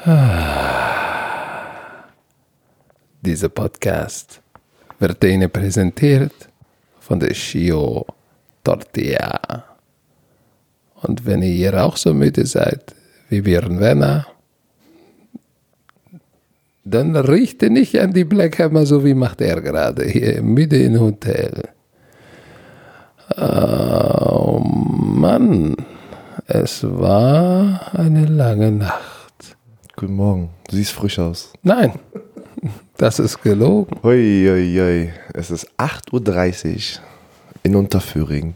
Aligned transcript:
Dieser 3.20 3.50
Podcast 3.50 4.40
wird 4.98 5.22
Ihnen 5.24 5.50
präsentiert 5.50 6.32
von 7.00 7.20
der 7.20 7.34
Shio 7.34 8.06
Tortilla. 8.64 9.64
Und 11.02 11.26
wenn 11.26 11.42
ihr 11.42 11.84
auch 11.84 11.98
so 11.98 12.14
müde 12.14 12.46
seid 12.46 12.94
wie 13.28 13.44
Werner, 13.44 14.26
dann 16.84 17.14
richte 17.14 17.68
nicht 17.68 18.00
an 18.00 18.14
die 18.14 18.24
Black 18.24 18.58
Hammer, 18.58 18.86
so 18.86 19.04
wie 19.04 19.12
macht 19.12 19.42
er 19.42 19.60
gerade 19.60 20.06
hier 20.06 20.40
müde 20.42 20.82
im 20.82 20.98
Hotel. 20.98 21.68
Oh 23.36 24.60
Mann, 24.64 25.76
es 26.46 26.84
war 26.84 27.92
eine 27.92 28.24
lange 28.24 28.72
Nacht. 28.72 29.09
Guten 30.00 30.14
Morgen. 30.14 30.48
Du 30.66 30.76
siehst 30.76 30.92
frisch 30.92 31.18
aus. 31.18 31.52
Nein, 31.62 31.92
das 32.96 33.18
ist 33.18 33.42
gelogen. 33.42 33.98
Hui, 34.02 34.46
hui, 34.48 34.74
hui. 34.74 35.12
Es 35.34 35.50
ist 35.50 35.70
8.30 35.76 37.00
Uhr 37.00 37.02
in 37.64 37.76
Unterföhring. 37.76 38.54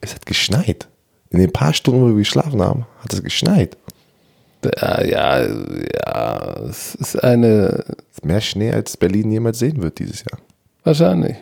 Es 0.00 0.14
hat 0.14 0.24
geschneit. 0.24 0.86
In 1.30 1.40
den 1.40 1.50
paar 1.50 1.74
Stunden, 1.74 2.02
wo 2.02 2.06
wir 2.10 2.14
geschlafen 2.14 2.62
haben, 2.62 2.86
hat 3.02 3.12
es 3.12 3.20
geschneit. 3.20 3.76
Ja, 4.64 5.02
ja, 5.02 5.44
ja, 5.44 6.54
es 6.70 6.94
ist 6.94 7.20
eine, 7.20 7.84
Es 7.88 8.18
ist 8.18 8.24
mehr 8.24 8.40
Schnee, 8.40 8.70
als 8.70 8.96
Berlin 8.96 9.32
jemals 9.32 9.58
sehen 9.58 9.82
wird 9.82 9.98
dieses 9.98 10.20
Jahr. 10.20 10.38
wahrscheinlich. 10.84 11.34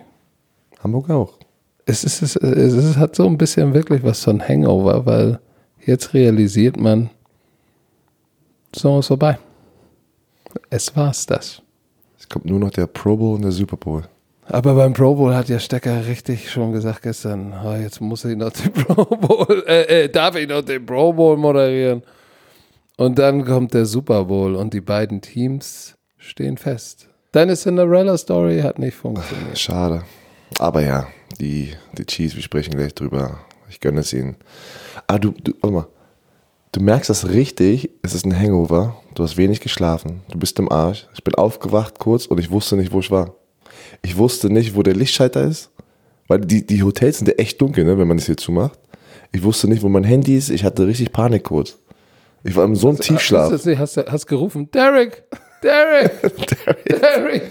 Hamburg 0.83 1.11
auch. 1.11 1.35
Es, 1.85 2.03
ist, 2.03 2.23
es, 2.23 2.37
ist, 2.37 2.73
es 2.73 2.97
hat 2.97 3.15
so 3.15 3.27
ein 3.27 3.37
bisschen 3.37 3.75
wirklich 3.75 4.03
was 4.05 4.25
von 4.25 4.41
Hangover, 4.41 5.05
weil 5.05 5.39
jetzt 5.85 6.15
realisiert 6.15 6.79
man, 6.79 7.11
so 8.75 8.99
ist 8.99 9.09
vorbei. 9.09 9.39
Es 10.71 10.95
war's 10.97 11.27
das. 11.27 11.63
Es 12.19 12.29
kommt 12.29 12.47
nur 12.47 12.59
noch 12.59 12.71
der 12.71 12.87
Pro 12.87 13.17
Bowl 13.17 13.35
und 13.35 13.43
der 13.43 13.53
Super 13.53 13.77
Bowl. 13.77 14.03
Aber 14.47 14.75
beim 14.75 14.93
Pro 14.93 15.15
Bowl 15.15 15.35
hat 15.35 15.49
ja 15.49 15.59
Stecker 15.59 16.07
richtig 16.07 16.51
schon 16.51 16.73
gesagt 16.73 17.03
gestern, 17.03 17.55
oh, 17.65 17.75
jetzt 17.75 18.01
muss 18.01 18.25
ich 18.25 18.37
noch 18.37 18.51
den 18.51 18.73
Pro 18.75 19.05
Bowl, 19.05 19.65
äh, 19.67 20.05
äh, 20.05 20.09
darf 20.09 20.37
ich 20.37 20.49
noch 20.49 20.63
den 20.63 20.85
Pro 20.85 21.13
Bowl 21.13 21.37
moderieren. 21.37 22.03
Und 22.97 23.19
dann 23.19 23.45
kommt 23.45 23.75
der 23.75 23.87
Super 23.87 24.25
Bowl 24.25 24.55
und 24.55 24.73
die 24.73 24.81
beiden 24.81 25.21
Teams 25.21 25.95
stehen 26.17 26.57
fest. 26.57 27.09
Deine 27.33 27.57
Cinderella 27.57 28.17
Story 28.17 28.61
hat 28.61 28.79
nicht 28.79 28.97
funktioniert. 28.97 29.59
Schade. 29.59 30.05
Aber 30.59 30.83
ja, 30.83 31.09
die, 31.41 31.73
die 31.99 32.05
Chiefs, 32.07 32.37
wir 32.37 32.43
sprechen 32.43 32.77
gleich 32.77 32.95
drüber. 32.95 33.41
Ich 33.69 33.81
gönne 33.81 34.01
es 34.01 34.13
ihnen. 34.13 34.37
Ah, 35.09 35.19
du, 35.19 35.33
du, 35.33 35.53
warte 35.61 35.75
mal. 35.75 35.87
Du 36.75 36.81
merkst 36.83 37.09
das 37.09 37.29
richtig, 37.29 37.91
es 38.03 38.15
ist 38.15 38.27
ein 38.27 38.37
Hangover. 38.37 38.97
Du 39.15 39.23
hast 39.23 39.37
wenig 39.37 39.61
geschlafen. 39.61 40.23
Du 40.29 40.39
bist 40.41 40.59
im 40.59 40.73
Arsch. 40.73 41.07
Ich 41.15 41.23
bin 41.23 41.37
aufgewacht 41.37 42.01
kurz 42.01 42.27
und 42.27 42.41
ich 42.41 42.51
wusste 42.51 42.77
nicht, 42.77 42.91
wo 42.93 42.99
ich 42.99 43.13
war. 43.13 43.37
Ich 44.03 44.17
wusste 44.17 44.51
nicht, 44.51 44.75
wo 44.75 44.83
der 44.83 44.97
Lichtschalter 44.97 45.45
ist. 45.45 45.71
Weil 46.27 46.41
die, 46.41 46.67
die 46.67 46.83
Hotels 46.83 47.19
sind 47.19 47.29
ja 47.29 47.35
echt 47.35 47.61
dunkel, 47.61 47.85
ne, 47.85 47.97
wenn 47.97 48.09
man 48.09 48.17
das 48.17 48.27
hier 48.27 48.37
zumacht. 48.37 48.77
Ich 49.31 49.45
wusste 49.45 49.69
nicht, 49.69 49.83
wo 49.85 49.89
mein 49.89 50.03
Handy 50.03 50.37
ist. 50.37 50.49
Ich 50.51 50.65
hatte 50.65 50.85
richtig 50.89 51.13
Panik 51.13 51.45
kurz. 51.45 51.79
Ich 52.43 52.57
war 52.57 52.65
in 52.65 52.75
so 52.75 52.89
einem 52.89 52.99
Tiefschlaf. 52.99 53.53
Hast, 53.53 53.67
du- 53.67 53.79
hast, 53.79 53.97
hast 53.97 54.27
gerufen, 54.27 54.69
Derek, 54.73 55.23
Derek, 55.63 56.11
Derek, 56.89 57.43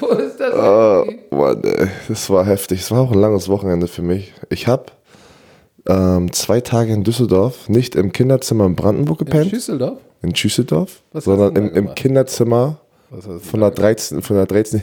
wo 0.00 0.06
ist 0.08 0.40
das? 0.40 0.54
Oh? 0.54 1.04
Mann, 1.36 1.62
ey, 1.62 1.86
das 2.08 2.28
war 2.30 2.44
heftig. 2.46 2.80
Es 2.80 2.90
war 2.90 3.02
auch 3.02 3.12
ein 3.12 3.18
langes 3.20 3.48
Wochenende 3.48 3.86
für 3.86 4.02
mich. 4.02 4.32
Ich 4.50 4.66
habe 4.66 4.86
ähm, 5.88 6.32
zwei 6.32 6.60
Tage 6.60 6.92
in 6.92 7.04
Düsseldorf 7.04 7.68
nicht 7.68 7.94
im 7.96 8.12
Kinderzimmer 8.12 8.66
in 8.66 8.76
Brandenburg 8.76 9.18
gepennt, 9.18 9.50
Schüsseldorf? 9.50 9.98
in 10.22 10.34
Schüsseldorf, 10.34 11.02
Was 11.12 11.26
hast 11.26 11.36
sondern 11.36 11.56
im, 11.56 11.74
im? 11.74 11.94
Kinderzimmer 11.94 12.78
von 13.40 13.60
der 13.60 13.70
13, 13.70 14.22
von 14.22 14.36
der 14.36 14.46
13 14.46 14.82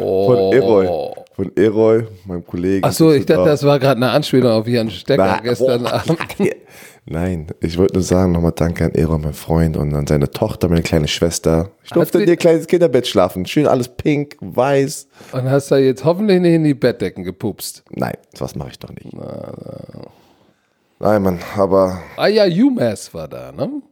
Oh. 0.00 0.26
von 0.26 0.52
Eroy, 0.52 0.86
von 1.34 1.50
Eroy, 1.56 2.04
meinem 2.24 2.46
Kollegen. 2.46 2.84
Ach 2.84 2.92
so, 2.92 3.10
in 3.10 3.18
ich 3.20 3.26
dachte, 3.26 3.40
Düsseldorf. 3.42 3.48
das 3.48 3.64
war 3.64 3.78
gerade 3.80 3.96
eine 3.96 4.10
Anspielung 4.10 4.50
auf 4.52 4.68
Jan 4.68 4.90
Stecker 4.90 5.24
Na, 5.24 5.40
gestern 5.40 5.82
boah, 5.82 5.92
Abend. 5.94 6.18
Nein, 7.08 7.46
ich 7.60 7.78
wollte 7.78 7.94
nur 7.94 8.02
sagen, 8.02 8.32
nochmal 8.32 8.52
danke 8.52 8.84
an 8.84 8.92
Eroy, 8.92 9.18
mein 9.18 9.32
Freund, 9.32 9.76
und 9.76 9.94
an 9.94 10.08
seine 10.08 10.28
Tochter, 10.28 10.68
meine 10.68 10.82
kleine 10.82 11.06
Schwester. 11.06 11.70
Ich 11.84 11.90
durfte 11.90 12.20
in 12.20 12.28
ihr 12.28 12.36
kleines 12.36 12.66
Kinderbett 12.66 13.06
schlafen. 13.06 13.46
Schön 13.46 13.68
alles 13.68 13.88
pink, 13.88 14.36
weiß. 14.40 15.06
Und 15.30 15.48
hast 15.48 15.70
da 15.70 15.78
jetzt 15.78 16.04
hoffentlich 16.04 16.40
nicht 16.40 16.54
in 16.54 16.64
die 16.64 16.74
Bettdecken 16.74 17.22
gepupst. 17.22 17.84
Nein, 17.90 18.16
sowas 18.34 18.56
mache 18.56 18.70
ich 18.70 18.78
doch 18.80 18.90
nicht. 18.90 19.12
Nein, 20.98 21.22
Mann, 21.22 21.38
aber 21.56 22.02
Ah 22.16 22.26
ja, 22.26 22.44
UMass 22.44 23.14
war 23.14 23.28
da, 23.28 23.52
ne? 23.52 23.82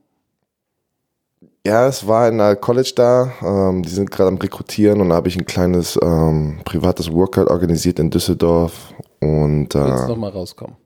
ja, 1.66 1.86
es 1.86 2.06
war 2.06 2.28
in 2.28 2.38
der 2.38 2.56
College 2.56 2.92
da. 2.94 3.32
Ähm, 3.42 3.82
die 3.82 3.90
sind 3.90 4.10
gerade 4.10 4.28
am 4.28 4.38
Rekrutieren 4.38 5.00
und 5.00 5.10
da 5.10 5.14
habe 5.14 5.28
ich 5.28 5.36
ein 5.36 5.46
kleines 5.46 5.98
ähm, 6.02 6.58
privates 6.64 7.12
Workout 7.12 7.48
organisiert 7.48 7.98
in 7.98 8.10
Düsseldorf. 8.10 8.92
Und 9.20 9.74
Willst 9.74 10.04
äh, 10.04 10.08
noch 10.08 10.16
mal 10.16 10.30
rauskommen. 10.30 10.76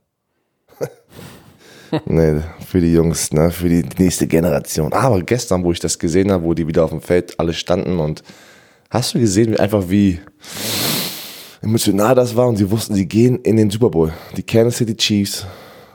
nee, 2.06 2.41
für 2.66 2.81
die 2.81 2.93
Jungs, 2.93 3.32
ne, 3.32 3.50
für 3.50 3.69
die 3.69 3.84
nächste 3.99 4.26
Generation. 4.26 4.93
Aber 4.93 5.21
gestern, 5.22 5.65
wo 5.65 5.72
ich 5.72 5.81
das 5.81 5.99
gesehen 5.99 6.31
habe, 6.32 6.44
wo 6.44 6.54
die 6.54 6.66
wieder 6.66 6.84
auf 6.84 6.91
dem 6.91 7.00
Feld 7.00 7.38
alle 7.38 7.53
standen 7.53 7.99
und 7.99 8.22
hast 8.91 9.15
du 9.15 9.19
gesehen, 9.21 9.53
wie 9.53 9.59
einfach 9.59 9.88
wie 9.88 10.19
emotional 11.62 12.15
das 12.15 12.37
war 12.37 12.47
und 12.49 12.56
sie 12.56 12.71
wussten, 12.71 12.94
sie 12.94 13.06
gehen 13.06 13.37
in 13.43 13.56
den 13.56 13.71
Super 13.71 13.91
Bowl. 13.91 14.12
Die 14.37 14.43
Kansas 14.43 14.76
City 14.76 14.97
Chiefs 14.97 15.47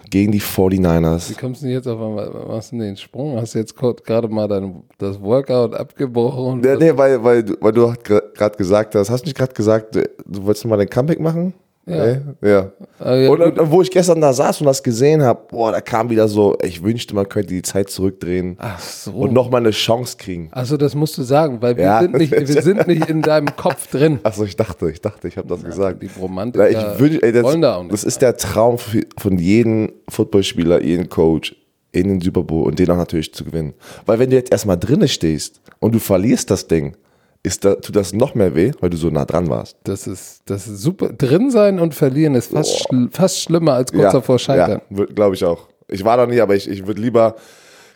gegen 0.09 0.31
die 0.31 0.41
49ers. 0.41 1.29
Wie 1.31 1.33
kommst 1.35 1.61
du 1.61 1.65
denn 1.65 1.75
jetzt 1.75 1.87
auf 1.87 1.99
einmal, 1.99 2.29
was 2.47 2.69
denn 2.69 2.79
den 2.79 2.97
Sprung? 2.97 3.37
Hast 3.37 3.55
du 3.55 3.59
jetzt 3.59 3.75
gerade 3.75 4.27
mal 4.27 4.47
dein, 4.47 4.83
das 4.99 5.19
Workout 5.21 5.73
abgebrochen? 5.73 6.61
Ja, 6.63 6.75
nee, 6.75 6.91
weil, 6.95 7.23
weil, 7.23 7.43
du- 7.43 7.55
weil 7.61 7.71
du 7.71 7.91
gerade 8.03 8.57
gesagt 8.57 8.93
hast, 8.95 9.09
hast 9.09 9.21
du 9.21 9.27
nicht 9.27 9.37
gerade 9.37 9.53
gesagt, 9.53 9.95
du 9.95 10.03
wolltest 10.45 10.65
mal 10.65 10.77
dein 10.77 10.89
Comeback 10.89 11.19
machen? 11.19 11.53
Ja. 11.85 12.05
Nee? 12.05 12.19
ja. 12.49 12.71
Ja, 13.03 13.29
und, 13.29 13.41
und 13.59 13.71
wo 13.71 13.81
ich 13.81 13.91
gestern 13.91 14.21
da 14.21 14.31
saß 14.31 14.61
und 14.61 14.67
das 14.67 14.81
gesehen 14.83 15.21
habe, 15.21 15.41
boah, 15.49 15.71
da 15.73 15.81
kam 15.81 16.09
wieder 16.09 16.29
so, 16.29 16.55
ich 16.63 16.81
wünschte, 16.81 17.13
man 17.13 17.27
könnte 17.27 17.49
die 17.49 17.61
Zeit 17.61 17.89
zurückdrehen 17.89 18.55
Ach 18.59 18.79
so. 18.79 19.11
und 19.11 19.33
nochmal 19.33 19.59
eine 19.61 19.71
Chance 19.71 20.16
kriegen. 20.17 20.47
Also 20.51 20.77
das 20.77 20.95
musst 20.95 21.17
du 21.17 21.23
sagen, 21.23 21.61
weil 21.61 21.75
wir, 21.75 21.83
Ja. 21.83 21.99
sind, 22.01 22.13
nicht, 22.17 22.31
wir 22.31 22.61
sind 22.61 22.88
nicht 22.88 23.09
in 23.09 23.22
deinem 23.22 23.53
Kopf 23.57 23.88
drin. 23.91 24.19
Achso, 24.23 24.45
ich 24.45 24.55
dachte, 24.55 24.89
ich 24.89 25.01
dachte, 25.01 25.27
ich 25.27 25.35
habe 25.38 25.49
das 25.49 25.61
gesagt. 25.63 26.01
Die 26.01 26.05
Ja, 26.07 26.11
Romantiker 26.22 26.69
ich 26.69 26.99
wünsch, 26.99 27.19
ey, 27.22 27.31
das, 27.33 27.43
wollen 27.43 27.61
da 27.61 27.75
auch 27.75 27.81
nicht. 27.83 27.93
das 27.93 28.05
ist 28.05 28.22
der 28.22 28.38
Traum 28.38 28.77
von 28.77 29.38
jedem 29.38 29.91
Footballspieler, 30.09 30.81
jedem 30.81 31.09
Coach 31.09 31.53
in 31.91 32.07
den 32.07 32.22
Super 32.22 32.43
Bowl 32.43 32.63
und 32.66 32.79
den 32.79 32.89
auch 32.91 32.97
natürlich 32.97 33.33
zu 33.33 33.43
gewinnen. 33.43 33.73
Weil 34.05 34.19
wenn 34.19 34.29
du 34.29 34.35
jetzt 34.38 34.51
erstmal 34.53 34.77
drinne 34.79 35.07
stehst 35.09 35.61
und 35.79 35.93
du 35.93 35.99
verlierst 35.99 36.49
das 36.49 36.67
Ding, 36.67 36.95
ist 37.43 37.65
da, 37.65 37.75
tut 37.75 37.95
das 37.95 38.13
noch 38.13 38.35
mehr 38.35 38.55
weh, 38.55 38.71
weil 38.79 38.89
du 38.89 38.97
so 38.97 39.09
nah 39.09 39.25
dran 39.25 39.49
warst. 39.49 39.77
Das 39.83 40.07
ist, 40.07 40.43
das 40.45 40.65
ist 40.65 40.81
super. 40.81 41.09
Drin 41.09 41.51
sein 41.51 41.79
und 41.79 41.93
verlieren 41.93 42.35
ist 42.35 42.51
fast, 42.53 42.79
schl 42.79 43.09
fast 43.11 43.41
schlimmer 43.41 43.73
als 43.73 43.91
kurz 43.91 44.13
davor 44.13 44.39
scheitern. 44.39 44.81
Ja, 44.89 45.05
glaube 45.05 45.35
ich 45.35 45.43
auch. 45.43 45.67
Ich 45.89 46.05
war 46.05 46.15
da 46.15 46.25
nie, 46.25 46.39
aber 46.39 46.55
ich, 46.55 46.69
ich 46.69 46.87
würde 46.87 47.01
lieber 47.01 47.35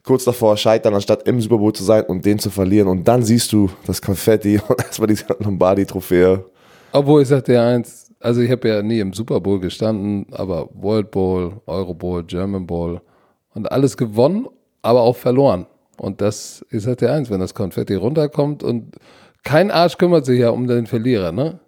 kurz 0.04 0.26
davor 0.26 0.58
scheitern, 0.58 0.94
anstatt 0.94 1.28
im 1.28 1.40
Super 1.40 1.58
Bowl 1.58 1.72
zu 1.72 1.84
sein 1.84 2.04
und 2.04 2.26
den 2.26 2.40
zu 2.40 2.50
verlieren. 2.50 2.90
Und 2.90 3.08
dann 3.08 3.24
siehst 3.24 3.54
du 3.54 3.70
das 3.86 4.02
Konfetti 4.02 4.60
und 4.68 4.80
erstmal 4.80 5.08
die 5.08 5.18
Lombardi-Trophäe. 5.40 6.44
Obwohl 6.92 7.22
ich 7.22 7.30
sag 7.30 7.46
dir 7.46 7.62
eins, 7.62 8.12
also 8.20 8.42
ich 8.42 8.52
habe 8.52 8.68
ja 8.68 8.82
nie 8.82 9.00
im 9.00 9.14
Super 9.14 9.40
Bowl 9.40 9.60
gestanden, 9.60 10.28
aber 10.32 10.70
World 10.74 11.12
Bowl, 11.12 11.62
Euro 11.68 11.94
Bowl, 11.94 12.24
German 12.24 12.68
Bowl 12.68 13.02
und 13.54 13.72
alles 13.72 13.96
gewonnen, 13.96 14.48
aber 14.82 15.02
auch 15.02 15.16
verloren. 15.16 15.68
Und 15.98 16.22
das, 16.22 16.66
ich 16.70 16.84
sag 16.84 16.98
dir 16.98 17.12
eins, 17.12 17.30
wenn 17.30 17.40
das 17.40 17.54
Konfetti 17.54 17.96
runterkommt 17.96 18.64
und 18.64 18.96
kein 19.44 19.72
Arsch 19.72 19.98
kümmert 19.98 20.26
sich 20.26 20.40
ja 20.40 20.50
um 20.50 20.68
den 20.68 20.88
Verlierer, 20.88 21.32
ne? 21.32 21.60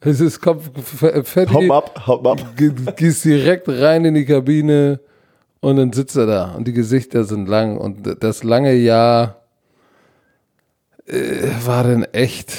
Es 0.00 0.20
ist 0.20 0.40
Konfetti. 0.40 1.52
Hop 1.52 1.70
ab, 1.70 2.06
hop 2.06 2.26
ab. 2.26 2.56
Ge- 2.56 2.72
gehst 2.96 3.24
direkt 3.24 3.68
rein 3.68 4.04
in 4.04 4.14
die 4.14 4.24
Kabine 4.24 5.00
und 5.60 5.76
dann 5.76 5.92
sitzt 5.92 6.16
er 6.16 6.26
da 6.26 6.54
und 6.54 6.68
die 6.68 6.72
Gesichter 6.72 7.24
sind 7.24 7.48
lang 7.48 7.76
und 7.78 8.22
das 8.22 8.44
lange 8.44 8.74
Jahr 8.74 9.42
äh, 11.06 11.48
war 11.64 11.82
dann 11.84 12.04
echt 12.04 12.52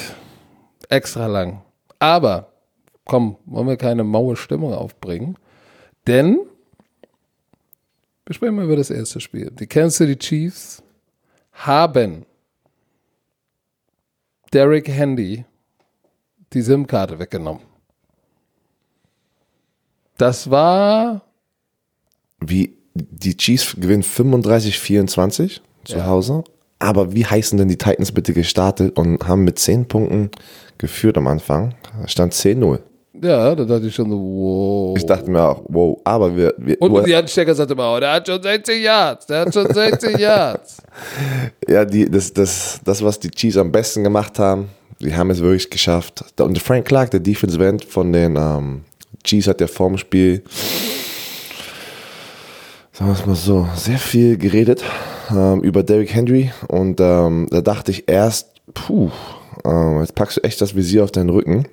extra 0.88 1.26
lang. 1.26 1.62
Aber 1.98 2.52
komm, 3.06 3.36
wollen 3.46 3.68
wir 3.68 3.76
keine 3.76 4.04
maue 4.04 4.36
Stimmung 4.36 4.74
aufbringen, 4.74 5.36
denn 6.06 6.40
wir 8.26 8.34
sprechen 8.34 8.54
mal 8.56 8.64
über 8.66 8.76
das 8.76 8.90
erste 8.90 9.18
Spiel. 9.20 9.50
Die 9.50 9.66
Kansas 9.66 9.96
City 9.96 10.16
Chiefs 10.16 10.82
haben 11.52 12.26
Derek 14.52 14.88
Handy 14.88 15.44
die 16.52 16.62
SIM-Karte 16.62 17.18
weggenommen. 17.18 17.62
Das 20.18 20.50
war 20.50 21.22
Wie 22.40 22.76
die 22.94 23.36
Chiefs 23.36 23.76
gewinnen 23.78 24.02
35-24 24.02 25.60
zu 25.84 25.96
Ja. 25.96 26.06
Hause. 26.06 26.44
Aber 26.78 27.14
wie 27.14 27.26
heißen 27.26 27.58
denn 27.58 27.68
die 27.68 27.76
Titans 27.78 28.12
bitte 28.12 28.32
gestartet 28.32 28.96
und 28.98 29.26
haben 29.28 29.44
mit 29.44 29.58
10 29.58 29.86
Punkten 29.86 30.30
geführt 30.78 31.18
am 31.18 31.26
Anfang? 31.26 31.74
Da 31.82 32.08
stand 32.08 32.32
10-0. 32.32 32.80
Ja, 33.22 33.54
da 33.54 33.64
dachte 33.64 33.86
ich 33.86 33.94
schon 33.94 34.08
so, 34.08 34.16
wow. 34.16 34.96
Ich 34.96 35.04
dachte 35.04 35.30
mir 35.30 35.42
auch, 35.42 35.62
wow, 35.68 35.98
aber 36.04 36.34
wir. 36.34 36.54
wir 36.56 36.80
und 36.80 37.06
die 37.06 37.14
Anstecker 37.14 37.54
sagte 37.54 37.74
immer, 37.74 37.94
oh, 37.94 38.00
der 38.00 38.12
hat 38.14 38.26
schon 38.26 38.42
60 38.42 38.82
Yards, 38.82 39.26
der 39.26 39.40
hat 39.40 39.52
schon 39.52 39.66
60 39.74 40.18
Yards. 40.18 40.78
Ja, 41.68 41.84
die, 41.84 42.10
das, 42.10 42.32
das, 42.32 42.80
das, 42.82 43.04
was 43.04 43.18
die 43.18 43.30
Chiefs 43.30 43.58
am 43.58 43.70
besten 43.70 44.04
gemacht 44.04 44.38
haben, 44.38 44.70
die 45.00 45.14
haben 45.14 45.30
es 45.30 45.40
wirklich 45.40 45.68
geschafft. 45.68 46.24
Und 46.40 46.58
Frank 46.60 46.86
Clark, 46.86 47.10
der 47.10 47.20
Defensive 47.20 47.66
End 47.66 47.84
von 47.84 48.12
den 48.12 48.36
ähm, 48.36 48.84
Chiefs, 49.22 49.48
hat 49.48 49.60
ja 49.60 49.66
vorm 49.66 49.98
Spiel, 49.98 50.42
sagen 52.92 53.10
wir 53.10 53.14
es 53.14 53.26
mal 53.26 53.36
so, 53.36 53.68
sehr 53.74 53.98
viel 53.98 54.38
geredet 54.38 54.82
ähm, 55.30 55.60
über 55.60 55.82
Derrick 55.82 56.14
Henry. 56.14 56.52
Und 56.68 57.00
ähm, 57.00 57.48
da 57.50 57.60
dachte 57.60 57.90
ich 57.90 58.08
erst, 58.08 58.48
puh, 58.72 59.10
ähm, 59.64 60.00
jetzt 60.00 60.14
packst 60.14 60.38
du 60.38 60.40
echt 60.42 60.60
das 60.60 60.74
Visier 60.74 61.04
auf 61.04 61.12
deinen 61.12 61.28
Rücken. 61.28 61.66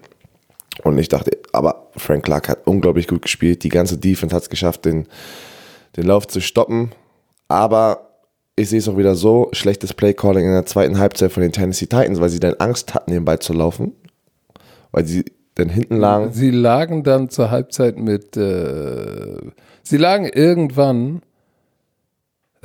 Und 0.84 0.98
ich 0.98 1.10
dachte, 1.10 1.38
aber 1.54 1.90
Frank 1.96 2.26
Clark 2.26 2.50
hat 2.50 2.68
unglaublich 2.68 3.08
gut 3.08 3.24
gespielt. 3.24 3.64
Die 3.64 3.70
ganze 3.70 3.98
Defense 3.98 4.36
hat 4.36 4.44
es 4.44 4.50
geschafft, 4.50 4.86
den, 4.86 5.08
den 5.96 6.06
Lauf 6.06 6.28
zu 6.28 6.40
stoppen. 6.40 6.92
Aber 7.48 8.08
ich 8.56 8.70
sehe 8.70 8.80
es 8.80 8.88
auch 8.88 8.98
wieder 8.98 9.16
so, 9.16 9.50
schlechtes 9.54 9.94
Playcalling 9.94 10.46
in 10.46 10.54
der 10.54 10.66
zweiten 10.66 11.00
Halbzeit 11.00 11.32
von 11.32 11.42
den 11.42 11.52
Tennessee 11.52 11.86
Titans, 11.86 12.20
weil 12.20 12.30
sie 12.30 12.40
dann 12.40 12.56
Angst 12.56 12.94
hatten, 12.94 13.12
den 13.12 13.26
Ball 13.26 13.40
zu 13.40 13.54
laufen. 13.54 13.94
Weil 14.92 15.06
sie 15.06 15.26
dann 15.56 15.70
hinten 15.70 15.98
lagen. 15.98 16.34
Sie 16.34 16.52
lagen 16.52 17.04
dann 17.04 17.30
zur 17.30 17.52
Halbzeit 17.52 17.98
mit, 17.98 18.38
äh, 18.38 19.38
sie 19.84 19.98
lagen 19.98 20.26
irgendwann, 20.26 21.22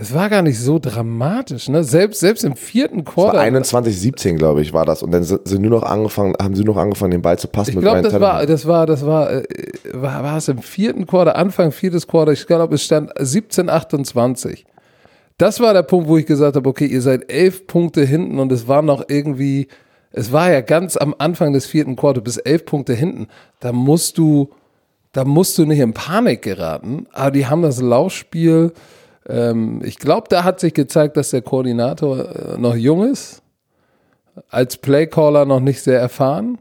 es 0.02 0.12
war 0.12 0.28
gar 0.28 0.43
nicht 0.43 0.58
so 0.58 0.81
dramatisch, 0.81 1.69
ne? 1.69 1.84
Selbst, 1.84 2.19
selbst 2.19 2.43
im 2.43 2.56
vierten 2.56 3.06
war 3.06 3.14
Quarter. 3.14 3.40
21, 3.40 4.00
17, 4.00 4.37
glaube 4.37 4.60
ich, 4.60 4.72
war 4.72 4.84
das. 4.84 5.00
Und 5.04 5.12
dann 5.12 5.22
sind, 5.22 5.49
nur 5.60 5.70
noch 5.70 5.84
angefangen, 5.84 6.34
haben 6.43 6.56
sie 6.56 6.64
nur 6.64 6.75
noch 6.75 6.82
angefangen, 6.82 7.12
den 7.12 7.22
Ball 7.22 7.38
zu 7.38 7.46
passen 7.46 7.75
Ich 7.75 7.78
glaube, 7.78 8.02
das 8.02 8.19
war, 8.20 8.44
das 8.44 8.66
war, 8.66 8.87
das 8.87 9.06
war, 9.06 9.31
äh, 9.31 9.44
war, 9.93 10.25
war 10.25 10.38
es 10.38 10.49
im 10.49 10.58
vierten 10.58 11.06
Quarter, 11.06 11.37
Anfang 11.37 11.70
viertes 11.70 12.08
Quarter, 12.08 12.32
ich 12.32 12.49
glaube, 12.49 12.75
es 12.75 12.82
stand 12.82 13.12
17, 13.16 13.70
28. 13.70 14.64
Das 15.38 15.60
war 15.60 15.72
der 15.72 15.84
Punkt, 15.84 16.08
wo 16.08 16.19
ich 16.19 16.26
gesagt 16.26 16.56
habe, 16.56 16.69
okay, 16.69 16.87
ihr 16.87 17.00
seid 17.00 17.31
elf 17.32 17.69
Punkte 17.69 18.05
hinten 18.05 18.40
und 18.40 18.50
es 18.50 18.66
war 18.66 18.82
noch 18.82 19.05
irgendwie, 19.06 19.69
es 20.10 20.32
war 20.32 20.50
ja 20.50 20.62
ganz 20.62 20.96
am 20.96 21.14
Anfang 21.19 21.52
des 21.52 21.66
vierten 21.66 21.94
Quarter 21.94 22.22
bis 22.22 22.38
elf 22.38 22.64
Punkte 22.64 22.94
hinten. 22.94 23.28
Da 23.60 23.70
musst 23.70 24.19
du, 24.19 24.50
da 25.12 25.25
musst 25.25 25.58
du 25.58 25.64
nicht 25.64 25.78
in 25.78 25.93
Panik 25.93 26.43
geraten, 26.43 27.06
aber 27.12 27.31
die 27.31 27.46
haben 27.46 27.62
das 27.62 27.81
Laufspiel, 27.81 28.72
ähm, 29.28 29.80
ich 29.84 29.98
glaube, 29.98 30.26
da 30.28 30.44
hat 30.44 30.60
sich 30.60 30.74
gezeigt, 30.74 31.16
dass 31.16 31.30
der 31.30 31.42
Koordinator 31.42 32.54
äh, 32.54 32.58
noch 32.58 32.74
jung 32.74 33.10
ist, 33.10 33.42
als 34.48 34.76
Playcaller 34.76 35.44
noch 35.44 35.60
nicht 35.60 35.82
sehr 35.82 36.00
erfahren. 36.00 36.58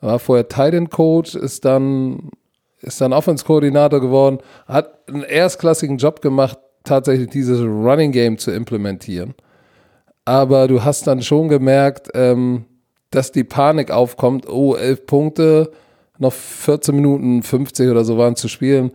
War 0.00 0.18
vorher 0.18 0.48
Titan 0.48 0.90
Coach, 0.90 1.34
ist 1.34 1.64
dann, 1.64 2.30
ist 2.80 3.00
dann 3.00 3.12
Offense-Koordinator 3.12 4.00
geworden, 4.00 4.38
hat 4.66 5.08
einen 5.08 5.22
erstklassigen 5.22 5.96
Job 5.96 6.20
gemacht, 6.20 6.58
tatsächlich 6.84 7.30
dieses 7.30 7.60
Running 7.60 8.12
Game 8.12 8.38
zu 8.38 8.50
implementieren. 8.52 9.34
Aber 10.24 10.68
du 10.68 10.84
hast 10.84 11.06
dann 11.06 11.22
schon 11.22 11.48
gemerkt, 11.48 12.10
ähm, 12.14 12.64
dass 13.10 13.32
die 13.32 13.44
Panik 13.44 13.90
aufkommt, 13.90 14.48
oh, 14.48 14.74
elf 14.74 15.06
Punkte, 15.06 15.70
noch 16.18 16.32
14 16.32 16.94
Minuten 16.94 17.42
50 17.42 17.90
oder 17.90 18.04
so 18.04 18.18
waren 18.18 18.36
zu 18.36 18.48
spielen. 18.48 18.92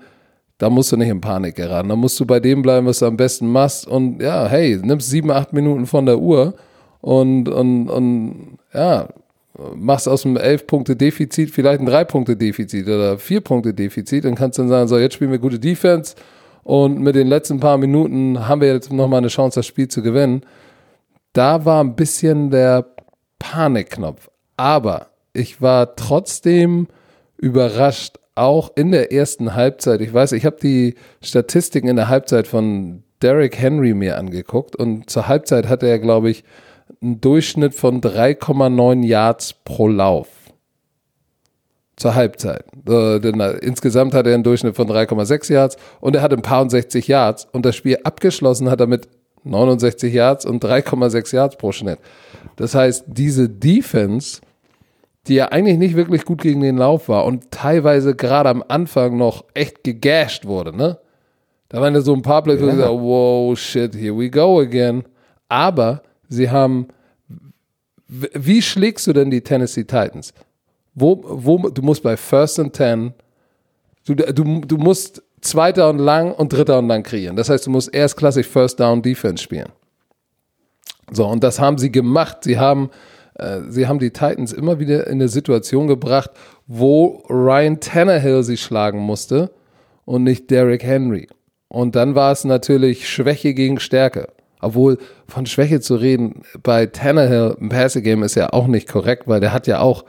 Da 0.62 0.70
musst 0.70 0.92
du 0.92 0.96
nicht 0.96 1.10
in 1.10 1.20
Panik 1.20 1.56
geraten. 1.56 1.90
Da 1.90 1.96
musst 1.96 2.20
du 2.20 2.26
bei 2.28 2.40
dem 2.40 2.62
bleiben, 2.62 2.86
was 2.86 3.00
du 3.00 3.08
am 3.08 3.18
besten 3.18 3.48
machst. 3.48 3.88
Und 3.88 4.22
ja, 4.22 4.48
hey, 4.48 4.78
nimmst 4.80 5.10
sieben, 5.10 5.32
acht 5.32 5.54
Minuten 5.54 5.88
von 5.88 6.06
der 6.06 6.20
Uhr 6.20 6.54
und, 7.02 7.50
und, 7.50 7.90
und 7.90 8.60
ja, 8.72 9.10
machst 9.74 10.08
aus 10.08 10.22
dem 10.22 10.38
11-Punkte-Defizit 10.38 11.50
vielleicht 11.50 11.82
ein 11.82 11.90
3-Punkte-Defizit 11.90 12.86
oder 12.86 13.14
4-Punkte-Defizit 13.16 14.24
und 14.28 14.36
kannst 14.36 14.60
dann 14.60 14.68
sagen, 14.68 14.88
so, 14.88 15.00
jetzt 15.00 15.16
spielen 15.16 15.32
wir 15.32 15.40
gute 15.40 15.58
Defense 15.58 16.14
und 16.62 17.00
mit 17.00 17.16
den 17.16 17.26
letzten 17.26 17.60
paar 17.60 17.80
Minuten 17.80 18.48
haben 18.48 18.62
wir 18.62 18.72
jetzt 18.72 18.94
nochmal 18.94 19.18
eine 19.18 19.30
Chance, 19.30 19.62
das 19.62 19.66
Spiel 19.66 19.88
zu 19.88 20.04
gewinnen. 20.04 20.44
Da 21.34 21.66
war 21.66 21.84
ein 21.84 21.96
bisschen 21.96 22.52
der 22.52 22.86
Panikknopf. 23.40 24.30
Aber 24.58 25.08
ich 25.34 25.60
war 25.60 25.96
trotzdem 25.96 26.88
überrascht, 27.38 28.20
auch 28.36 28.72
in 28.76 28.92
der 28.92 29.12
ersten 29.12 29.56
Halbzeit. 29.56 30.02
Ich 30.02 30.14
weiß, 30.14 30.32
ich 30.34 30.46
habe 30.46 30.58
die 30.62 30.96
Statistiken 31.22 31.88
in 31.88 31.96
der 31.96 32.08
Halbzeit 32.08 32.48
von 32.48 33.04
Derrick 33.22 33.60
Henry 33.60 33.94
mir 33.94 34.18
angeguckt 34.18 34.76
und 34.76 35.10
zur 35.10 35.28
Halbzeit 35.28 35.68
hatte 35.68 35.88
er, 35.88 36.00
glaube 36.00 36.32
ich, 36.32 36.44
einen 37.02 37.22
Durchschnitt 37.22 37.74
von 37.74 38.02
3,9 38.02 39.06
Yards 39.06 39.54
pro 39.66 39.88
Lauf. 39.88 40.28
Zur 41.98 42.16
Halbzeit. 42.16 42.66
Äh, 42.88 43.18
äh, 43.18 43.58
insgesamt 43.60 44.14
hat 44.14 44.26
er 44.26 44.34
einen 44.34 44.44
Durchschnitt 44.44 44.76
von 44.76 44.88
3,6 44.88 45.54
Yards 45.54 45.78
und 46.00 46.16
er 46.16 46.22
hat 46.24 46.34
ein 46.34 46.42
paar 46.42 46.62
und 46.62 46.72
60 46.72 47.08
Yards 47.08 47.48
und 47.52 47.66
das 47.66 47.76
Spiel 47.76 48.00
abgeschlossen 48.04 48.70
hat 48.72 48.80
er 48.80 48.88
mit 48.88 49.08
69 49.44 50.14
Yards 50.14 50.46
und 50.46 50.64
3,6 50.64 51.36
Yards 51.36 51.58
pro 51.58 51.72
Schnitt. 51.72 52.00
Das 52.56 52.76
heißt, 52.76 53.06
diese 53.08 53.50
Defense, 53.50 54.42
die 55.28 55.36
ja 55.36 55.50
eigentlich 55.50 55.78
nicht 55.78 55.96
wirklich 55.96 56.26
gut 56.26 56.42
gegen 56.42 56.62
den 56.62 56.78
Lauf 56.78 57.10
war 57.10 57.26
und 57.26 57.52
teilweise 57.52 58.16
gerade 58.16 58.50
am 58.50 58.64
Anfang 58.68 59.18
noch 59.18 59.46
echt 59.54 59.84
gegasht 59.84 60.46
wurde, 60.46 60.76
ne? 60.76 60.98
Da 61.70 61.80
waren 61.80 61.94
ja 61.94 62.02
so 62.02 62.14
ein 62.14 62.22
paar 62.22 62.44
Plays, 62.44 62.60
wo 62.60 62.66
ich 62.66 62.72
gesagt, 62.72 62.92
wow, 62.92 63.58
shit, 63.58 63.96
here 63.96 64.18
we 64.18 64.30
go 64.30 64.60
again. 64.60 65.06
Aber 65.48 66.04
sie 66.28 66.50
haben, 66.50 66.90
wie 68.08 68.62
schlägst 68.62 69.08
du 69.08 69.14
denn 69.14 69.32
die 69.32 69.42
Tennessee 69.42 69.86
Titans? 69.86 70.34
Wo, 70.94 71.22
wo, 71.24 71.70
du 71.70 71.82
musst 71.82 72.04
bei 72.04 72.18
First 72.18 72.60
and 72.60 72.74
Ten, 72.74 73.14
du, 74.06 74.16
du, 74.16 74.62
du 74.62 74.78
musst 74.78 75.24
Zweiter 75.40 75.90
und 75.90 76.00
lang 76.00 76.34
und 76.34 76.54
Dritter 76.54 76.78
und 76.80 76.88
lang 76.88 77.04
kreieren. 77.04 77.36
Das 77.36 77.50
heißt, 77.50 77.66
du 77.66 77.72
musst 77.72 77.94
erst 77.94 78.18
klassisch 78.18 78.48
First 78.48 78.80
Down 78.80 79.02
Defense 79.02 79.42
spielen. 79.42 79.70
So, 81.12 81.26
und 81.26 81.44
das 81.44 81.60
haben 81.60 81.78
sie 81.78 81.92
gemacht. 81.92 82.44
Sie 82.44 82.60
haben, 82.60 82.90
sie 83.70 83.88
haben 83.88 84.00
die 84.00 84.12
Titans 84.12 84.54
immer 84.54 84.80
wieder 84.80 85.08
in 85.08 85.14
eine 85.14 85.28
Situation 85.28 85.88
gebracht, 85.88 86.32
wo 86.68 87.24
Ryan 87.30 87.80
Tannehill 87.80 88.44
sie 88.44 88.58
schlagen 88.58 89.00
musste 89.00 89.52
und 90.06 90.24
nicht 90.24 90.50
Derrick 90.52 90.84
Henry. 90.84 91.28
Und 91.68 91.96
dann 91.96 92.16
war 92.16 92.32
es 92.32 92.44
natürlich 92.44 93.10
Schwäche 93.10 93.54
gegen 93.54 93.80
Stärke. 93.80 94.28
Obwohl 94.60 94.98
von 95.28 95.46
Schwäche 95.46 95.80
zu 95.80 95.96
reden 95.96 96.44
bei 96.62 96.86
Tannehill 96.86 97.58
im 97.60 97.70
Passing 97.70 98.04
Game 98.04 98.24
ist 98.24 98.36
ja 98.36 98.54
auch 98.54 98.68
nicht 98.68 98.88
korrekt, 98.88 99.28
weil 99.28 99.40
der 99.40 99.54
hat 99.54 99.68
ja 99.68 99.80
auch 99.80 100.06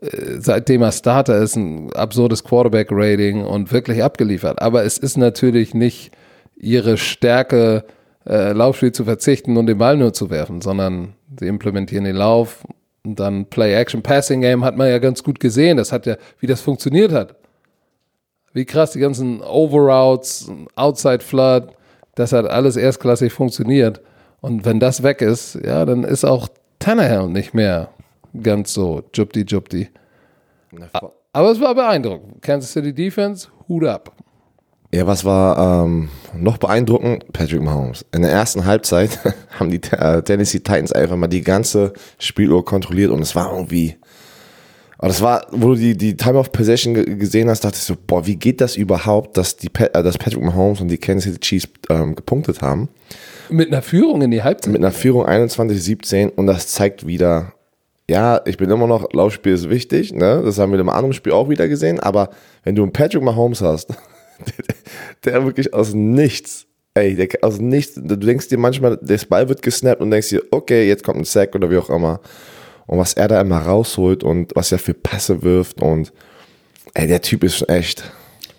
äh, 0.00 0.38
seitdem 0.38 0.82
er 0.82 0.92
Starter 0.92 1.38
ist, 1.38 1.56
ein 1.56 1.92
absurdes 1.94 2.44
Quarterback-Rating 2.44 3.44
und 3.44 3.72
wirklich 3.72 4.02
abgeliefert. 4.02 4.60
Aber 4.60 4.84
es 4.84 4.98
ist 4.98 5.16
natürlich 5.16 5.74
nicht 5.74 6.10
ihre 6.56 6.96
Stärke, 6.96 7.84
äh, 8.26 8.52
Laufspiel 8.52 8.92
zu 8.92 9.04
verzichten 9.04 9.56
und 9.56 9.66
den 9.66 9.78
Ball 9.78 9.96
nur 9.96 10.12
zu 10.12 10.30
werfen, 10.30 10.60
sondern 10.60 11.14
sie 11.38 11.46
implementieren 11.46 12.04
den 12.04 12.16
Lauf 12.16 12.64
und 13.04 13.20
dann 13.20 13.46
Play-Action-Passing-Game 13.46 14.64
hat 14.64 14.76
man 14.76 14.88
ja 14.88 14.98
ganz 14.98 15.22
gut 15.22 15.40
gesehen. 15.40 15.76
Das 15.76 15.92
hat 15.92 16.06
ja, 16.06 16.16
wie 16.40 16.46
das 16.46 16.60
funktioniert 16.60 17.12
hat. 17.12 17.36
Wie 18.52 18.64
krass 18.64 18.92
die 18.92 19.00
ganzen 19.00 19.42
Overroutes, 19.42 20.50
Outside 20.74 21.20
Flood, 21.20 21.68
das 22.14 22.32
hat 22.32 22.46
alles 22.46 22.76
erstklassig 22.76 23.32
funktioniert. 23.32 24.00
Und 24.40 24.64
wenn 24.64 24.80
das 24.80 25.02
weg 25.02 25.22
ist, 25.22 25.58
ja, 25.64 25.84
dann 25.84 26.04
ist 26.04 26.24
auch 26.24 26.48
Tannehill 26.78 27.28
nicht 27.28 27.54
mehr 27.54 27.90
ganz 28.42 28.72
so 28.72 29.02
jupti 29.14 29.44
jupti. 29.46 29.88
Aber 31.32 31.50
es 31.50 31.60
war 31.60 31.74
beeindruckend. 31.74 32.42
Kansas 32.42 32.72
City 32.72 32.92
Defense, 32.92 33.48
Hut 33.68 33.84
ab. 33.84 34.12
Ja, 34.92 35.06
was 35.06 35.24
war 35.24 35.84
ähm, 35.84 36.08
noch 36.36 36.58
beeindruckend? 36.58 37.32
Patrick 37.32 37.60
Mahomes. 37.60 38.04
In 38.14 38.22
der 38.22 38.30
ersten 38.30 38.64
Halbzeit 38.64 39.18
haben 39.58 39.70
die 39.70 39.80
äh, 39.92 40.22
Tennessee 40.22 40.58
Titans 40.60 40.92
einfach 40.92 41.16
mal 41.16 41.26
die 41.26 41.42
ganze 41.42 41.92
Spieluhr 42.18 42.64
kontrolliert 42.64 43.10
und 43.10 43.20
es 43.20 43.34
war 43.34 43.52
irgendwie. 43.52 43.96
Aber 44.98 45.08
das 45.08 45.20
war, 45.20 45.46
wo 45.50 45.70
du 45.70 45.74
die, 45.74 45.96
die 45.96 46.16
Time 46.16 46.38
of 46.38 46.52
Possession 46.52 46.94
ge- 46.94 47.16
gesehen 47.16 47.50
hast, 47.50 47.64
dachte 47.64 47.76
ich 47.76 47.82
so, 47.82 47.94
boah, 48.06 48.26
wie 48.26 48.36
geht 48.36 48.62
das 48.62 48.76
überhaupt, 48.76 49.36
dass, 49.36 49.56
die, 49.56 49.68
äh, 49.78 50.02
dass 50.02 50.16
Patrick 50.16 50.42
Mahomes 50.42 50.80
und 50.80 50.88
die 50.88 50.96
Kansas 50.98 51.24
City 51.24 51.40
Chiefs 51.40 51.68
ähm, 51.90 52.14
gepunktet 52.14 52.62
haben? 52.62 52.88
Mit 53.50 53.68
einer 53.72 53.82
Führung 53.82 54.22
in 54.22 54.30
die 54.30 54.42
Halbzeit. 54.42 54.72
Mit 54.72 54.80
einer 54.82 54.92
Führung 54.92 55.26
21-17 55.26 56.30
und 56.30 56.46
das 56.46 56.68
zeigt 56.68 57.06
wieder, 57.06 57.52
ja, 58.08 58.40
ich 58.46 58.56
bin 58.56 58.70
immer 58.70 58.86
noch, 58.86 59.12
Laufspiel 59.12 59.52
ist 59.52 59.68
wichtig, 59.68 60.14
ne? 60.14 60.40
Das 60.44 60.58
haben 60.58 60.72
wir 60.72 60.78
im 60.78 60.88
anderen 60.88 61.12
Spiel 61.12 61.32
auch 61.32 61.48
wieder 61.50 61.68
gesehen, 61.68 62.00
aber 62.00 62.30
wenn 62.64 62.74
du 62.74 62.82
einen 62.82 62.92
Patrick 62.92 63.22
Mahomes 63.22 63.60
hast, 63.60 63.90
der, 64.38 65.32
der 65.32 65.44
wirklich 65.44 65.72
aus 65.74 65.94
nichts, 65.94 66.66
ey, 66.94 67.14
der 67.14 67.28
aus 67.42 67.58
nichts, 67.60 67.94
du 67.94 68.16
denkst 68.16 68.48
dir 68.48 68.58
manchmal, 68.58 68.98
das 69.02 69.24
Ball 69.24 69.48
wird 69.48 69.62
gesnappt 69.62 70.00
und 70.00 70.10
denkst 70.10 70.30
dir, 70.30 70.42
okay, 70.50 70.86
jetzt 70.88 71.04
kommt 71.04 71.18
ein 71.18 71.24
Sack 71.24 71.54
oder 71.54 71.70
wie 71.70 71.78
auch 71.78 71.90
immer. 71.90 72.20
Und 72.86 72.98
was 72.98 73.14
er 73.14 73.28
da 73.28 73.40
immer 73.40 73.58
rausholt 73.58 74.22
und 74.22 74.52
was 74.54 74.70
er 74.70 74.78
für 74.78 74.94
Pässe 74.94 75.42
wirft 75.42 75.82
und 75.82 76.12
ey, 76.94 77.06
der 77.06 77.20
Typ 77.20 77.42
ist 77.42 77.56
schon 77.56 77.68
echt. 77.68 78.10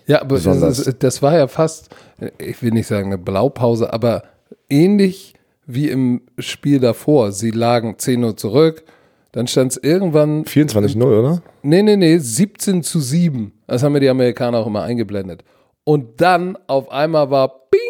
Ja, 0.06 0.20
aber 0.20 0.38
das, 0.38 0.94
das 0.98 1.22
war 1.22 1.36
ja 1.36 1.48
fast, 1.48 1.90
ich 2.38 2.62
will 2.62 2.70
nicht 2.70 2.86
sagen 2.86 3.06
eine 3.06 3.18
Blaupause, 3.18 3.92
aber 3.92 4.22
ähnlich 4.68 5.34
wie 5.66 5.88
im 5.88 6.22
Spiel 6.38 6.80
davor. 6.80 7.32
Sie 7.32 7.50
lagen 7.50 7.96
10-0 7.96 8.36
zurück, 8.36 8.84
Dann 9.32 9.46
stand 9.46 9.72
es 9.72 9.76
irgendwann, 9.76 10.44
24-0, 10.44 11.02
oder? 11.04 11.42
nee, 11.62 11.82
nee, 11.82 11.96
nee, 11.96 12.16
17 12.18 12.82
zu 12.82 13.00
7. 13.00 13.52
Das 13.66 13.82
haben 13.82 13.92
mir 13.92 14.00
die 14.00 14.08
Amerikaner 14.08 14.58
auch 14.58 14.66
immer 14.66 14.82
eingeblendet. 14.82 15.44
Und 15.88 16.20
dann 16.20 16.58
auf 16.66 16.92
einmal 16.92 17.30
war 17.30 17.48
Bing! 17.70 17.80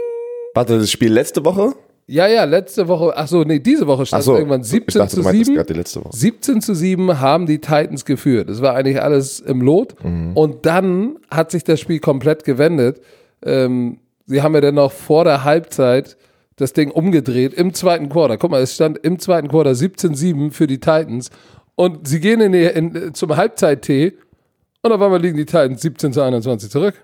Warte, 0.54 0.78
das 0.78 0.88
Spiel 0.88 1.12
letzte 1.12 1.44
Woche? 1.44 1.74
Ja, 2.06 2.28
ja, 2.28 2.44
letzte 2.44 2.86
Woche, 2.86 3.12
ach 3.16 3.26
so, 3.26 3.42
nee, 3.42 3.58
diese 3.58 3.88
Woche 3.88 4.06
stand 4.06 4.22
so, 4.22 4.34
es 4.34 4.38
irgendwann 4.38 4.60
ich 4.60 4.68
17 4.68 5.00
dachte, 5.00 5.10
zu 5.10 5.16
du 5.16 5.22
meintest 5.24 5.46
7. 5.46 5.56
gerade 5.56 5.72
die 5.72 5.78
letzte 5.80 6.04
Woche. 6.04 6.16
17 6.16 6.60
zu 6.60 6.74
7 6.76 7.18
haben 7.18 7.46
die 7.46 7.58
Titans 7.58 8.04
geführt. 8.04 8.50
Das 8.50 8.62
war 8.62 8.76
eigentlich 8.76 9.02
alles 9.02 9.40
im 9.40 9.62
Lot. 9.62 9.96
Mhm. 10.04 10.36
Und 10.36 10.64
dann 10.64 11.18
hat 11.28 11.50
sich 11.50 11.64
das 11.64 11.80
Spiel 11.80 11.98
komplett 11.98 12.44
gewendet. 12.44 13.00
Ähm, 13.44 13.98
sie 14.26 14.42
haben 14.42 14.54
ja 14.54 14.60
dann 14.60 14.76
noch 14.76 14.92
vor 14.92 15.24
der 15.24 15.42
Halbzeit 15.42 16.16
das 16.54 16.74
Ding 16.74 16.92
umgedreht 16.92 17.52
im 17.52 17.74
zweiten 17.74 18.10
Quarter. 18.10 18.38
Guck 18.38 18.52
mal, 18.52 18.62
es 18.62 18.76
stand 18.76 18.98
im 18.98 19.18
zweiten 19.18 19.48
Quarter 19.48 19.72
17-7 19.72 20.52
für 20.52 20.68
die 20.68 20.78
Titans. 20.78 21.30
Und 21.74 22.06
sie 22.06 22.20
gehen 22.20 22.40
in 22.40 22.52
die, 22.52 22.62
in, 22.62 23.12
zum 23.12 23.36
Halbzeit-T 23.36 24.12
und 24.82 24.92
auf 24.92 25.02
einmal 25.02 25.20
liegen 25.20 25.36
die 25.36 25.46
Titans 25.46 25.82
17 25.82 26.12
zu 26.12 26.22
21 26.22 26.70
zurück. 26.70 26.94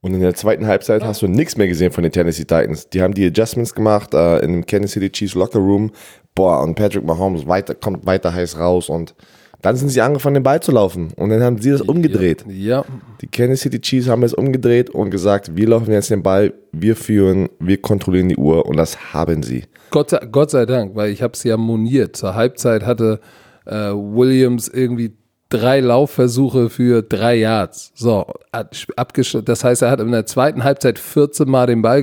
Und 0.00 0.14
in 0.14 0.20
der 0.20 0.34
zweiten 0.34 0.66
Halbzeit 0.66 1.02
hast 1.02 1.22
du 1.22 1.26
nichts 1.26 1.56
mehr 1.56 1.66
gesehen 1.66 1.90
von 1.90 2.02
den 2.02 2.12
Tennessee 2.12 2.44
Titans. 2.44 2.88
Die 2.88 3.02
haben 3.02 3.14
die 3.14 3.26
Adjustments 3.26 3.74
gemacht 3.74 4.14
äh, 4.14 4.38
in 4.38 4.52
dem 4.52 4.66
Kansas 4.66 4.92
City 4.92 5.10
Chiefs 5.10 5.34
Locker 5.34 5.58
Room. 5.58 5.90
Boah, 6.34 6.62
und 6.62 6.76
Patrick 6.76 7.04
Mahomes 7.04 7.48
weiter, 7.48 7.74
kommt 7.74 8.06
weiter 8.06 8.32
heiß 8.32 8.58
raus 8.58 8.88
und 8.88 9.14
dann 9.60 9.74
sind 9.74 9.88
sie 9.88 10.00
angefangen, 10.00 10.34
den 10.34 10.42
Ball 10.44 10.60
zu 10.60 10.70
laufen. 10.70 11.12
Und 11.16 11.30
dann 11.30 11.42
haben 11.42 11.58
sie 11.58 11.70
das 11.72 11.80
umgedreht. 11.80 12.44
Ja. 12.48 12.84
Die 13.20 13.26
Kansas 13.26 13.62
City 13.62 13.80
Chiefs 13.80 14.08
haben 14.08 14.22
es 14.22 14.32
umgedreht 14.32 14.90
und 14.90 15.10
gesagt, 15.10 15.56
wir 15.56 15.68
laufen 15.68 15.90
jetzt 15.90 16.10
den 16.10 16.22
Ball, 16.22 16.54
wir 16.70 16.94
führen, 16.94 17.48
wir 17.58 17.82
kontrollieren 17.82 18.28
die 18.28 18.36
Uhr 18.36 18.66
und 18.66 18.76
das 18.76 19.12
haben 19.12 19.42
sie. 19.42 19.64
Gott 19.90 20.10
sei, 20.10 20.20
Gott 20.30 20.50
sei 20.50 20.64
Dank, 20.64 20.94
weil 20.94 21.10
ich 21.10 21.22
habe 21.22 21.32
es 21.32 21.42
ja 21.42 21.56
moniert. 21.56 22.16
Zur 22.16 22.36
Halbzeit 22.36 22.86
hatte 22.86 23.18
äh, 23.66 23.90
Williams 23.90 24.68
irgendwie 24.68 25.16
drei 25.50 25.80
Laufversuche 25.80 26.68
für 26.68 27.02
drei 27.02 27.36
Yards. 27.36 27.90
So, 27.94 28.26
hat 28.52 28.76
abgesch- 28.96 29.40
das 29.42 29.64
heißt, 29.64 29.82
er 29.82 29.90
hat 29.90 30.00
in 30.00 30.10
der 30.12 30.26
zweiten 30.26 30.62
Halbzeit 30.64 30.98
14 30.98 31.48
Mal 31.48 31.66
den 31.66 31.80
Ball 31.82 32.02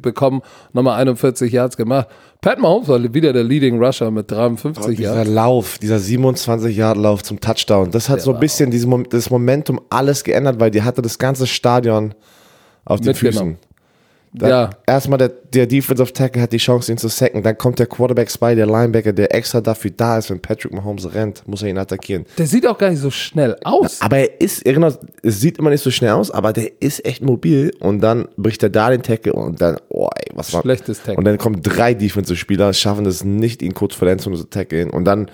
bekommen, 0.00 0.42
nochmal 0.72 0.98
41 1.00 1.52
Yards 1.52 1.76
gemacht. 1.76 2.08
Pat 2.40 2.60
Mahomes 2.60 2.86
war 2.86 3.02
wieder 3.12 3.32
der 3.32 3.42
Leading 3.42 3.82
Rusher 3.82 4.10
mit 4.10 4.30
53 4.30 4.96
Dieser 4.96 5.14
Yards. 5.16 5.30
Lauf, 5.30 5.78
dieser 5.78 5.96
27-Yard-Lauf 5.96 7.22
zum 7.24 7.40
Touchdown, 7.40 7.90
das 7.90 8.08
hat 8.08 8.20
so 8.20 8.32
ein 8.34 8.40
bisschen 8.40 8.70
dieses 8.70 8.86
Mom 8.86 9.08
das 9.08 9.30
Momentum 9.30 9.80
alles 9.90 10.22
geändert, 10.22 10.60
weil 10.60 10.70
die 10.70 10.82
hatte 10.82 11.02
das 11.02 11.18
ganze 11.18 11.46
Stadion 11.46 12.14
auf 12.84 13.00
den. 13.00 13.14
Füßen. 13.14 13.58
Ja. 14.40 14.70
Erstmal 14.86 15.18
der, 15.18 15.28
der 15.28 15.66
Defensive 15.66 16.12
Tackle 16.12 16.42
hat 16.42 16.52
die 16.52 16.58
Chance, 16.58 16.92
ihn 16.92 16.98
zu 16.98 17.08
sacken. 17.08 17.42
Dann 17.42 17.56
kommt 17.56 17.78
der 17.78 17.86
Quarterback 17.86 18.30
Spy, 18.30 18.54
der 18.54 18.66
Linebacker, 18.66 19.12
der 19.12 19.34
extra 19.34 19.60
dafür 19.60 19.90
da 19.96 20.18
ist, 20.18 20.30
wenn 20.30 20.40
Patrick 20.40 20.72
Mahomes 20.72 21.14
rennt, 21.14 21.46
muss 21.46 21.62
er 21.62 21.68
ihn 21.68 21.78
attackieren. 21.78 22.26
Der 22.36 22.46
sieht 22.46 22.66
auch 22.66 22.76
gar 22.76 22.90
nicht 22.90 23.00
so 23.00 23.10
schnell 23.10 23.56
aus. 23.64 24.00
Aber 24.02 24.18
er 24.18 24.40
ist, 24.40 24.66
erinnert, 24.66 24.98
es 25.22 25.40
sieht 25.40 25.58
immer 25.58 25.70
nicht 25.70 25.82
so 25.82 25.90
schnell 25.90 26.12
aus, 26.12 26.30
aber 26.30 26.52
der 26.52 26.70
ist 26.82 27.04
echt 27.06 27.22
mobil 27.22 27.72
und 27.80 28.00
dann 28.00 28.28
bricht 28.36 28.62
er 28.62 28.70
da 28.70 28.90
den 28.90 29.02
Tackle 29.02 29.32
und 29.32 29.60
dann, 29.60 29.78
oh 29.88 30.08
ey, 30.14 30.32
was 30.34 30.52
war. 30.52 30.62
Schlechtes 30.62 30.98
Tackle. 30.98 31.16
Und 31.16 31.24
dann 31.24 31.38
kommen 31.38 31.62
drei 31.62 31.94
Defensive-Spieler, 31.94 32.72
schaffen 32.74 33.06
es 33.06 33.24
nicht, 33.24 33.62
ihn 33.62 33.74
kurz 33.74 33.94
vor 33.94 34.06
der 34.06 34.12
Endzone 34.12 34.36
zu 34.36 34.44
tackeln 34.50 34.90
und 34.90 35.04
dann, 35.04 35.30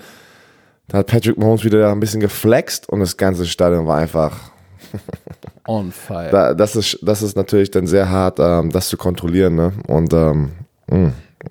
dann 0.87 0.99
hat 0.99 1.07
Patrick 1.07 1.37
Mahomes 1.37 1.63
wieder 1.63 1.91
ein 1.91 1.99
bisschen 1.99 2.21
geflext 2.21 2.87
und 2.87 3.01
das 3.01 3.17
ganze 3.17 3.45
Stadion 3.45 3.85
war 3.85 3.97
einfach, 3.97 4.51
On 5.67 5.91
fire. 5.91 6.29
da, 6.31 6.53
das 6.53 6.75
ist, 6.75 6.99
das 7.01 7.21
ist 7.21 7.35
natürlich 7.35 7.71
dann 7.71 7.87
sehr 7.87 8.09
hart, 8.09 8.39
ähm, 8.39 8.69
das 8.71 8.89
zu 8.89 8.97
kontrollieren, 8.97 9.55
ne? 9.55 9.71
Und, 9.87 10.13
ähm, 10.13 10.51
mm, 10.87 10.95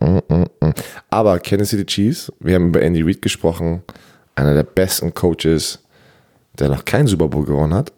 mm, 0.00 0.19
mm. 0.28 0.73
aber 1.11 1.38
Kansas 1.38 1.71
City 1.71 1.87
Chiefs, 1.87 2.33
wir 2.40 2.54
haben 2.54 2.69
über 2.69 2.83
Andy 2.83 3.02
Reid 3.02 3.23
gesprochen, 3.23 3.83
einer 4.35 4.54
der 4.54 4.64
besten 4.64 5.14
Coaches, 5.14 5.83
der 6.59 6.69
noch 6.69 6.85
keinen 6.85 7.07
Super 7.07 7.28
Bowl 7.28 7.45
gewonnen 7.45 7.75
hat. 7.75 7.92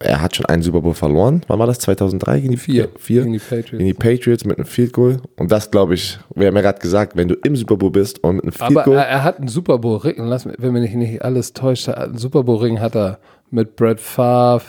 Er 0.00 0.20
hat 0.20 0.34
schon 0.34 0.46
einen 0.46 0.62
Super 0.62 0.80
Bowl 0.80 0.94
verloren. 0.94 1.42
Wann 1.46 1.58
war 1.58 1.66
das? 1.66 1.78
2003 1.78 2.40
gegen 2.40 2.50
die 2.50 2.56
Vier. 2.56 2.88
Vier? 2.98 3.22
Gegen 3.22 3.34
die 3.34 3.38
Patriots. 3.38 3.70
Gegen 3.70 3.86
die 3.86 3.94
Patriots 3.94 4.44
mit 4.44 4.58
einem 4.58 4.66
Field 4.66 4.92
Goal. 4.92 5.20
Und 5.36 5.52
das 5.52 5.70
glaube 5.70 5.94
ich, 5.94 6.18
wir 6.34 6.48
haben 6.48 6.56
ja 6.56 6.62
gerade 6.62 6.80
gesagt, 6.80 7.16
wenn 7.16 7.28
du 7.28 7.34
im 7.44 7.54
Super 7.54 7.76
Bowl 7.76 7.90
bist 7.90 8.22
und 8.24 8.36
mit 8.36 8.44
einem 8.44 8.52
Field 8.52 8.70
Aber 8.70 8.82
Goal. 8.82 8.96
er, 8.96 9.06
er 9.06 9.24
hat 9.24 9.38
einen 9.38 9.48
Super 9.48 9.78
Bowl 9.78 9.98
Ring, 9.98 10.16
lass 10.18 10.44
mich, 10.44 10.56
wenn 10.58 10.72
mich 10.72 10.92
nicht 10.94 11.22
alles 11.22 11.52
täuscht, 11.52 11.88
einen 11.88 12.18
Super 12.18 12.42
Bowl 12.42 12.58
Ring 12.58 12.80
hat 12.80 12.96
er 12.96 13.18
mit 13.50 13.76
Brett 13.76 14.00
Favre. 14.00 14.64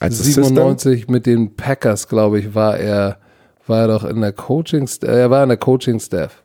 Als 0.00 0.18
97 0.22 1.08
mit 1.08 1.26
den 1.26 1.56
Packers, 1.56 2.08
glaube 2.08 2.38
ich, 2.38 2.54
war 2.54 2.76
er 2.76 3.18
war 3.66 3.80
er 3.80 3.88
doch 3.88 4.04
in 4.04 4.20
der 4.20 4.32
Coaching 4.32 4.88
äh, 5.02 5.06
er 5.06 5.30
war 5.30 5.42
in 5.42 5.48
der 5.48 5.58
Coaching 5.58 5.98
Staff. 5.98 6.42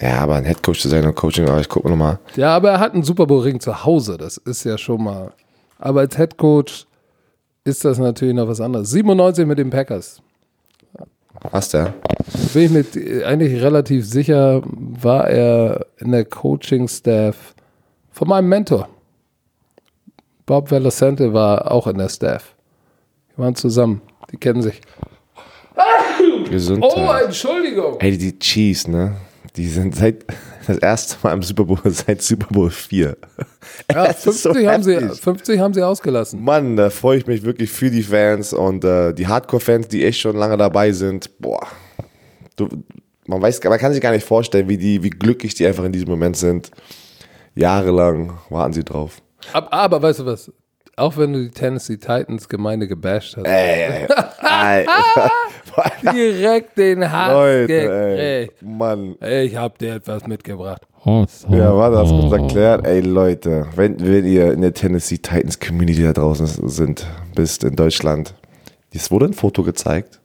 ja, 0.00 0.18
aber 0.18 0.36
ein 0.36 0.44
Head 0.44 0.62
Coach 0.62 0.80
zu 0.80 0.88
sein 0.88 1.06
und 1.06 1.14
Coaching, 1.14 1.48
aber 1.48 1.60
ich 1.60 1.68
gucke 1.68 1.88
nochmal. 1.88 2.18
Ja, 2.34 2.56
aber 2.56 2.70
er 2.70 2.80
hat 2.80 2.94
einen 2.94 3.04
Super 3.04 3.26
Bowl 3.26 3.42
Ring 3.42 3.60
zu 3.60 3.84
Hause, 3.84 4.16
das 4.16 4.36
ist 4.36 4.64
ja 4.64 4.76
schon 4.76 5.04
mal. 5.04 5.32
Aber 5.78 6.00
als 6.00 6.16
Head 6.16 6.36
Coach 6.36 6.86
ist 7.64 7.84
das 7.84 7.98
natürlich 7.98 8.34
noch 8.34 8.48
was 8.48 8.60
anderes. 8.60 8.90
97 8.90 9.46
mit 9.46 9.58
den 9.58 9.70
Packers. 9.70 10.22
Was 11.50 11.68
der? 11.68 11.94
Bin 12.54 12.62
ich 12.62 12.70
mit 12.70 13.24
eigentlich 13.24 13.62
relativ 13.62 14.06
sicher, 14.06 14.62
war 14.64 15.28
er 15.28 15.86
in 15.98 16.12
der 16.12 16.24
Coaching 16.24 16.88
Staff 16.88 17.54
von 18.10 18.28
meinem 18.28 18.48
Mentor. 18.48 18.88
Bob 20.46 20.70
Velocente 20.70 21.32
war 21.32 21.70
auch 21.72 21.88
in 21.88 21.98
der 21.98 22.08
Staff. 22.08 22.54
Die 23.32 23.42
waren 23.42 23.54
zusammen. 23.56 24.00
Die 24.30 24.36
kennen 24.36 24.62
sich. 24.62 24.80
Gesundheit. 26.48 26.92
Oh, 26.96 27.24
Entschuldigung. 27.24 27.96
Ey, 27.98 28.16
die 28.16 28.38
Chiefs, 28.38 28.86
ne? 28.86 29.16
Die 29.56 29.66
sind 29.68 29.96
seit 29.96 30.24
das 30.66 30.78
erste 30.78 31.16
Mal 31.22 31.32
im 31.34 31.42
Super 31.42 31.64
Bowl 31.64 31.78
seit 31.84 32.22
Super 32.22 32.46
Bowl 32.50 32.70
4. 32.70 33.16
Ja, 33.92 34.06
Es 34.06 34.24
ist 34.26 34.42
so 34.42 34.52
50, 34.52 34.68
haben 34.68 34.82
sie, 34.84 34.94
heftig. 34.94 35.20
50 35.20 35.60
haben 35.60 35.74
sie 35.74 35.82
ausgelassen. 35.82 36.42
Mann, 36.42 36.76
da 36.76 36.88
freue 36.88 37.18
ich 37.18 37.26
mich 37.26 37.42
wirklich 37.42 37.70
für 37.70 37.90
die 37.90 38.02
Fans 38.02 38.52
und 38.52 38.84
äh, 38.84 39.12
die 39.12 39.26
Hardcore-Fans, 39.26 39.88
die 39.88 40.04
echt 40.04 40.20
schon 40.20 40.36
lange 40.36 40.56
dabei 40.56 40.92
sind. 40.92 41.30
Boah, 41.40 41.66
du, 42.54 42.68
man 43.26 43.42
weiß, 43.42 43.62
man 43.64 43.78
kann 43.78 43.92
sich 43.92 44.00
gar 44.00 44.12
nicht 44.12 44.24
vorstellen, 44.24 44.68
wie 44.68 44.78
die, 44.78 45.02
wie 45.02 45.10
glücklich 45.10 45.54
die 45.54 45.66
einfach 45.66 45.84
in 45.84 45.92
diesem 45.92 46.08
Moment 46.08 46.36
sind. 46.36 46.70
Jahrelang 47.56 48.38
warten 48.48 48.72
sie 48.72 48.84
drauf. 48.84 49.20
Aber, 49.52 49.72
aber 49.72 50.02
weißt 50.02 50.20
du 50.20 50.26
was? 50.26 50.52
Auch 50.98 51.16
wenn 51.18 51.32
du 51.34 51.42
die 51.44 51.50
Tennessee 51.50 51.98
Titans 51.98 52.48
Gemeinde 52.48 52.88
gebasht 52.88 53.36
hast, 53.36 53.44
Ey, 53.44 54.06
ey. 54.06 54.86
direkt 56.14 56.78
den 56.78 57.10
Hass 57.10 57.32
Leute, 57.32 58.16
ey. 58.18 58.50
Mann. 58.62 59.14
Ich 59.20 59.54
hab 59.54 59.76
dir 59.78 59.96
etwas 59.96 60.26
mitgebracht. 60.26 60.80
Ja, 61.04 61.76
warte, 61.76 61.98
hast 61.98 62.10
du 62.10 62.16
uns 62.16 62.32
erklärt. 62.32 62.86
Ey, 62.86 63.00
Leute, 63.00 63.66
wenn, 63.76 64.00
wenn 64.00 64.24
ihr 64.24 64.52
in 64.52 64.62
der 64.62 64.72
Tennessee 64.72 65.18
Titans 65.18 65.60
Community 65.60 66.02
da 66.02 66.12
draußen 66.12 66.46
sind, 66.46 67.06
bist 67.34 67.62
in 67.62 67.76
Deutschland, 67.76 68.34
es 68.92 69.10
wurde 69.10 69.26
ein 69.26 69.34
Foto 69.34 69.62
gezeigt. 69.62 70.20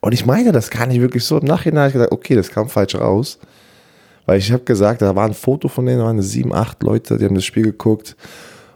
Und 0.00 0.12
ich 0.12 0.26
meine 0.26 0.52
das 0.52 0.70
gar 0.70 0.86
nicht 0.86 1.00
wirklich 1.00 1.24
so. 1.24 1.38
Im 1.38 1.46
Nachhinein 1.46 1.80
habe 1.80 1.88
ich 1.88 1.92
gesagt, 1.94 2.12
okay, 2.12 2.34
das 2.34 2.50
kam 2.50 2.68
falsch 2.68 2.94
raus. 2.94 3.38
Weil 4.26 4.38
ich 4.38 4.50
habe 4.52 4.64
gesagt, 4.64 5.02
da 5.02 5.14
war 5.14 5.26
ein 5.26 5.34
Foto 5.34 5.68
von 5.68 5.84
denen, 5.84 5.98
da 5.98 6.06
waren 6.06 6.22
sieben, 6.22 6.54
acht 6.54 6.82
Leute, 6.82 7.18
die 7.18 7.26
haben 7.26 7.34
das 7.34 7.44
Spiel 7.44 7.64
geguckt. 7.64 8.16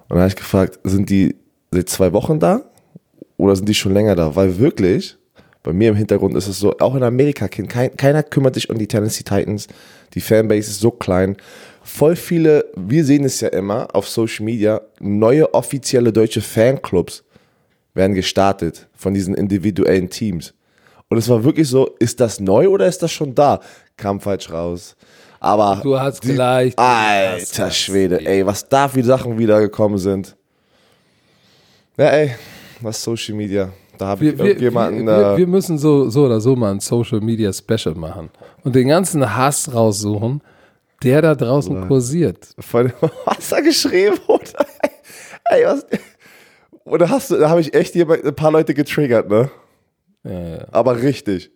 Und 0.08 0.16
da 0.16 0.20
habe 0.20 0.28
ich 0.28 0.36
gefragt, 0.36 0.78
sind 0.84 1.10
die 1.10 1.36
seit 1.70 1.88
zwei 1.88 2.12
Wochen 2.12 2.40
da? 2.40 2.62
Oder 3.36 3.54
sind 3.56 3.68
die 3.68 3.74
schon 3.74 3.92
länger 3.92 4.16
da? 4.16 4.34
Weil 4.34 4.58
wirklich, 4.58 5.16
bei 5.62 5.72
mir 5.72 5.90
im 5.90 5.96
Hintergrund 5.96 6.34
ist 6.34 6.48
es 6.48 6.58
so, 6.58 6.76
auch 6.78 6.94
in 6.94 7.02
Amerika, 7.02 7.48
kein, 7.48 7.96
keiner 7.96 8.22
kümmert 8.22 8.54
sich 8.54 8.70
um 8.70 8.78
die 8.78 8.88
Tennessee 8.88 9.22
Titans. 9.22 9.68
Die 10.14 10.20
Fanbase 10.20 10.70
ist 10.70 10.80
so 10.80 10.90
klein. 10.90 11.36
Voll 11.82 12.16
viele, 12.16 12.64
wir 12.76 13.04
sehen 13.04 13.24
es 13.24 13.40
ja 13.40 13.48
immer 13.48 13.94
auf 13.94 14.08
Social 14.08 14.44
Media, 14.44 14.80
neue 15.00 15.52
offizielle 15.54 16.12
deutsche 16.12 16.40
Fanclubs 16.40 17.24
werden 17.94 18.14
gestartet 18.14 18.88
von 18.94 19.14
diesen 19.14 19.34
individuellen 19.34 20.08
Teams. 20.08 20.54
Und 21.08 21.18
es 21.18 21.28
war 21.28 21.44
wirklich 21.44 21.68
so, 21.68 21.86
ist 21.98 22.20
das 22.20 22.40
neu 22.40 22.68
oder 22.68 22.86
ist 22.86 23.02
das 23.02 23.12
schon 23.12 23.34
da? 23.34 23.60
Kam 23.96 24.20
falsch 24.20 24.50
raus. 24.50 24.96
Aber 25.40 25.80
Du 25.82 25.98
hast 25.98 26.20
gleich 26.20 26.74
den 26.74 26.84
Hass 26.84 27.56
Alter 27.56 27.70
Schwede, 27.70 28.24
ey, 28.26 28.44
was 28.44 28.68
da 28.68 28.88
für 28.88 29.02
Sachen 29.02 29.38
wieder 29.38 29.60
gekommen 29.60 29.98
sind. 29.98 30.36
Ja, 31.96 32.06
ey, 32.06 32.34
was 32.80 33.02
Social 33.02 33.34
Media. 33.34 33.70
Da 33.98 34.06
habe 34.06 34.26
ich 34.26 34.38
irgendjemanden. 34.38 35.06
wir, 35.06 35.16
wir, 35.16 35.32
äh, 35.34 35.36
wir 35.38 35.46
müssen 35.46 35.78
so, 35.78 36.08
so 36.08 36.26
oder 36.26 36.40
so 36.40 36.54
mal 36.54 36.70
ein 36.70 36.80
Social 36.80 37.20
Media 37.20 37.52
Special 37.52 37.94
machen 37.94 38.30
und 38.64 38.74
den 38.74 38.88
ganzen 38.88 39.36
Hass 39.36 39.72
raussuchen, 39.72 40.40
der 41.02 41.22
da 41.22 41.34
draußen 41.34 41.88
kursiert. 41.88 42.48
von 42.58 42.92
was 43.24 43.52
er 43.52 43.62
geschrieben 43.62 44.18
wurde. 44.26 44.52
Ey, 45.50 45.64
was. 45.64 45.86
Oder 46.84 47.10
hast 47.10 47.30
du, 47.30 47.36
da 47.36 47.50
habe 47.50 47.60
ich 47.60 47.74
echt 47.74 47.94
jemand, 47.94 48.24
ein 48.24 48.34
paar 48.34 48.52
Leute 48.52 48.74
getriggert, 48.74 49.28
ne? 49.28 49.50
Ja, 50.24 50.48
ja. 50.48 50.66
Aber 50.70 51.00
richtig. 51.02 51.50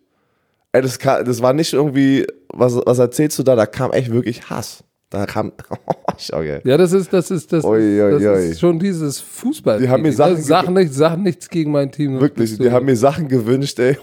Ey, 0.71 0.81
das, 0.81 0.99
kam, 0.99 1.23
das 1.25 1.41
war 1.41 1.53
nicht 1.53 1.73
irgendwie, 1.73 2.25
was, 2.53 2.75
was 2.85 2.99
erzählst 2.99 3.37
du 3.39 3.43
da? 3.43 3.55
Da 3.55 3.65
kam 3.65 3.91
echt 3.91 4.11
wirklich 4.11 4.49
Hass. 4.49 4.83
Da 5.09 5.27
kam, 5.27 5.51
okay. 6.31 6.59
Ja, 6.63 6.75
das 6.75 6.91
ist, 6.91 7.13
das 7.13 7.29
ist, 7.29 7.51
das, 7.51 7.59
ist, 7.59 7.65
ui, 7.65 7.97
das 7.97 8.21
ui. 8.21 8.49
ist 8.49 8.59
schon 8.59 8.79
dieses 8.79 9.19
Fußball. 9.19 9.79
Die 9.79 9.87
haben 9.87 10.01
mir 10.01 10.11
Sachen 10.11 10.41
Sachen, 10.41 10.73
nicht, 10.73 10.93
Sachen 10.93 11.21
nichts 11.21 11.49
gegen 11.49 11.71
mein 11.71 11.91
Team. 11.91 12.19
Wirklich, 12.19 12.57
die 12.57 12.71
haben 12.71 12.85
mir 12.85 12.95
Sachen 12.95 13.27
gewünscht, 13.27 13.77
ey. 13.79 13.97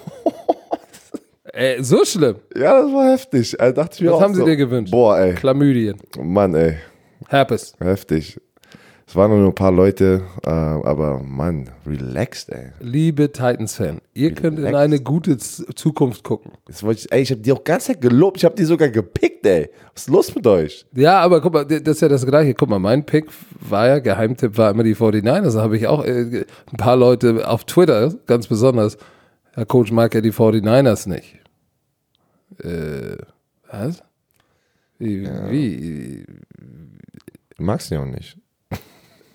Ey, 1.52 1.83
so 1.83 2.04
schlimm. 2.04 2.37
Ja, 2.57 2.80
das 2.80 2.92
war 2.92 3.11
heftig. 3.11 3.57
Da 3.59 3.73
dachte 3.73 3.97
ich 3.97 4.02
mir 4.02 4.11
Was 4.11 4.19
auch 4.19 4.23
haben 4.23 4.35
sie 4.35 4.40
so, 4.40 4.47
dir 4.47 4.57
gewünscht? 4.57 4.92
Boah, 4.92 5.19
ey. 5.19 5.35
Chlamydien. 5.35 5.97
Mann, 6.16 6.54
ey. 6.54 6.76
Herpes. 7.28 7.75
Heftig. 7.80 8.40
Es 9.11 9.17
waren 9.17 9.37
nur 9.37 9.49
ein 9.49 9.55
paar 9.57 9.73
Leute, 9.73 10.23
äh, 10.45 10.50
aber 10.50 11.19
Mann, 11.19 11.69
relaxed, 11.85 12.49
ey. 12.50 12.71
Liebe 12.79 13.33
Titans-Fan, 13.33 14.00
ihr 14.14 14.33
könnt 14.35 14.57
in 14.57 14.67
Relaxed. 14.67 14.85
eine 14.85 15.00
gute 15.00 15.37
Z 15.37 15.76
Zukunft 15.76 16.23
gucken. 16.23 16.52
Jetzt 16.69 16.85
wollte 16.85 17.00
ich, 17.00 17.12
ey, 17.12 17.23
ich 17.23 17.33
habe 17.33 17.40
die 17.40 17.50
auch 17.50 17.64
ganz 17.64 17.87
Zeit 17.87 18.00
gelobt. 18.00 18.37
Ich 18.37 18.45
habe 18.45 18.55
die 18.55 18.62
sogar 18.62 18.88
gepickt, 18.88 19.45
ey. 19.47 19.69
Was 19.95 20.02
ist 20.02 20.11
los 20.11 20.33
mit 20.33 20.47
euch? 20.47 20.87
Ja, 20.95 21.19
aber 21.19 21.40
guck 21.40 21.55
mal, 21.55 21.64
das 21.64 21.97
ist 21.97 22.02
ja 22.02 22.09
das 22.09 22.25
Gleiche. 22.25 22.55
Guck 22.55 22.69
mal, 22.69 22.79
mein 22.79 23.05
Pick 23.05 23.26
war 23.69 23.88
ja, 23.88 23.99
Geheimtipp 23.99 24.57
war 24.57 24.71
immer 24.71 24.85
die 24.85 24.95
49ers. 24.95 25.55
Da 25.55 25.61
habe 25.61 25.76
ich 25.76 25.88
auch 25.88 26.05
äh, 26.05 26.45
ein 26.71 26.76
paar 26.76 26.97
Leute 26.97 27.49
auf 27.49 27.64
Twitter, 27.64 28.14
ganz 28.26 28.47
besonders, 28.47 28.97
Herr 29.55 29.67
Coach 29.67 29.90
mag 29.90 30.14
ja 30.14 30.21
die 30.21 30.33
49ers 30.33 31.09
nicht. 31.09 31.37
Äh, 32.62 33.17
was? 33.69 34.05
Wie? 35.00 35.26
wie? 35.49 36.25
Du 37.57 37.64
magst 37.64 37.90
die 37.90 37.97
auch 37.97 38.07
nicht. 38.07 38.39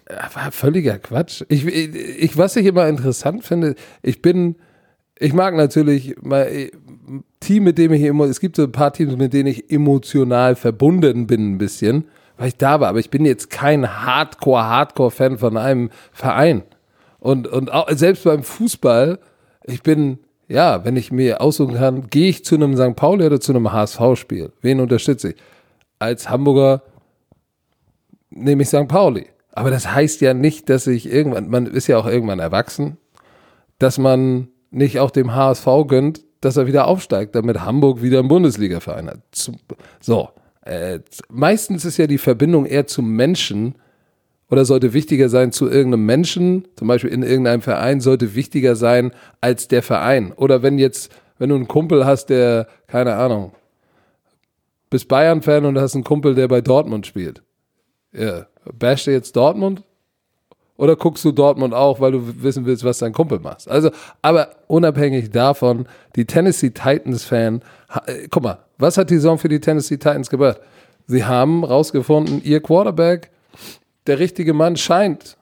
War 0.08 0.52
völliger 0.52 1.00
Quatsch. 1.00 1.44
Ich, 1.50 1.66
ich, 1.66 2.38
was 2.38 2.56
ich 2.56 2.66
immer 2.66 2.88
interessant 2.88 3.44
finde, 3.44 3.76
ich 4.04 4.22
bin, 4.22 4.56
ich 5.18 5.34
mag 5.34 5.56
natürlich 5.56 6.16
mal 6.22 6.70
Team, 7.40 7.64
mit 7.64 7.78
dem 7.78 7.92
ich 7.94 8.04
immer, 8.04 8.26
es 8.26 8.40
gibt 8.40 8.56
so 8.56 8.64
ein 8.64 8.72
paar 8.72 8.94
Teams, 8.94 9.18
mit 9.18 9.34
denen 9.34 9.48
ich 9.48 9.72
emotional 9.72 10.56
verbunden 10.56 11.26
bin 11.26 11.54
ein 11.54 11.58
bisschen, 11.58 12.06
weil 12.38 12.50
ich 12.50 12.58
da 12.58 12.80
war, 12.80 12.90
aber 12.90 13.00
ich 13.00 13.10
bin 13.10 13.26
jetzt 13.26 13.50
kein 13.50 13.88
Hardcore-Hardcore-Fan 13.88 15.38
von 15.40 15.58
einem 15.58 15.90
Verein. 16.12 16.64
Und, 17.20 17.48
und 17.48 17.72
auch, 17.74 17.90
selbst 17.90 18.26
beim 18.26 18.44
Fußball, 18.44 19.18
ich 19.64 19.82
bin, 19.82 20.20
ja, 20.48 20.86
wenn 20.86 20.96
ich 20.98 21.12
mir 21.12 21.42
aussuchen 21.42 21.76
kann, 21.76 22.10
gehe 22.10 22.30
ich 22.30 22.46
zu 22.46 22.54
einem 22.56 22.76
St. 22.76 22.96
Pauli 22.96 23.26
oder 23.26 23.40
zu 23.40 23.54
einem 23.54 23.72
HSV-Spiel. 23.72 24.52
Wen 24.62 24.80
unterstütze 24.80 25.30
ich? 25.30 25.36
Als 25.98 26.30
Hamburger 26.30 26.84
nehme 28.30 28.62
ich 28.62 28.70
St. 28.70 28.88
Pauli. 28.88 29.28
Aber 29.56 29.72
das 29.72 29.92
heißt 29.92 30.22
ja 30.22 30.34
nicht, 30.34 30.70
dass 30.70 30.86
ich 30.86 31.12
irgendwann, 31.12 31.50
man 31.50 31.66
ist 31.66 31.88
ja 31.88 31.98
auch 31.98 32.06
irgendwann 32.06 32.40
erwachsen, 32.40 32.98
dass 33.80 33.98
man 33.98 34.50
nicht 34.70 35.00
auch 35.00 35.12
dem 35.12 35.34
HSV 35.34 35.66
gönnt, 35.88 36.24
dass 36.42 36.58
er 36.58 36.68
wieder 36.68 36.88
aufsteigt, 36.88 37.34
damit 37.34 37.62
Hamburg 37.62 38.02
wieder 38.02 38.20
einen 38.20 38.28
Bundesliga-Verein 38.28 39.10
hat. 39.10 39.20
So, 40.02 40.30
äh, 40.62 41.00
meistens 41.30 41.86
ist 41.86 41.98
ja 41.98 42.06
die 42.06 42.18
Verbindung 42.18 42.66
eher 42.66 42.86
zum 42.86 43.16
Menschen 43.16 43.76
oder 44.50 44.66
sollte 44.66 44.94
wichtiger 44.94 45.30
sein 45.30 45.54
zu 45.54 45.70
irgendeinem 45.70 46.06
Menschen, 46.06 46.68
zum 46.76 46.90
Beispiel 46.90 47.10
in 47.10 47.24
irgendeinem 47.24 47.62
Verein, 47.62 48.02
sollte 48.02 48.36
wichtiger 48.36 48.76
sein 48.76 49.12
als 49.40 49.70
der 49.70 49.82
Verein. 49.82 50.34
Oder 50.34 50.64
wenn 50.64 50.78
jetzt, 50.78 51.12
wenn 51.40 51.50
du 51.50 51.56
einen 51.56 51.70
Kumpel 51.70 52.06
hast, 52.06 52.28
der, 52.28 52.68
keine 52.88 53.16
Ahnung, 53.16 53.54
bist 54.90 55.08
Bayern-Fan 55.08 55.66
und 55.66 55.80
hast 55.80 55.96
einen 55.96 56.04
Kumpel, 56.04 56.36
der 56.36 56.50
bei 56.50 56.62
Dortmund 56.62 57.08
spielt. 57.08 57.42
Ja, 58.12 58.48
bashst 58.74 59.08
du 59.08 59.12
jetzt 59.12 59.36
Dortmund? 59.36 59.84
Oder 60.78 60.98
guckst 60.98 61.24
du 61.24 61.32
Dortmund 61.32 61.74
auch, 61.74 62.02
weil 62.02 62.12
du 62.12 62.44
wissen 62.44 62.66
willst, 62.66 62.84
was 62.84 62.98
dein 62.98 63.14
Kumpel 63.14 63.40
macht? 63.40 63.70
Also, 63.70 63.92
aber 64.22 64.50
unabhängig 64.68 65.32
davon, 65.32 65.88
die 66.18 66.26
Tennessee 66.26 66.72
Titans-Fan, 66.72 67.62
äh, 68.06 68.28
guck 68.30 68.44
mal, 68.44 68.60
was 68.78 68.98
hat 68.98 69.10
die 69.10 69.16
Saison 69.16 69.38
für 69.38 69.48
die 69.48 69.62
Tennessee 69.62 69.96
Titans 69.96 70.30
gebracht? 70.30 70.60
Sie 71.08 71.24
haben 71.24 71.64
rausgefunden, 71.64 72.42
ihr 72.44 72.62
Quarterback, 72.62 73.32
der 74.08 74.20
richtige 74.20 74.54
Mann 74.54 74.76
scheint 74.76 75.38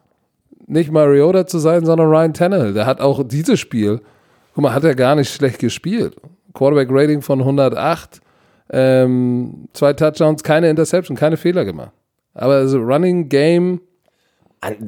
nicht 0.67 0.91
Mariota 0.91 1.47
zu 1.47 1.59
sein, 1.59 1.85
sondern 1.85 2.07
Ryan 2.07 2.33
Tannehill. 2.33 2.73
Der 2.73 2.85
hat 2.85 3.01
auch 3.01 3.23
dieses 3.23 3.59
Spiel, 3.59 4.01
guck 4.53 4.63
mal, 4.63 4.73
hat 4.73 4.83
er 4.83 4.95
gar 4.95 5.15
nicht 5.15 5.33
schlecht 5.33 5.59
gespielt. 5.59 6.15
Quarterback-Rating 6.53 7.21
von 7.21 7.39
108, 7.39 8.21
ähm, 8.69 9.67
zwei 9.73 9.93
Touchdowns, 9.93 10.43
keine 10.43 10.69
Interception, 10.69 11.17
keine 11.17 11.37
Fehler 11.37 11.65
gemacht. 11.65 11.91
Aber 12.33 12.55
also 12.55 12.77
Running 12.79 13.29
Game 13.29 13.81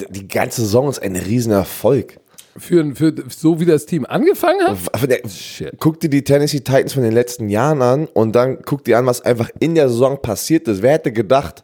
Die 0.09 0.27
ganze 0.27 0.61
Saison 0.61 0.89
ist 0.89 0.99
ein 1.01 1.15
Riesenerfolg. 1.15 2.17
für, 2.57 2.95
für 2.95 3.13
so 3.29 3.59
wie 3.59 3.65
das 3.65 3.85
Team 3.85 4.05
angefangen 4.05 4.61
hat. 4.65 5.09
Der- 5.09 5.27
Shit. 5.29 5.73
Guck 5.79 5.99
dir 5.99 6.09
die 6.09 6.23
Tennessee 6.23 6.59
Titans 6.61 6.93
von 6.93 7.03
den 7.03 7.11
letzten 7.13 7.49
Jahren 7.49 7.81
an 7.81 8.07
und 8.07 8.33
dann 8.35 8.59
guck 8.65 8.83
dir 8.85 8.97
an, 8.97 9.05
was 9.05 9.21
einfach 9.21 9.49
in 9.59 9.75
der 9.75 9.89
Saison 9.89 10.21
passiert 10.21 10.67
ist. 10.67 10.81
Wer 10.81 10.93
hätte 10.93 11.11
gedacht, 11.11 11.63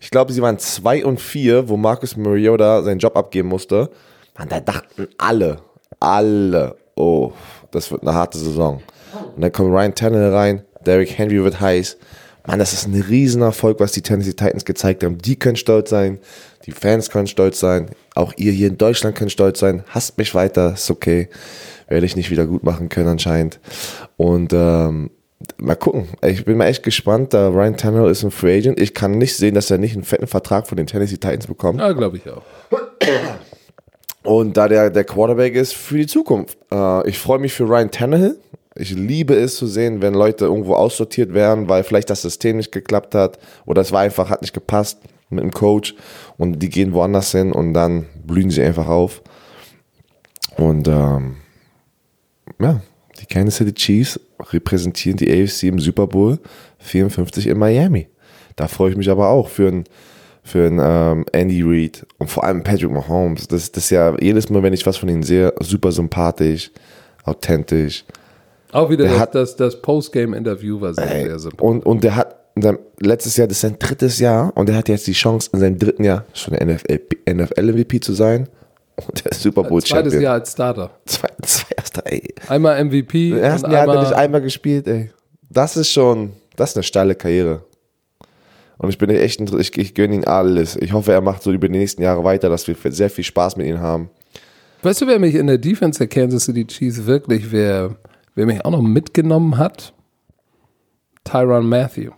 ich 0.00 0.10
glaube, 0.10 0.32
sie 0.32 0.42
waren 0.42 0.58
zwei 0.58 1.04
und 1.04 1.20
vier, 1.20 1.68
wo 1.68 1.76
Marcus 1.76 2.16
Mariota 2.16 2.82
seinen 2.82 2.98
Job 2.98 3.16
abgeben 3.16 3.48
musste. 3.48 3.90
Man, 4.36 4.48
da 4.48 4.60
dachten 4.60 5.06
alle, 5.16 5.58
alle, 6.00 6.76
oh, 6.96 7.32
das 7.70 7.90
wird 7.90 8.02
eine 8.02 8.12
harte 8.14 8.36
Saison. 8.36 8.82
Und 9.36 9.40
dann 9.40 9.52
kommt 9.52 9.70
Ryan 9.72 9.94
Tannehill 9.94 10.34
rein, 10.34 10.64
Derrick 10.84 11.16
Henry 11.16 11.42
wird 11.42 11.60
heiß. 11.60 11.96
Mann, 12.46 12.58
das 12.58 12.72
ist 12.72 12.86
ein 12.86 13.00
Riesenerfolg, 13.00 13.80
was 13.80 13.92
die 13.92 14.02
Tennessee 14.02 14.34
Titans 14.34 14.64
gezeigt 14.64 15.02
haben. 15.02 15.18
Die 15.18 15.36
können 15.36 15.56
stolz 15.56 15.90
sein, 15.90 16.18
die 16.66 16.72
Fans 16.72 17.10
können 17.10 17.26
stolz 17.26 17.58
sein, 17.58 17.90
auch 18.14 18.32
ihr 18.36 18.52
hier 18.52 18.68
in 18.68 18.78
Deutschland 18.78 19.16
könnt 19.16 19.32
stolz 19.32 19.60
sein. 19.60 19.82
Hasst 19.88 20.18
mich 20.18 20.34
weiter, 20.34 20.74
ist 20.74 20.90
okay. 20.90 21.28
Werde 21.88 22.06
ich 22.06 22.16
nicht 22.16 22.30
wieder 22.30 22.46
gut 22.46 22.62
machen 22.62 22.88
können 22.88 23.08
anscheinend. 23.08 23.60
Und 24.16 24.52
ähm, 24.52 25.10
mal 25.58 25.74
gucken. 25.74 26.08
Ich 26.22 26.44
bin 26.44 26.56
mal 26.56 26.66
echt 26.66 26.82
gespannt. 26.82 27.34
Da 27.34 27.48
Ryan 27.48 27.76
Tannehill 27.76 28.10
ist 28.10 28.24
ein 28.24 28.30
Free 28.30 28.58
Agent. 28.58 28.80
Ich 28.80 28.94
kann 28.94 29.18
nicht 29.18 29.36
sehen, 29.36 29.54
dass 29.54 29.70
er 29.70 29.78
nicht 29.78 29.94
einen 29.94 30.04
fetten 30.04 30.26
Vertrag 30.26 30.66
von 30.66 30.76
den 30.76 30.86
Tennessee 30.86 31.16
Titans 31.16 31.46
bekommt. 31.46 31.80
Ja, 31.80 31.92
glaube 31.92 32.18
ich 32.18 32.30
auch. 32.30 32.42
Und 34.22 34.56
da 34.56 34.68
der, 34.68 34.90
der 34.90 35.04
Quarterback 35.04 35.54
ist 35.54 35.74
für 35.74 35.98
die 35.98 36.06
Zukunft. 36.06 36.56
Äh, 36.72 37.08
ich 37.08 37.18
freue 37.18 37.38
mich 37.38 37.52
für 37.52 37.64
Ryan 37.64 37.90
Tannehill. 37.90 38.38
Ich 38.76 38.90
liebe 38.90 39.34
es 39.34 39.56
zu 39.56 39.66
sehen, 39.66 40.02
wenn 40.02 40.14
Leute 40.14 40.46
irgendwo 40.46 40.74
aussortiert 40.74 41.32
werden, 41.32 41.68
weil 41.68 41.84
vielleicht 41.84 42.10
das 42.10 42.22
System 42.22 42.56
nicht 42.56 42.72
geklappt 42.72 43.14
hat 43.14 43.38
oder 43.66 43.82
es 43.82 43.92
war 43.92 44.00
einfach, 44.00 44.30
hat 44.30 44.42
nicht 44.42 44.54
gepasst 44.54 44.98
mit 45.30 45.44
dem 45.44 45.52
Coach 45.52 45.94
und 46.38 46.58
die 46.60 46.68
gehen 46.68 46.92
woanders 46.92 47.32
hin 47.32 47.52
und 47.52 47.72
dann 47.72 48.06
blühen 48.24 48.50
sie 48.50 48.62
einfach 48.62 48.88
auf. 48.88 49.22
Und 50.56 50.88
ähm, 50.88 51.36
ja, 52.60 52.80
die 53.20 53.26
Kansas 53.26 53.56
City 53.56 53.74
Chiefs 53.74 54.20
repräsentieren 54.40 55.18
die 55.18 55.30
AFC 55.30 55.64
im 55.64 55.78
Super 55.78 56.06
Bowl 56.06 56.38
54 56.78 57.46
in 57.46 57.58
Miami. 57.58 58.08
Da 58.56 58.68
freue 58.68 58.90
ich 58.90 58.96
mich 58.96 59.10
aber 59.10 59.28
auch 59.28 59.48
für 59.48 59.68
einen 59.68 59.84
für 60.46 60.66
ähm, 60.66 61.24
Andy 61.32 61.62
Reid 61.64 62.06
und 62.18 62.28
vor 62.28 62.44
allem 62.44 62.62
Patrick 62.62 62.90
Mahomes. 62.90 63.48
Das, 63.48 63.72
das 63.72 63.84
ist 63.84 63.90
ja 63.90 64.14
jedes 64.20 64.50
Mal, 64.50 64.62
wenn 64.62 64.74
ich 64.74 64.84
was 64.84 64.98
von 64.98 65.08
ihnen 65.08 65.22
sehe, 65.22 65.54
super 65.60 65.90
sympathisch, 65.90 66.70
authentisch. 67.24 68.04
Auch 68.74 68.90
wieder 68.90 69.04
Der 69.04 69.12
das, 69.12 69.20
hat- 69.20 69.34
das, 69.34 69.56
das 69.56 69.80
Postgame-Interview 69.80 70.80
war 70.80 70.94
sehr, 70.94 71.10
Ey, 71.14 71.24
sehr 71.26 71.38
simpel. 71.38 71.60
und, 71.64 71.86
und 71.86 72.02
der 72.04 72.16
hat 72.16 72.36
in 72.56 72.62
seinem, 72.62 72.78
letztes 73.00 73.36
Jahr, 73.36 73.46
das 73.48 73.56
ist 73.56 73.60
sein 73.62 73.76
drittes 73.78 74.18
Jahr 74.20 74.52
und 74.56 74.68
der 74.68 74.76
hat 74.76 74.88
jetzt 74.88 75.06
die 75.06 75.12
Chance, 75.12 75.50
in 75.52 75.60
seinem 75.60 75.78
dritten 75.78 76.04
Jahr 76.04 76.24
schon 76.34 76.54
NFL, 76.54 77.00
NFL-MVP 77.28 78.00
zu 78.00 78.12
sein 78.12 78.48
und 78.96 79.24
der 79.24 79.32
Super 79.34 79.62
Bowl 79.64 79.80
Zweites 79.82 80.12
Champion. 80.12 80.22
Jahr 80.22 80.34
als 80.34 80.52
Starter. 80.52 80.90
Zwei, 81.06 81.28
zwei 81.42 81.74
erster, 81.76 82.02
ey. 82.06 82.34
Einmal 82.48 82.84
MVP. 82.84 83.30
Im 83.30 83.38
ersten 83.38 83.70
Jahr 83.70 83.82
hat 83.82 83.88
er 83.88 83.92
einmal, 83.92 84.04
nicht 84.04 84.14
einmal 84.14 84.40
gespielt, 84.42 84.86
ey. 84.88 85.10
Das 85.50 85.76
ist 85.76 85.90
schon, 85.90 86.32
das 86.56 86.70
ist 86.70 86.76
eine 86.76 86.82
steile 86.84 87.14
Karriere. 87.14 87.64
Und 88.78 88.88
ich 88.90 88.98
bin 88.98 89.08
echt, 89.10 89.40
ich, 89.40 89.78
ich 89.78 89.94
gönne 89.94 90.14
ihm 90.16 90.24
alles. 90.26 90.76
Ich 90.76 90.92
hoffe, 90.92 91.12
er 91.12 91.20
macht 91.20 91.42
so 91.44 91.52
über 91.52 91.68
die 91.68 91.78
nächsten 91.78 92.02
Jahre 92.02 92.24
weiter, 92.24 92.48
dass 92.48 92.66
wir 92.66 92.74
sehr 92.92 93.08
viel 93.10 93.24
Spaß 93.24 93.56
mit 93.56 93.66
ihm 93.68 93.78
haben. 93.80 94.10
Weißt 94.82 95.00
du, 95.00 95.06
wer 95.06 95.18
mich 95.18 95.34
in 95.36 95.46
der 95.46 95.58
Defense 95.58 95.98
der 95.98 96.08
Kansas 96.08 96.44
City 96.44 96.66
Chiefs 96.66 97.06
wirklich, 97.06 97.50
wer, 97.52 97.94
wer 98.34 98.46
mich 98.46 98.64
auch 98.64 98.70
noch 98.70 98.82
mitgenommen 98.82 99.58
hat? 99.58 99.94
Tyron 101.24 101.68
Matthew. 101.68 102.12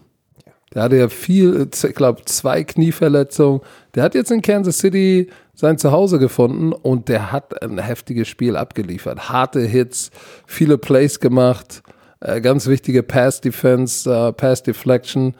Der 0.75 0.83
hatte 0.83 0.97
ja 0.97 1.09
viel, 1.09 1.71
ich 1.73 1.95
glaube, 1.95 2.23
zwei 2.27 2.63
Knieverletzungen. 2.65 3.63
Der 3.95 4.03
hat 4.03 4.15
jetzt 4.15 4.31
in 4.31 4.43
Kansas 4.43 4.79
City 4.79 5.31
sein 5.55 5.79
Zuhause 5.79 6.19
gefunden 6.19 6.73
und 6.73 7.09
der 7.09 7.33
hat 7.33 7.63
ein 7.63 7.79
heftiges 7.79 8.29
Spiel 8.29 8.57
abgeliefert. 8.57 9.31
Harte 9.31 9.61
Hits, 9.61 10.11
viele 10.47 10.77
Plays 10.77 11.19
gemacht, 11.19 11.83
äh, 12.21 12.43
ganz 12.43 12.67
wichtige 12.67 13.03
Pass 13.03 13.41
Defense, 13.41 14.11
äh, 14.11 14.33
Pass 14.33 14.63
Deflection 14.63 15.35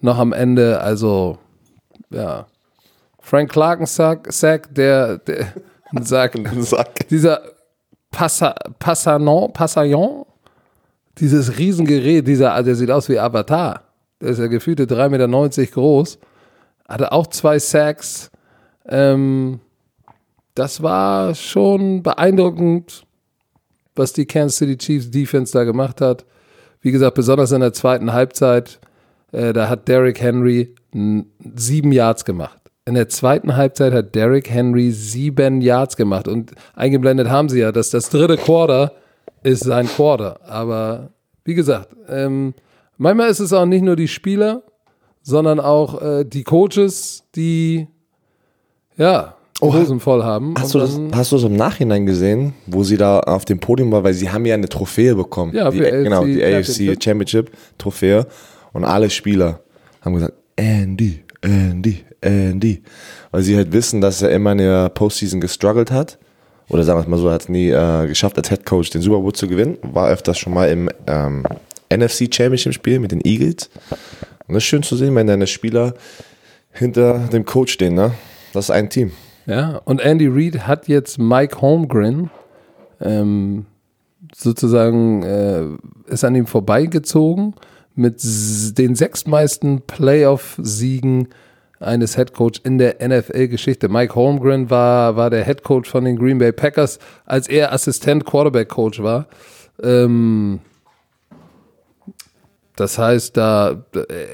noch 0.00 0.16
am 0.16 0.32
Ende. 0.32 0.80
Also, 0.80 1.38
ja. 2.10 2.46
Frank 3.20 3.50
Clarken 3.50 3.84
Sack, 3.84 4.32
Sack 4.32 4.74
der, 4.74 5.18
der 5.18 5.52
Sack, 6.00 6.32
Sack. 6.60 7.08
dieser 7.10 7.42
Passa, 8.10 8.54
Passanon, 8.78 9.52
Passaillon, 9.52 10.24
dieses 11.18 11.58
Riesengerät, 11.58 12.26
dieser, 12.26 12.62
der 12.62 12.74
sieht 12.74 12.90
aus 12.90 13.08
wie 13.08 13.18
Avatar. 13.18 13.82
Der 14.20 14.30
ist 14.30 14.38
ja 14.38 14.46
gefühlte 14.46 14.84
3,90 14.84 15.60
Meter 15.60 15.72
groß. 15.72 16.18
Hatte 16.88 17.12
auch 17.12 17.26
zwei 17.26 17.58
Sacks. 17.58 18.30
Ähm, 18.88 19.60
das 20.54 20.82
war 20.82 21.34
schon 21.34 22.02
beeindruckend, 22.02 23.04
was 23.94 24.12
die 24.12 24.26
Kansas 24.26 24.58
City 24.58 24.76
Chiefs 24.76 25.10
Defense 25.10 25.52
da 25.52 25.64
gemacht 25.64 26.00
hat. 26.00 26.24
Wie 26.80 26.90
gesagt, 26.90 27.14
besonders 27.14 27.52
in 27.52 27.60
der 27.60 27.72
zweiten 27.72 28.12
Halbzeit, 28.12 28.80
äh, 29.32 29.52
da 29.52 29.68
hat 29.68 29.88
Derrick 29.88 30.20
Henry 30.20 30.74
sieben 31.54 31.92
Yards 31.92 32.24
gemacht. 32.24 32.57
In 32.88 32.94
der 32.94 33.10
zweiten 33.10 33.54
Halbzeit 33.54 33.92
hat 33.92 34.14
Derrick 34.14 34.48
Henry 34.48 34.92
sieben 34.92 35.60
Yards 35.60 35.94
gemacht. 35.98 36.26
Und 36.26 36.52
eingeblendet 36.74 37.28
haben 37.28 37.50
sie 37.50 37.60
ja, 37.60 37.70
dass 37.70 37.90
das 37.90 38.08
dritte 38.08 38.38
Quarter 38.38 38.92
ist 39.42 39.62
sein 39.62 39.86
Quarter. 39.86 40.40
Aber 40.46 41.10
wie 41.44 41.52
gesagt, 41.52 41.94
ähm, 42.08 42.54
manchmal 42.96 43.28
ist 43.28 43.40
es 43.40 43.52
auch 43.52 43.66
nicht 43.66 43.82
nur 43.82 43.94
die 43.94 44.08
Spieler, 44.08 44.62
sondern 45.20 45.60
auch 45.60 46.00
äh, 46.00 46.24
die 46.24 46.44
Coaches, 46.44 47.24
die 47.36 47.88
ja 48.96 49.34
Oh, 49.60 49.74
Hosen 49.74 50.00
voll 50.00 50.22
haben. 50.22 50.54
Hast 50.56 50.72
du, 50.72 50.78
das, 50.78 50.98
hast 51.12 51.32
du 51.32 51.36
das 51.36 51.44
im 51.44 51.56
Nachhinein 51.56 52.06
gesehen, 52.06 52.54
wo 52.66 52.84
sie 52.84 52.96
da 52.96 53.18
auf 53.18 53.44
dem 53.44 53.58
Podium 53.58 53.92
war, 53.92 54.02
weil 54.04 54.14
sie 54.14 54.30
haben 54.30 54.46
ja 54.46 54.54
eine 54.54 54.68
Trophäe 54.68 55.14
bekommen. 55.14 55.52
Ja, 55.52 55.70
die, 55.70 55.84
AFC 55.84 56.04
genau, 56.04 56.24
die 56.24 56.42
AFC. 56.42 57.02
Championship 57.02 57.50
Trophäe. 57.76 58.26
Und 58.72 58.84
alle 58.84 59.10
Spieler 59.10 59.60
haben 60.00 60.14
gesagt, 60.14 60.34
Andy, 60.54 61.24
Andy, 61.40 62.04
Andy. 62.20 62.82
Weil 63.30 63.42
sie 63.42 63.56
halt 63.56 63.72
wissen, 63.72 64.00
dass 64.00 64.22
er 64.22 64.30
immer 64.30 64.52
in 64.52 64.58
der 64.58 64.88
Postseason 64.88 65.40
gestruggelt 65.40 65.90
hat. 65.90 66.18
Oder 66.68 66.82
sagen 66.82 66.98
wir 66.98 67.02
es 67.02 67.08
mal 67.08 67.18
so, 67.18 67.30
hat 67.30 67.42
es 67.42 67.48
nie 67.48 67.70
äh, 67.70 68.06
geschafft, 68.06 68.36
als 68.36 68.48
Head 68.48 68.66
Coach 68.66 68.90
den 68.90 69.00
Super 69.00 69.20
Bowl 69.20 69.32
zu 69.32 69.48
gewinnen. 69.48 69.78
War 69.82 70.10
öfters 70.10 70.38
schon 70.38 70.52
mal 70.52 70.68
im 70.68 70.90
ähm, 71.06 71.44
NFC 71.90 72.32
Championship 72.32 72.74
Spiel 72.74 72.98
mit 72.98 73.12
den 73.12 73.24
Eagles. 73.24 73.70
Und 74.46 74.54
das 74.54 74.62
ist 74.62 74.68
schön 74.68 74.82
zu 74.82 74.96
sehen, 74.96 75.14
wenn 75.14 75.26
deine 75.26 75.46
Spieler 75.46 75.94
hinter 76.72 77.28
dem 77.32 77.44
Coach 77.44 77.72
stehen, 77.72 77.94
ne? 77.94 78.12
Das 78.52 78.66
ist 78.66 78.70
ein 78.70 78.90
Team. 78.90 79.12
Ja, 79.46 79.80
und 79.84 80.00
Andy 80.00 80.28
Reid 80.28 80.66
hat 80.66 80.88
jetzt 80.88 81.18
Mike 81.18 81.60
Holmgren 81.62 82.30
ähm, 83.00 83.66
sozusagen 84.34 85.22
äh, 85.22 85.64
ist 86.06 86.24
an 86.24 86.34
ihm 86.34 86.46
vorbeigezogen 86.46 87.54
mit 87.98 88.22
den 88.78 88.94
sechstmeisten 88.94 89.82
Playoff-Siegen 89.82 91.28
eines 91.80 92.16
Headcoach 92.16 92.60
in 92.64 92.78
der 92.78 92.96
NFL-Geschichte. 93.06 93.88
Mike 93.88 94.14
Holmgren 94.14 94.70
war, 94.70 95.16
war 95.16 95.30
der 95.30 95.44
Headcoach 95.44 95.86
von 95.86 96.04
den 96.04 96.16
Green 96.16 96.38
Bay 96.38 96.52
Packers, 96.52 96.98
als 97.24 97.48
er 97.48 97.72
Assistent 97.72 98.24
Quarterback-Coach 98.24 99.02
war. 99.02 99.28
Ähm, 99.82 100.60
das 102.76 102.98
heißt, 102.98 103.36
da 103.36 103.84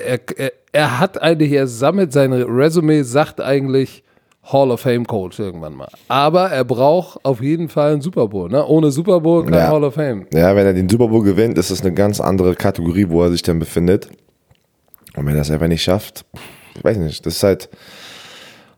er, 0.07 0.21
er, 0.37 0.53
er 0.73 1.01
hat 1.01 1.21
eigentlich, 1.21 1.53
er 1.53 1.67
sammelt 1.67 2.13
sein 2.13 2.33
Resume, 2.33 3.05
sagt 3.05 3.41
eigentlich 3.41 4.05
Hall 4.53 4.71
of 4.71 4.81
Fame 4.81 5.07
Coach 5.07 5.39
irgendwann 5.39 5.75
mal. 5.75 5.89
Aber 6.09 6.51
er 6.51 6.65
braucht 6.65 7.25
auf 7.25 7.41
jeden 7.41 7.69
Fall 7.69 7.93
einen 7.93 8.01
Super 8.03 8.29
Bowl. 8.29 8.51
Ne? 8.51 8.65
Ohne 8.67 8.91
Super 8.91 9.21
Bowl 9.21 9.45
kein 9.45 9.55
Ja. 9.55 9.69
Hall 9.69 9.85
of 9.85 9.95
Fame. 9.95 10.27
Ja, 10.35 10.55
wenn 10.55 10.67
er 10.67 10.75
den 10.75 10.89
Super 10.89 11.09
Bowl 11.09 11.23
gewinnt, 11.23 11.57
ist 11.57 11.71
das 11.71 11.81
eine 11.81 11.95
ganz 11.95 12.21
andere 12.21 12.55
Kategorie, 12.55 13.07
wo 13.09 13.23
er 13.23 13.31
sich 13.31 13.43
dann 13.43 13.59
befindet. 13.59 14.09
Und 15.17 15.25
wenn 15.27 15.35
er 15.35 15.39
das 15.39 15.51
einfach 15.51 15.69
nicht 15.69 15.83
schafft, 15.83 16.25
ich 16.77 16.85
weiß 16.85 16.99
nicht, 16.99 17.25
das 17.25 17.37
ist 17.37 17.43
halt. 17.43 17.69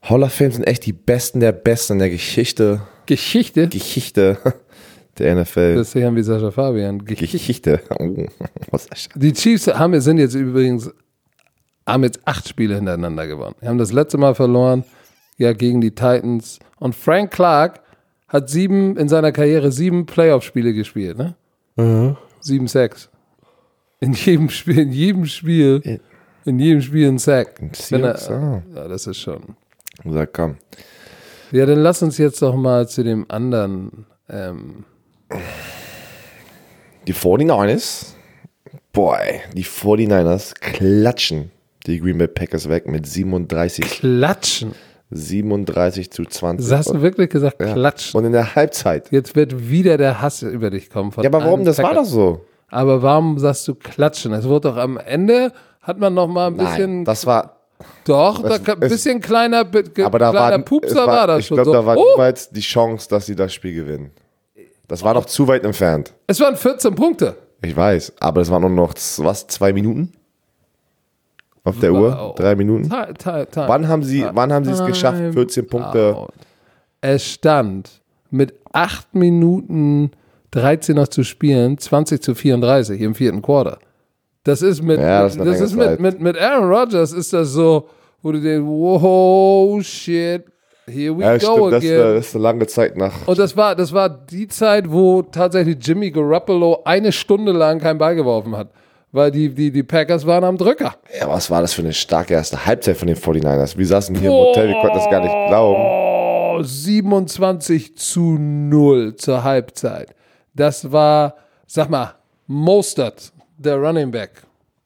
Hall 0.02 0.22
of 0.22 0.32
Fame 0.32 0.52
sind 0.52 0.64
echt 0.68 0.86
die 0.86 0.92
Besten 0.92 1.40
der 1.40 1.50
Besten 1.50 1.94
in 1.94 1.98
der 1.98 2.10
Geschichte, 2.10 2.82
Geschichte. 3.06 3.66
Geschichte 3.66 4.38
der 5.18 5.34
NFL. 5.34 5.74
Das 5.74 5.88
ist 5.88 5.94
ja 5.94 6.14
wie 6.14 6.22
Sascha 6.22 6.52
Fabian. 6.52 7.04
Geschichte. 7.04 7.36
Geschichte. 7.38 7.80
Oh? 8.72 8.78
Die 9.16 9.32
Chiefs 9.32 9.66
haben, 9.68 9.98
sind 10.00 10.18
jetzt 10.18 10.34
übrigens, 10.34 10.90
haben 11.86 12.04
jetzt 12.04 12.20
acht 12.24 12.48
Spiele 12.48 12.76
hintereinander 12.76 13.26
gewonnen. 13.26 13.54
Die 13.62 13.66
haben 13.66 13.78
das 13.78 13.92
letzte 13.92 14.18
Mal 14.18 14.34
verloren, 14.34 14.84
ja, 15.36 15.52
gegen 15.52 15.80
die 15.80 15.90
Titans. 15.90 16.58
Und 16.78 16.94
Frank 16.94 17.30
Clark 17.30 17.80
hat 18.28 18.48
sieben, 18.48 18.96
in 18.96 19.08
seiner 19.08 19.32
Karriere 19.32 19.70
sieben 19.72 20.06
Playoff-Spiele 20.06 20.72
gespielt, 20.72 21.18
ne? 21.18 22.16
Sieben 22.40 22.68
Sacks. 22.68 23.10
In 24.00 24.12
jedem 24.12 24.50
Spiel, 24.50 24.78
in 24.78 24.92
jedem 24.92 25.26
Spiel, 25.26 26.00
in 26.44 26.58
jedem 26.58 26.82
Spiel 26.82 27.08
ein 27.08 27.18
Sack. 27.18 27.60
Er, 27.60 27.74
Seahawks, 27.74 28.30
ah. 28.30 28.62
ja, 28.74 28.88
das 28.88 29.06
ist 29.06 29.18
schon. 29.18 29.56
Sag, 30.04 30.32
komm. 30.32 30.56
Ja, 31.52 31.64
dann 31.66 31.78
lass 31.78 32.02
uns 32.02 32.18
jetzt 32.18 32.42
doch 32.42 32.54
mal 32.54 32.88
zu 32.88 33.04
dem 33.04 33.24
anderen. 33.28 34.06
Ähm, 34.28 34.84
Die 37.06 37.14
49ers, 37.14 38.14
boy, 38.92 39.40
die 39.54 39.64
49ers 39.64 40.54
klatschen 40.60 41.50
die 41.86 42.00
Green 42.00 42.18
Bay 42.18 42.26
Packers 42.26 42.68
weg 42.68 42.88
mit 42.88 43.06
37, 43.06 43.84
klatschen. 43.84 44.72
37 45.10 46.10
zu 46.10 46.24
20. 46.24 46.68
Das 46.68 46.78
hast 46.78 46.90
du 46.94 47.00
wirklich 47.02 47.30
gesagt, 47.30 47.60
Ja. 47.60 47.72
klatschen. 47.72 48.18
Und 48.18 48.26
in 48.26 48.32
der 48.32 48.54
Halbzeit. 48.54 49.10
Jetzt 49.12 49.36
wird 49.36 49.68
wieder 49.70 49.96
der 49.96 50.20
Hass 50.20 50.42
über 50.42 50.70
dich 50.70 50.90
kommen. 50.90 51.12
Ja, 51.22 51.28
aber 51.30 51.42
warum? 51.44 51.64
Das 51.64 51.78
war 51.82 51.94
doch 51.94 52.04
so. 52.04 52.44
Aber 52.68 53.02
warum 53.02 53.38
sagst 53.38 53.66
du 53.68 53.74
klatschen? 53.74 54.32
Es 54.32 54.46
wurde 54.48 54.70
doch 54.70 54.76
am 54.76 54.98
Ende, 54.98 55.52
hat 55.82 55.98
man 56.00 56.14
noch 56.14 56.26
mal 56.26 56.48
ein 56.48 56.56
bisschen, 56.56 56.96
Nein, 56.96 57.04
das 57.04 57.24
war. 57.26 57.60
doch, 58.04 58.42
es- 58.42 58.62
da, 58.62 58.72
ein 58.72 58.82
es- 58.82 58.88
bisschen 58.92 59.20
kleiner, 59.20 59.60
Aber 59.60 60.18
da 60.18 60.30
kleiner 60.30 60.32
war, 60.32 60.58
Pupser 60.58 60.88
es 61.02 61.06
war, 61.06 61.26
das 61.28 61.38
Ich 61.40 61.46
schon 61.46 61.56
glaube, 61.56 61.70
so. 61.70 61.72
da 61.74 61.86
war 61.86 61.96
oh, 61.96 62.04
niemals 62.12 62.50
die 62.50 62.60
Chance, 62.60 63.08
dass 63.08 63.26
sie 63.26 63.36
das 63.36 63.54
Spiel 63.54 63.74
gewinnen. 63.74 64.10
Das 64.88 65.02
war 65.04 65.14
noch 65.14 65.24
zu 65.26 65.46
weit 65.48 65.64
entfernt. 65.64 66.12
es 66.26 66.40
waren 66.40 66.56
14 66.56 66.94
Punkte. 66.94 67.36
Ich 67.62 67.76
weiß, 67.76 68.12
aber 68.20 68.40
es 68.40 68.50
waren 68.50 68.62
nur 68.62 68.70
noch, 68.70 68.94
was, 69.18 69.46
zwei 69.46 69.72
Minuten? 69.72 70.12
Auf 71.66 71.80
der 71.80 71.92
Uhr? 71.92 72.34
Drei 72.36 72.54
Minuten? 72.54 72.88
Time, 72.88 73.14
time, 73.14 73.46
time. 73.50 73.68
Wann 73.68 73.88
haben 73.88 74.02
sie, 74.02 74.24
wann 74.32 74.52
haben 74.52 74.64
sie 74.64 74.70
es 74.72 74.84
geschafft, 74.84 75.20
14 75.32 75.66
Punkte? 75.66 76.14
out. 76.16 76.32
Es 77.00 77.24
stand 77.26 78.00
mit 78.30 78.54
8 78.72 79.14
Minuten 79.14 80.10
13 80.52 80.96
noch 80.96 81.08
zu 81.08 81.22
spielen, 81.24 81.76
20 81.76 82.22
zu 82.22 82.34
34 82.34 83.00
im 83.00 83.14
vierten 83.14 83.42
Quarter. 83.42 83.78
Das 84.44 84.62
ist 84.62 84.82
mit, 84.82 85.00
Ja, 85.00 85.24
das 85.24 85.36
das 85.36 85.60
ist 85.60 85.74
mit, 85.76 85.98
mit, 86.00 86.20
mit 86.20 86.38
Aaron 86.40 86.68
Rodgers 86.72 87.12
ist 87.12 87.32
das 87.32 87.48
so, 87.50 87.88
wo 88.22 88.30
du 88.32 88.40
denkst, 88.40 88.64
wow, 88.66 89.82
shit, 89.84 90.44
here 90.86 91.16
we 91.18 91.22
Ja, 91.22 91.36
go 91.36 91.38
stimmt, 91.56 91.72
das, 91.72 91.84
again. 91.84 92.00
äh, 92.00 92.14
das 92.14 92.26
ist 92.28 92.34
eine 92.36 92.42
lange 92.44 92.66
Zeit 92.68 92.96
nach. 92.96 93.26
Und 93.26 93.38
das 93.38 93.56
war, 93.56 93.74
das 93.74 93.92
war 93.92 94.08
die 94.08 94.46
Zeit, 94.46 94.90
wo 94.90 95.22
tatsächlich 95.22 95.76
Jimmy 95.80 96.10
Garoppolo 96.12 96.82
eine 96.84 97.10
Stunde 97.12 97.50
lang 97.52 97.80
keinen 97.80 97.98
Ball 97.98 98.14
geworfen 98.14 98.56
hat. 98.56 98.68
Weil 99.12 99.30
die, 99.30 99.48
die, 99.54 99.70
die 99.70 99.82
Packers 99.82 100.26
waren 100.26 100.44
am 100.44 100.58
Drücker. 100.58 100.94
Ja, 101.18 101.28
was 101.28 101.50
war 101.50 101.62
das 101.62 101.72
für 101.72 101.82
eine 101.82 101.92
starke 101.92 102.34
erste 102.34 102.66
Halbzeit 102.66 102.96
von 102.96 103.06
den 103.08 103.16
49ers? 103.16 103.78
Wir 103.78 103.86
saßen 103.86 104.14
hier 104.16 104.28
im 104.30 104.34
Hotel, 104.34 104.68
wir 104.68 104.80
konnten 104.80 104.96
das 104.96 105.08
gar 105.08 105.20
nicht 105.22 105.48
glauben. 105.48 105.80
Oh, 105.80 106.62
27 106.62 107.96
zu 107.96 108.36
0 108.38 109.16
zur 109.16 109.44
Halbzeit. 109.44 110.14
Das 110.54 110.90
war, 110.90 111.36
sag 111.66 111.88
mal, 111.88 112.14
Mostert, 112.46 113.32
der 113.58 113.76
Running 113.76 114.10
Back. 114.10 114.42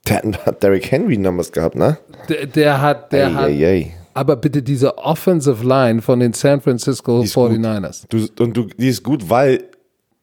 Der 0.09 0.22
hat 0.44 0.62
Derrick 0.62 0.90
Henry 0.90 1.16
Numbers 1.16 1.52
gehabt, 1.52 1.76
ne? 1.76 1.98
Der, 2.28 2.46
der 2.46 2.80
hat, 2.80 3.12
der 3.12 3.26
Ey, 3.26 3.33
hat, 3.33 3.48
ey, 3.48 3.64
ey. 3.64 3.92
aber 4.14 4.37
bitte 4.37 4.62
diese 4.62 4.96
Offensive 4.98 5.64
Line 5.66 6.02
von 6.02 6.20
den 6.20 6.33
San 6.33 6.61
Francisco 6.61 7.20
ist 7.22 7.35
gut. 7.35 7.52
49ers. 7.52 8.04
Du, 8.09 8.42
und 8.42 8.56
du, 8.56 8.64
die 8.64 8.88
ist 8.88 9.02
gut, 9.02 9.28
weil, 9.28 9.64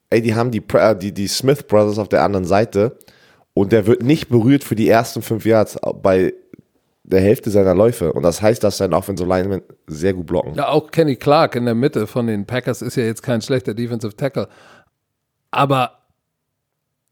ey, 0.10 0.22
die 0.22 0.34
haben 0.36 0.52
die, 0.52 0.64
die, 1.02 1.14
die 1.14 1.28
Smith 1.28 1.64
Brothers 1.64 2.00
auf 2.00 2.10
der 2.10 2.24
anderen 2.24 2.46
Seite 2.46 2.98
und 3.58 3.72
der 3.72 3.88
wird 3.88 4.04
nicht 4.04 4.30
berührt 4.30 4.64
für 4.64 4.76
die 4.76 4.88
ersten 4.88 5.22
fünf 5.22 5.46
Yards 5.46 5.78
bei 6.02 6.34
der 7.04 7.22
Hälfte 7.22 7.50
seiner 7.50 7.74
Läufe. 7.74 8.14
Und 8.14 8.24
das 8.24 8.42
heißt, 8.42 8.64
dass 8.64 8.78
sein 8.78 8.94
Offensive 8.94 9.28
Lineman 9.28 9.62
sehr 9.88 10.14
gut 10.14 10.28
blocken. 10.28 10.56
Ja, 10.56 10.68
auch 10.70 10.92
Kenny 10.92 11.16
Clark 11.16 11.56
in 11.56 11.66
der 11.66 11.74
Mitte 11.74 12.06
von 12.06 12.28
den 12.28 12.46
Packers 12.46 12.82
ist 12.82 12.98
ja 12.98 13.04
jetzt 13.04 13.24
kein 13.24 13.42
schlechter 13.42 13.74
Defensive 13.74 14.16
Tackle. 14.16 14.50
Aber 15.52 16.00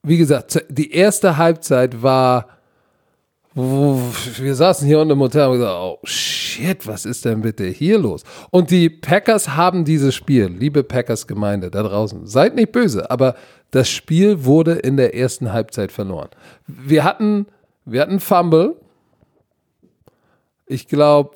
wie 0.03 0.17
gesagt, 0.17 0.63
die 0.69 0.91
erste 0.91 1.38
Halbzeit 1.38 2.03
war, 2.03 2.55
wir 3.56 4.54
saßen 4.54 4.86
hier 4.86 5.00
unten 5.00 5.13
im 5.13 5.20
Hotel 5.20 5.44
und 5.48 5.54
haben 5.54 5.60
gesagt, 5.60 5.80
oh 5.80 5.98
shit, 6.04 6.86
was 6.88 7.06
ist 7.06 7.24
denn 7.24 7.41
bitte 7.41 7.63
hier 7.65 7.98
los? 7.98 8.24
Und 8.52 8.70
die 8.70 8.89
Packers 8.89 9.56
haben 9.56 9.86
dieses 9.86 10.13
Spiel, 10.13 10.48
liebe 10.48 10.84
Packers-Gemeinde 10.84 11.72
da 11.72 11.84
draußen, 11.84 12.28
seid 12.28 12.56
nicht 12.56 12.74
böse, 12.74 13.10
aber 13.10 13.36
das 13.72 13.89
Spiel 13.89 14.44
wurde 14.44 14.74
in 14.74 14.98
der 14.98 15.15
ersten 15.15 15.54
Halbzeit 15.54 15.94
verloren. 15.94 16.30
Wir 16.68 17.06
hatten, 17.06 17.48
wir 17.86 18.02
hatten 18.02 18.20
Fumble. 18.20 18.76
Ich 20.65 20.88
glaube, 20.88 21.32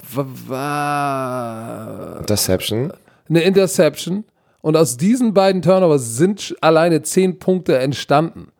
war 0.48 2.18
Interception. 2.20 2.92
eine 3.30 3.42
Interception. 3.42 4.26
Und 4.62 4.76
aus 4.76 4.98
diesen 4.98 5.34
beiden 5.34 5.62
Turnovers 5.62 6.18
sind 6.18 6.54
alleine 6.60 7.02
zehn 7.02 7.40
Punkte 7.40 7.78
entstanden. 7.78 8.52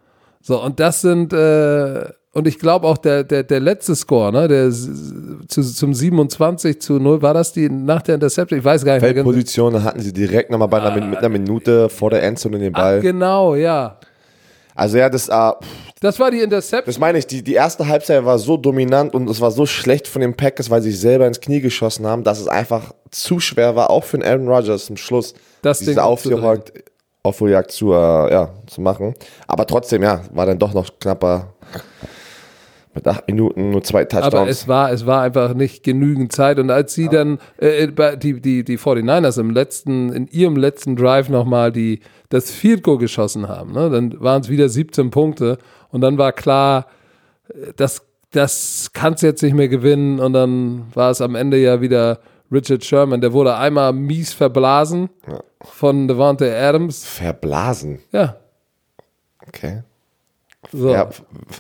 So, 0.42 0.64
und 0.64 0.80
das 0.80 1.02
sind, 1.02 1.34
äh, 1.34 2.10
und 2.34 2.48
ich 2.48 2.60
glaube 2.60 2.88
auch 2.88 2.98
der, 2.98 3.24
der, 3.24 3.44
der 3.44 3.60
letzte 3.60 3.96
Score, 3.96 4.32
ne, 4.32 4.48
der 4.48 4.70
zu, 4.72 5.62
zum 5.64 5.94
27 5.94 6.80
zu 6.82 6.94
0, 7.00 7.22
war 7.22 7.34
das 7.34 7.54
die 7.54 7.70
nach 7.70 8.02
der 8.04 8.16
Interception? 8.16 8.60
Ich 8.60 8.66
weiß 8.66 8.86
gar 8.86 8.94
nicht 8.94 9.02
mehr. 9.02 9.14
ganz- 9.14 9.26
Feldposition, 9.26 9.74
da 9.74 9.84
hatten 9.84 10.00
sie 10.00 10.14
direkt 10.14 10.52
nochmal 10.52 10.68
bei 10.68 10.82
einer, 10.82 11.06
mit 11.06 11.18
einer 11.20 11.30
Minute 11.30 11.90
vor 11.90 12.10
der 12.12 12.24
Endzone 12.24 12.60
den 12.60 12.74
Ball. 12.74 13.00
genau, 13.02 13.56
ja. 13.56 13.98
Also 14.76 14.98
ja, 14.98 15.10
das, 15.10 15.28
äh, 15.28 15.52
Das 16.00 16.18
war 16.22 16.32
die 16.32 16.40
Interception. 16.40 16.86
das 16.86 17.00
meine 17.00 17.18
ich, 17.18 17.28
die, 17.28 17.44
die 17.44 17.54
erste 17.56 17.86
Halbzeit 17.88 18.24
war 18.24 18.40
so 18.40 18.56
dominant 18.56 19.14
und 19.14 19.30
es 19.30 19.42
war 19.42 19.52
so 19.52 19.66
schlecht 19.66 20.08
von 20.08 20.22
den 20.22 20.36
Packers, 20.38 20.70
weil 20.70 20.82
sie 20.82 20.92
sich 20.92 21.02
selber 21.02 21.28
ins 21.28 21.42
Knie 21.42 21.60
geschossen 21.60 22.08
haben, 22.08 22.24
dass 22.24 22.40
es 22.40 22.48
einfach 22.48 22.94
zu 23.12 23.42
schwer 23.42 23.76
war, 23.76 23.90
auch 23.90 24.06
für 24.06 24.18
den 24.20 24.26
Aaron 24.26 24.48
Rodgers 24.48 24.86
zum 24.86 24.96
Schluss, 24.96 25.34
Das 25.64 25.80
Ding 25.80 25.88
diese 25.90 26.04
Aufholjagd, 26.04 26.72
Aufholjagd 27.24 27.72
zu, 27.72 27.92
äh, 27.92 28.32
ja, 28.32 28.54
zu 28.68 28.80
machen. 28.80 29.16
Aber 29.48 29.68
trotzdem, 29.68 30.02
ja, 30.04 30.22
war 30.32 30.46
dann 30.46 30.60
doch 30.60 30.74
noch 30.74 30.88
knapper. 30.98 31.54
Mit 33.00 33.08
acht 33.08 33.28
Minuten 33.28 33.70
nur 33.70 33.82
zwei 33.82 34.04
Touchdowns. 34.04 34.34
Aber 34.34 34.50
es 34.50 34.68
war, 34.68 34.92
es 34.92 35.06
war 35.06 35.22
einfach 35.22 35.54
nicht 35.54 35.84
genügend 35.84 36.34
Zeit. 36.34 36.60
Und 36.60 36.70
als 36.70 36.94
sie 36.94 37.08
dann, 37.08 37.40
äh, 37.58 37.88
bei- 37.88 38.18
die, 38.18 38.42
die, 38.42 38.66
die 38.66 38.78
49ers 38.78 39.40
im 39.40 39.52
letzten, 39.52 40.12
in 40.12 40.28
ihrem 40.28 40.58
letzten 40.58 40.98
Drive 40.98 41.30
nochmal 41.30 41.72
die, 41.72 42.02
das 42.28 42.52
Field 42.52 42.84
Goal 42.84 42.98
geschossen 42.98 43.48
haben, 43.48 43.72
ne, 43.72 43.90
dann 43.90 44.20
waren 44.20 44.42
es 44.42 44.50
wieder 44.50 44.68
17 44.68 45.12
Punkte. 45.12 45.58
Und 45.92 46.02
dann 46.02 46.18
war 46.18 46.34
klar, 46.34 46.88
äh, 47.48 47.72
das, 47.78 48.02
das 48.32 48.90
kannst 48.94 49.24
du 49.24 49.28
jetzt 49.28 49.42
nicht 49.44 49.56
mehr 49.56 49.70
gewinnen. 49.70 50.20
Und 50.20 50.34
dann 50.34 50.84
war 50.94 51.10
es 51.12 51.22
am 51.22 51.36
Ende 51.36 51.56
ja 51.58 51.80
wieder 51.80 52.20
Richard 52.52 52.84
Sherman. 52.84 53.22
Der 53.22 53.32
wurde 53.32 53.56
einmal 53.56 53.94
mies 53.94 54.34
verblasen 54.34 55.10
von 55.62 56.10
Devante 56.10 56.54
Adams. 56.54 57.06
Verblasen. 57.06 58.00
Ja, 58.12 58.36
Okay. 59.48 59.84
So. 60.72 60.90
Ja, 60.92 61.10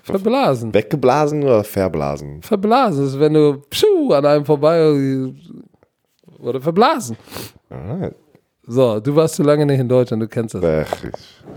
verblasen. 0.04 0.74
weggeblasen 0.74 1.44
oder 1.44 1.64
verblasen? 1.64 2.42
Verblasen 2.42 3.06
ist, 3.06 3.20
wenn 3.20 3.34
du 3.34 3.62
pschuh, 3.70 4.14
an 4.14 4.26
einem 4.26 4.46
vorbei 4.46 4.94
oder 6.40 6.62
verblasen. 6.62 7.18
Alright. 7.70 8.16
So, 8.68 9.00
du 9.00 9.16
warst 9.16 9.36
zu 9.36 9.44
lange 9.44 9.66
nicht 9.66 9.80
in 9.80 9.90
Deutschland, 9.90 10.22
du 10.22 10.28
kennst 10.28 10.54
das. 10.56 10.64
Ach, 10.64 11.04
ich 11.04 11.14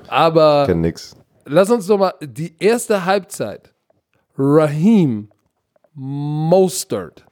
Aber 0.09 0.65
kenn 0.67 0.81
nix. 0.81 1.15
lass 1.45 1.71
uns 1.71 1.87
doch 1.87 1.99
mal 1.99 2.15
die 2.23 2.55
erste 2.59 3.05
Halbzeit. 3.05 3.73
Raheem 4.39 5.29
Mostert. 5.95 7.25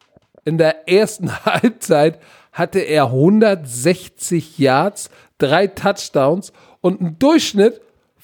In 0.45 0.59
der 0.59 0.87
ersten 0.89 1.33
Halbzeit 1.47 2.19
hatte 2.53 2.81
er 2.81 3.05
160 3.07 4.59
Yards, 4.59 5.09
drei 5.39 5.67
Touchdowns 5.67 6.53
und 6.83 7.01
einen 7.01 7.19
Durchschnitt 7.19 7.81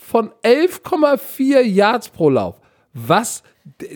von 0.06 0.30
11,4 0.44 1.60
Yards 1.62 2.08
pro 2.10 2.30
Lauf. 2.30 2.60
Was 2.94 3.42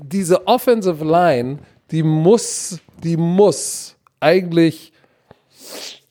diese 0.02 0.46
Offensive 0.46 1.04
Line, 1.04 1.58
die 1.90 2.02
muss, 2.02 2.80
die 3.02 3.16
muss 3.16 3.96
eigentlich 4.18 4.92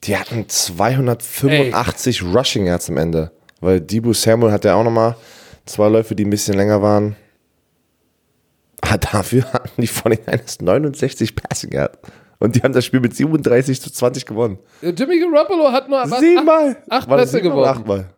Die 0.03 0.17
hatten 0.17 0.47
285 0.47 2.23
Rushing 2.23 2.65
Yards 2.67 2.89
am 2.89 2.97
Ende. 2.97 3.31
Weil 3.59 3.81
Debo 3.81 4.13
Samuel 4.13 4.53
hat 4.53 4.63
ja 4.63 4.75
auch 4.75 4.83
nochmal 4.85 5.15
zwei 5.65 5.89
Läufe, 5.89 6.15
die 6.15 6.23
ein 6.23 6.29
bisschen 6.29 6.55
länger 6.55 6.81
waren. 6.81 7.17
Ah, 8.81 8.97
dafür 8.97 9.51
hatten 9.51 9.81
die 9.81 9.89
49ers 9.89 10.63
69 10.63 11.35
Passing 11.35 11.73
Yards. 11.73 11.97
Und 12.39 12.55
die 12.55 12.61
haben 12.61 12.71
das 12.71 12.85
Spiel 12.85 13.01
mit 13.01 13.13
37 13.13 13.81
zu 13.81 13.91
20 13.91 14.25
gewonnen. 14.25 14.59
Jimmy 14.81 15.19
Garoppolo 15.19 15.73
hat 15.73 15.89
nur 15.89 16.07
Siebenmal. 16.07 16.77
acht, 16.87 17.09
acht 17.09 17.09
Pässe 17.09 17.41
geworfen. 17.41 17.81
Achtmal. 17.81 18.09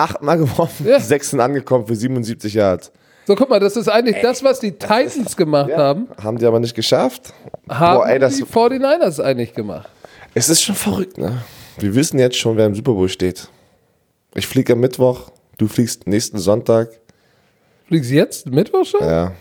Achtmal 0.00 0.38
geworfen, 0.38 0.86
Ja. 0.86 0.98
sechs 1.00 1.30
sind 1.30 1.40
angekommen 1.40 1.86
für 1.86 1.94
77 1.94 2.54
Yards. 2.54 2.90
So, 3.26 3.34
guck 3.36 3.50
mal, 3.50 3.60
das 3.60 3.76
ist 3.76 3.88
eigentlich 3.88 4.16
das, 4.22 4.42
was 4.42 4.58
die 4.60 4.72
Titans 4.72 5.36
gemacht 5.36 5.70
haben, 5.76 6.08
Haben 6.22 6.38
die 6.38 6.46
aber 6.46 6.58
nicht 6.58 6.74
geschafft. 6.74 7.32
haben 7.68 7.98
Boah, 7.98 8.08
ey, 8.08 8.18
das- 8.18 8.36
die 8.36 8.44
49ers 8.44 9.20
eigentlich 9.20 9.52
gemacht. 9.54 9.88
Es 10.34 10.48
ist 10.48 10.62
schon 10.62 10.74
verrückt, 10.74 11.18
ne? 11.18 11.42
Wir 11.78 11.94
wissen 11.94 12.18
jetzt 12.18 12.36
schon, 12.36 12.56
wer 12.56 12.66
im 12.66 12.74
Super 12.74 12.92
Bowl 12.92 13.08
steht. 13.08 13.48
Ich 14.34 14.46
fliege 14.46 14.72
am 14.72 14.80
Mittwoch, 14.80 15.30
du 15.58 15.68
fliegst 15.68 16.06
nächsten 16.06 16.38
Sonntag. 16.38 16.88
Fliegst 17.88 18.10
du 18.10 18.14
jetzt 18.14 18.46
Mittwoch 18.50 18.84
schon? 18.84 19.00
Ja, 19.00 19.32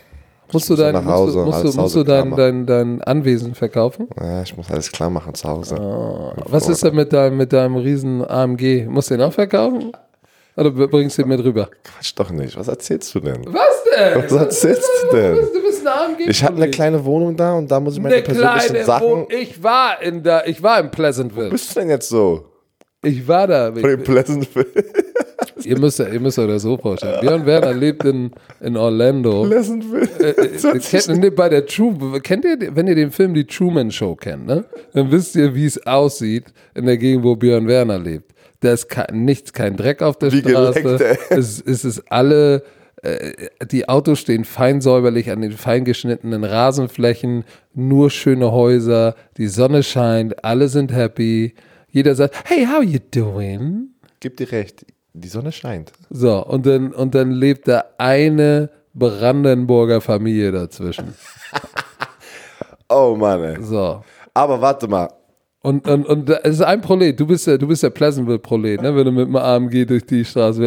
musst 0.52 0.70
du 0.70 0.76
dein, 0.76 0.94
nach 0.94 1.06
Hause, 1.06 1.40
musst 1.46 1.60
du, 1.60 1.64
musst 1.66 1.78
du, 1.78 1.82
musst 1.82 1.96
du 1.96 2.04
dein, 2.04 2.36
dein, 2.36 2.66
dein 2.66 3.02
Anwesen 3.04 3.56
verkaufen? 3.56 4.08
ja, 4.20 4.42
ich 4.44 4.56
muss 4.58 4.70
alles 4.70 4.92
klar 4.92 5.10
machen 5.10 5.34
zu 5.36 5.48
Hause. 5.48 5.76
Was 6.46 6.68
ist 6.68 6.84
denn 6.84 6.96
mit 6.96 7.14
deinem, 7.14 7.38
mit 7.38 7.54
deinem 7.54 7.76
riesen 7.76 8.28
AMG? 8.28 8.86
Musst 8.90 9.10
du 9.12 9.16
den 9.18 9.24
auch 9.26 9.34
verkaufen? 9.34 9.92
Oder 10.60 10.72
bringst 10.72 11.18
du 11.18 11.22
ihn 11.22 11.30
mit 11.30 11.42
rüber? 11.44 11.70
Quatsch 11.84 12.12
doch 12.16 12.32
nicht. 12.32 12.58
Was 12.58 12.68
erzählst 12.68 13.16
du 13.16 13.22
denn? 13.22 13.46
Was 13.48 13.84
denn? 13.96 14.24
Was 14.24 14.32
erzählst 14.32 14.90
du 15.04 15.16
denn? 15.16 15.36
Du 15.36 15.62
bist 15.64 15.88
ein 15.88 16.12
AMG. 16.12 16.28
Ich 16.28 16.44
habe 16.44 16.58
eine 16.58 16.70
kleine 16.70 17.04
Wohnung 17.06 17.38
da 17.38 17.54
und 17.54 17.72
da 17.72 17.80
muss 17.80 17.94
ich 17.96 18.02
meine 18.02 18.16
eine 18.16 18.24
persönlichen 18.24 18.60
kleine 18.60 18.86
Sachen. 18.86 19.08
Wohnung. 19.08 19.28
Ich 19.30 19.64
war 19.64 20.02
in 20.02 20.22
der, 20.22 20.48
ich 20.48 20.62
war 20.62 20.82
in 20.82 20.92
Pleasantville. 20.92 21.50
bist 21.50 21.74
du 21.74 21.80
denn 21.80 21.90
jetzt 21.90 22.10
so? 22.10 22.46
Ich 23.02 23.26
war 23.26 23.48
da. 23.48 23.72
Von 23.72 23.84
dem 23.84 24.04
Pleasantville. 24.04 24.68
Ihr 25.64 25.78
müsst, 25.78 26.00
ihr 26.00 26.20
müsst 26.20 26.40
euch 26.40 26.48
das 26.48 26.62
so 26.62 26.78
vorstellen. 26.78 27.20
Björn 27.22 27.46
Werner 27.46 27.74
lebt 27.74 28.06
in, 28.06 28.32
in 28.62 28.78
Orlando. 28.78 29.44
Pleasantville. 29.44 30.08
Kennt, 30.80 31.20
nee, 31.20 31.30
bei 31.30 31.50
der 31.50 31.66
True, 31.66 32.20
kennt 32.22 32.46
ihr, 32.46 32.58
wenn 32.76 32.88
ihr 32.88 32.96
den 32.96 33.12
Film 33.12 33.34
Die 33.34 33.46
Truman 33.46 33.92
Show 33.92 34.16
kennt, 34.16 34.48
ne? 34.48 34.64
Dann 34.94 35.12
wisst 35.12 35.36
ihr, 35.36 35.54
wie 35.54 35.66
es 35.66 35.86
aussieht 35.86 36.46
in 36.76 36.86
der 36.86 36.98
Gegend, 36.98 37.24
wo 37.24 37.36
Björn 37.36 37.68
Werner 37.68 38.00
lebt. 38.00 38.34
Da 38.62 38.74
ist 38.74 38.90
kein, 38.90 39.24
nichts, 39.26 39.54
kein 39.54 39.78
Dreck 39.78 40.02
auf 40.02 40.18
der 40.18 40.32
Wie 40.32 40.40
Straße. 40.42 40.82
geleckt, 40.82 41.20
es, 41.30 41.62
es 41.62 41.86
ist 41.86 42.12
alle, 42.12 42.64
äh, 43.02 43.32
die 43.72 43.88
Autos 43.88 44.20
stehen 44.20 44.44
fein 44.44 44.82
säuberlich 44.82 45.32
an 45.32 45.42
den 45.42 45.54
fein 45.54 45.86
geschnittenen 45.86 46.44
Rasenflächen, 46.44 47.46
nur 47.74 48.10
schöne 48.10 48.52
Häuser, 48.52 49.16
die 49.38 49.48
Sonne 49.48 49.84
scheint, 49.84 50.44
alle 50.44 50.68
sind 50.68 50.92
happy. 50.94 51.54
Jeder 51.92 52.16
sagt, 52.16 52.36
hey, 52.46 52.66
how 52.66 52.84
you 52.84 53.00
doing? 53.12 53.90
Gib 54.20 54.38
dir 54.38 54.52
recht. 54.52 54.86
Die 55.14 55.28
Sonne 55.30 55.52
scheint. 55.52 55.92
So, 56.10 56.46
und 56.46 56.66
dann, 56.66 56.94
und 56.94 57.16
dann 57.16 57.32
lebt 57.32 57.68
da 57.68 57.86
eine 57.98 58.70
Brandenburger 58.94 60.02
Familie 60.02 60.52
dazwischen. 60.52 61.14
Oh 62.92 63.16
Mann, 63.16 63.44
ey. 63.44 63.64
So. 63.64 64.04
Aber 64.34 64.60
warte 64.62 64.88
mal. 64.88 65.08
Und, 65.62 65.86
und, 65.90 66.06
und 66.06 66.30
es 66.30 66.56
ist 66.56 66.62
ein 66.62 66.80
Prolet. 66.80 67.20
Du 67.20 67.28
bist 67.28 67.46
der, 67.46 67.58
du 67.58 67.68
bist 67.68 67.84
der 67.84 67.90
Pleasantville-Prolet, 67.90 68.82
ne? 68.82 68.96
wenn 68.96 69.04
du 69.06 69.12
mit 69.12 69.28
dem 69.28 69.36
AMG 69.36 69.86
durch 69.86 70.06
die 70.06 70.24
Straße 70.24 70.62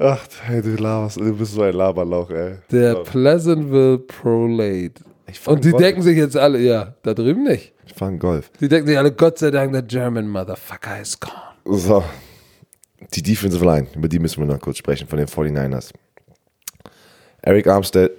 Ach, 0.00 0.18
hey, 0.42 0.60
du 0.62 0.74
laberst. 0.74 1.20
Du 1.20 1.36
bist 1.36 1.52
so 1.52 1.62
ein 1.62 1.72
Laberlauch, 1.72 2.28
ey. 2.30 2.56
Der 2.72 2.96
Pleasantville-Prolet. 2.96 5.00
Ich 5.30 5.38
fand 5.38 5.58
Und 5.58 5.64
die 5.64 5.70
Golf. 5.70 5.82
denken 5.82 6.02
sich 6.02 6.16
jetzt 6.16 6.36
alle, 6.36 6.58
ja, 6.58 6.94
da 7.02 7.14
drüben 7.14 7.44
nicht. 7.44 7.72
Ich 7.86 7.94
fahr 7.94 8.08
einen 8.08 8.18
Golf. 8.18 8.50
Die 8.60 8.68
denken 8.68 8.88
sich 8.88 8.98
alle, 8.98 9.12
Gott 9.12 9.38
sei 9.38 9.52
Dank, 9.52 9.70
der 9.72 9.82
German 9.82 10.28
Motherfucker 10.28 11.00
is 11.00 11.16
gone. 11.20 11.78
So. 11.78 12.02
Die 13.14 13.22
Defensive 13.22 13.64
Line, 13.64 13.86
über 13.94 14.08
die 14.08 14.18
müssen 14.18 14.40
wir 14.40 14.46
noch 14.52 14.58
kurz 14.60 14.78
sprechen, 14.78 15.06
von 15.06 15.18
den 15.18 15.28
49ers. 15.28 15.92
Eric 17.42 17.68
Armstead, 17.68 18.10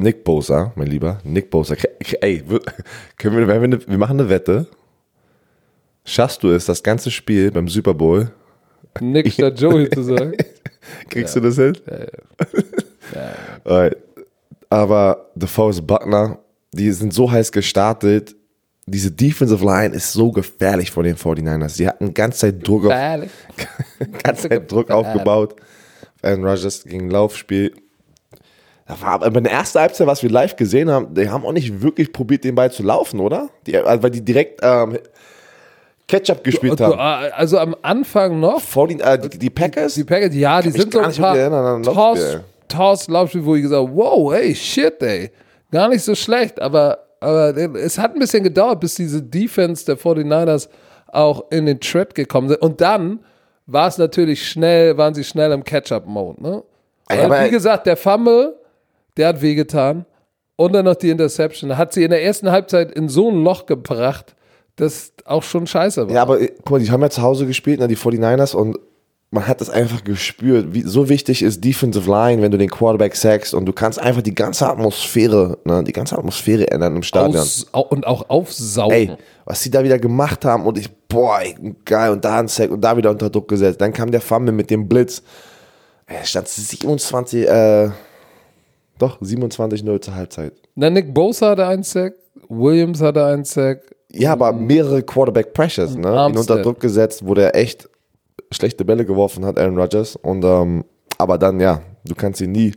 Nick 0.00 0.24
Bosa, 0.24 0.72
mein 0.76 0.86
Lieber, 0.86 1.20
Nick 1.24 1.50
Bosa. 1.50 1.76
Ey, 2.20 2.42
können 3.18 3.36
wir, 3.36 3.46
wir, 3.46 3.54
eine, 3.54 3.86
wir 3.86 3.98
machen 3.98 4.18
eine 4.18 4.28
Wette. 4.28 4.66
Schaffst 6.04 6.42
du 6.42 6.50
es, 6.50 6.64
das 6.64 6.82
ganze 6.82 7.10
Spiel 7.10 7.50
beim 7.50 7.68
Super 7.68 7.94
Bowl, 7.94 8.32
Nick 9.00 9.32
statt 9.32 9.60
Joey 9.60 9.88
zu 9.90 10.02
sagen. 10.16 10.34
kriegst 11.08 11.36
du 11.36 11.40
das 11.40 11.56
hin? 11.56 11.76
Alright. 13.64 13.96
Aber 14.68 15.30
DeForest 15.34 15.86
Buckner, 15.86 16.38
die 16.72 16.90
sind 16.92 17.12
so 17.12 17.30
heiß 17.30 17.52
gestartet. 17.52 18.34
Diese 18.86 19.10
Defensive 19.10 19.64
Line 19.64 19.94
ist 19.94 20.12
so 20.12 20.32
gefährlich 20.32 20.90
vor 20.90 21.04
den 21.04 21.16
49ers. 21.16 21.70
Sie 21.70 21.86
hatten 21.86 22.14
ganze 22.14 22.40
Zeit 22.40 22.66
Druck 22.66 22.86
auf, 22.86 22.92
ganze 24.22 24.48
Zeit 24.48 24.70
Druck 24.70 24.90
aufgebaut. 24.90 25.56
Aaron 26.22 26.44
Rodgers 26.44 26.84
gegen 26.84 27.10
Laufspiel. 27.10 27.72
Da 28.90 29.00
war 29.00 29.22
aber 29.22 29.38
in 29.38 29.44
der 29.44 29.52
ersten 29.52 29.78
Halbzeit, 29.78 30.06
was 30.08 30.20
wir 30.24 30.30
live 30.30 30.56
gesehen 30.56 30.90
haben, 30.90 31.14
die 31.14 31.30
haben 31.30 31.46
auch 31.46 31.52
nicht 31.52 31.80
wirklich 31.80 32.12
probiert, 32.12 32.42
den 32.42 32.56
Ball 32.56 32.72
zu 32.72 32.82
laufen, 32.82 33.20
oder? 33.20 33.48
Die, 33.64 33.76
also 33.76 34.02
weil 34.02 34.10
die 34.10 34.20
direkt 34.20 34.58
ähm, 34.64 34.98
Ketchup 36.08 36.42
gespielt 36.42 36.80
haben. 36.80 36.98
also 36.98 37.58
am 37.58 37.76
Anfang 37.82 38.40
noch, 38.40 38.60
Vor 38.60 38.88
die, 38.88 38.98
äh, 38.98 39.16
die, 39.16 39.38
die 39.38 39.50
Packers? 39.50 39.94
die 39.94 40.02
Packers, 40.02 40.34
ja, 40.34 40.60
die 40.60 40.70
sind 40.72 40.92
so 40.92 40.98
ein 40.98 41.12
erinnern 41.12 41.82
paar 41.82 41.94
Laufspiel. 41.94 42.40
Toss, 42.66 43.04
Toss 43.04 43.08
Laufspiel, 43.08 43.44
wo 43.44 43.54
ich 43.54 43.62
gesagt 43.62 43.80
habe, 43.86 43.96
wow, 43.96 44.32
ey, 44.34 44.56
shit, 44.56 45.00
ey. 45.04 45.30
Gar 45.70 45.88
nicht 45.90 46.02
so 46.02 46.16
schlecht, 46.16 46.60
aber, 46.60 46.98
aber 47.20 47.56
es 47.76 47.96
hat 47.96 48.14
ein 48.14 48.18
bisschen 48.18 48.42
gedauert, 48.42 48.80
bis 48.80 48.96
diese 48.96 49.22
Defense 49.22 49.84
der 49.84 49.96
49ers 49.98 50.68
auch 51.12 51.44
in 51.52 51.66
den 51.66 51.78
Trap 51.78 52.12
gekommen 52.12 52.48
sind. 52.48 52.60
Und 52.60 52.80
dann 52.80 53.20
war 53.66 53.86
es 53.86 53.98
natürlich 53.98 54.48
schnell, 54.48 54.96
waren 54.98 55.14
sie 55.14 55.22
schnell 55.22 55.52
im 55.52 55.62
Catch-up-Mode, 55.62 56.42
ne? 56.42 56.62
Weil, 57.06 57.20
aber- 57.20 57.44
wie 57.44 57.50
gesagt, 57.50 57.86
der 57.86 57.96
Fumble, 57.96 58.56
der 59.20 59.28
hat 59.28 59.42
wehgetan. 59.42 60.06
Und 60.56 60.72
dann 60.72 60.84
noch 60.84 60.96
die 60.96 61.10
Interception. 61.10 61.76
Hat 61.76 61.92
sie 61.92 62.04
in 62.04 62.10
der 62.10 62.22
ersten 62.22 62.50
Halbzeit 62.50 62.92
in 62.92 63.08
so 63.08 63.30
ein 63.30 63.42
Loch 63.42 63.66
gebracht, 63.66 64.34
das 64.76 65.12
auch 65.24 65.42
schon 65.42 65.66
scheiße 65.66 66.08
war. 66.08 66.14
Ja, 66.14 66.22
aber 66.22 66.40
äh, 66.40 66.52
guck 66.58 66.70
mal, 66.70 66.80
die 66.80 66.90
haben 66.90 67.02
ja 67.02 67.10
zu 67.10 67.22
Hause 67.22 67.46
gespielt, 67.46 67.80
ne, 67.80 67.88
die 67.88 67.96
49ers, 67.96 68.54
und 68.54 68.78
man 69.30 69.46
hat 69.46 69.60
das 69.60 69.70
einfach 69.70 70.02
gespürt. 70.02 70.74
Wie, 70.74 70.82
so 70.82 71.08
wichtig 71.08 71.42
ist 71.42 71.64
Defensive 71.64 72.10
Line, 72.10 72.42
wenn 72.42 72.50
du 72.50 72.58
den 72.58 72.68
Quarterback 72.68 73.14
sackst 73.14 73.54
und 73.54 73.64
du 73.64 73.72
kannst 73.72 74.00
einfach 74.00 74.22
die 74.22 74.34
ganze 74.34 74.68
Atmosphäre, 74.68 75.58
ne, 75.64 75.84
die 75.84 75.92
ganze 75.92 76.18
Atmosphäre 76.18 76.70
ändern 76.70 76.96
im 76.96 77.02
Stadion. 77.02 77.40
Aus, 77.40 77.66
au- 77.72 77.86
und 77.88 78.06
auch 78.06 78.28
aufsaugen. 78.28 79.10
Ey, 79.10 79.16
was 79.44 79.62
sie 79.62 79.70
da 79.70 79.84
wieder 79.84 79.98
gemacht 79.98 80.44
haben 80.44 80.66
und 80.66 80.78
ich, 80.78 80.90
boah, 81.08 81.40
ey, 81.40 81.54
geil, 81.84 82.10
und 82.10 82.24
da 82.24 82.40
ein 82.40 82.48
Sack 82.48 82.70
und 82.70 82.80
da 82.80 82.96
wieder 82.96 83.10
unter 83.10 83.30
Druck 83.30 83.48
gesetzt. 83.48 83.80
Dann 83.80 83.92
kam 83.92 84.10
der 84.10 84.20
Fumble 84.20 84.52
mit 84.52 84.68
dem 84.70 84.88
Blitz. 84.88 85.22
Es 86.06 86.30
stand 86.30 86.48
27, 86.48 87.46
äh, 87.46 87.90
doch, 89.00 89.20
27-0 89.20 90.00
zur 90.00 90.14
Halbzeit. 90.14 90.52
Na, 90.74 90.88
Nick 90.90 91.12
Bosa 91.12 91.50
hatte 91.50 91.66
einen 91.66 91.82
Sack, 91.82 92.14
Williams 92.48 93.00
hatte 93.00 93.24
einen 93.24 93.44
Sack. 93.44 93.80
Ja, 94.12 94.32
aber 94.32 94.52
mehrere 94.52 95.02
Quarterback 95.02 95.52
Pressures, 95.54 95.94
ne? 95.94 96.00
Ihn 96.08 96.14
Armstead. 96.14 96.50
unter 96.50 96.62
Druck 96.62 96.80
gesetzt, 96.80 97.26
wo 97.26 97.34
der 97.34 97.54
echt 97.54 97.88
schlechte 98.52 98.84
Bälle 98.84 99.04
geworfen 99.04 99.44
hat, 99.44 99.58
Aaron 99.58 99.78
Rodgers. 99.78 100.16
Und 100.16 100.44
ähm, 100.44 100.84
aber 101.18 101.38
dann, 101.38 101.60
ja, 101.60 101.80
du 102.04 102.14
kannst 102.14 102.40
ihn 102.40 102.50
nie. 102.52 102.72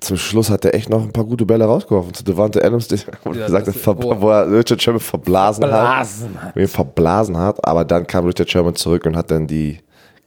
Zum 0.00 0.16
Schluss 0.18 0.50
hat 0.50 0.64
er 0.64 0.74
echt 0.74 0.90
noch 0.90 1.02
ein 1.02 1.12
paar 1.12 1.24
gute 1.24 1.46
Bälle 1.46 1.64
rausgeworfen. 1.64 2.12
Zu 2.12 2.24
Devante 2.24 2.62
Adams, 2.62 2.88
der, 2.88 2.98
wo, 3.24 3.32
Ja, 3.32 3.40
er 3.42 3.46
gesagt 3.46 3.68
hat, 3.68 3.74
ver- 3.76 3.96
wo 4.20 4.30
er 4.30 4.50
Richard 4.50 4.82
Sherman 4.82 5.00
verblasen, 5.00 5.62
Blasen 5.62 6.42
hat. 6.42 6.56
Ihn 6.56 6.68
verblasen 6.68 7.36
hat. 7.38 7.64
Aber 7.66 7.84
dann 7.84 8.06
kam 8.06 8.26
Richard 8.26 8.50
Sherman 8.50 8.74
zurück 8.74 9.06
und 9.06 9.16
hat 9.16 9.30
dann 9.30 9.46
die 9.46 9.78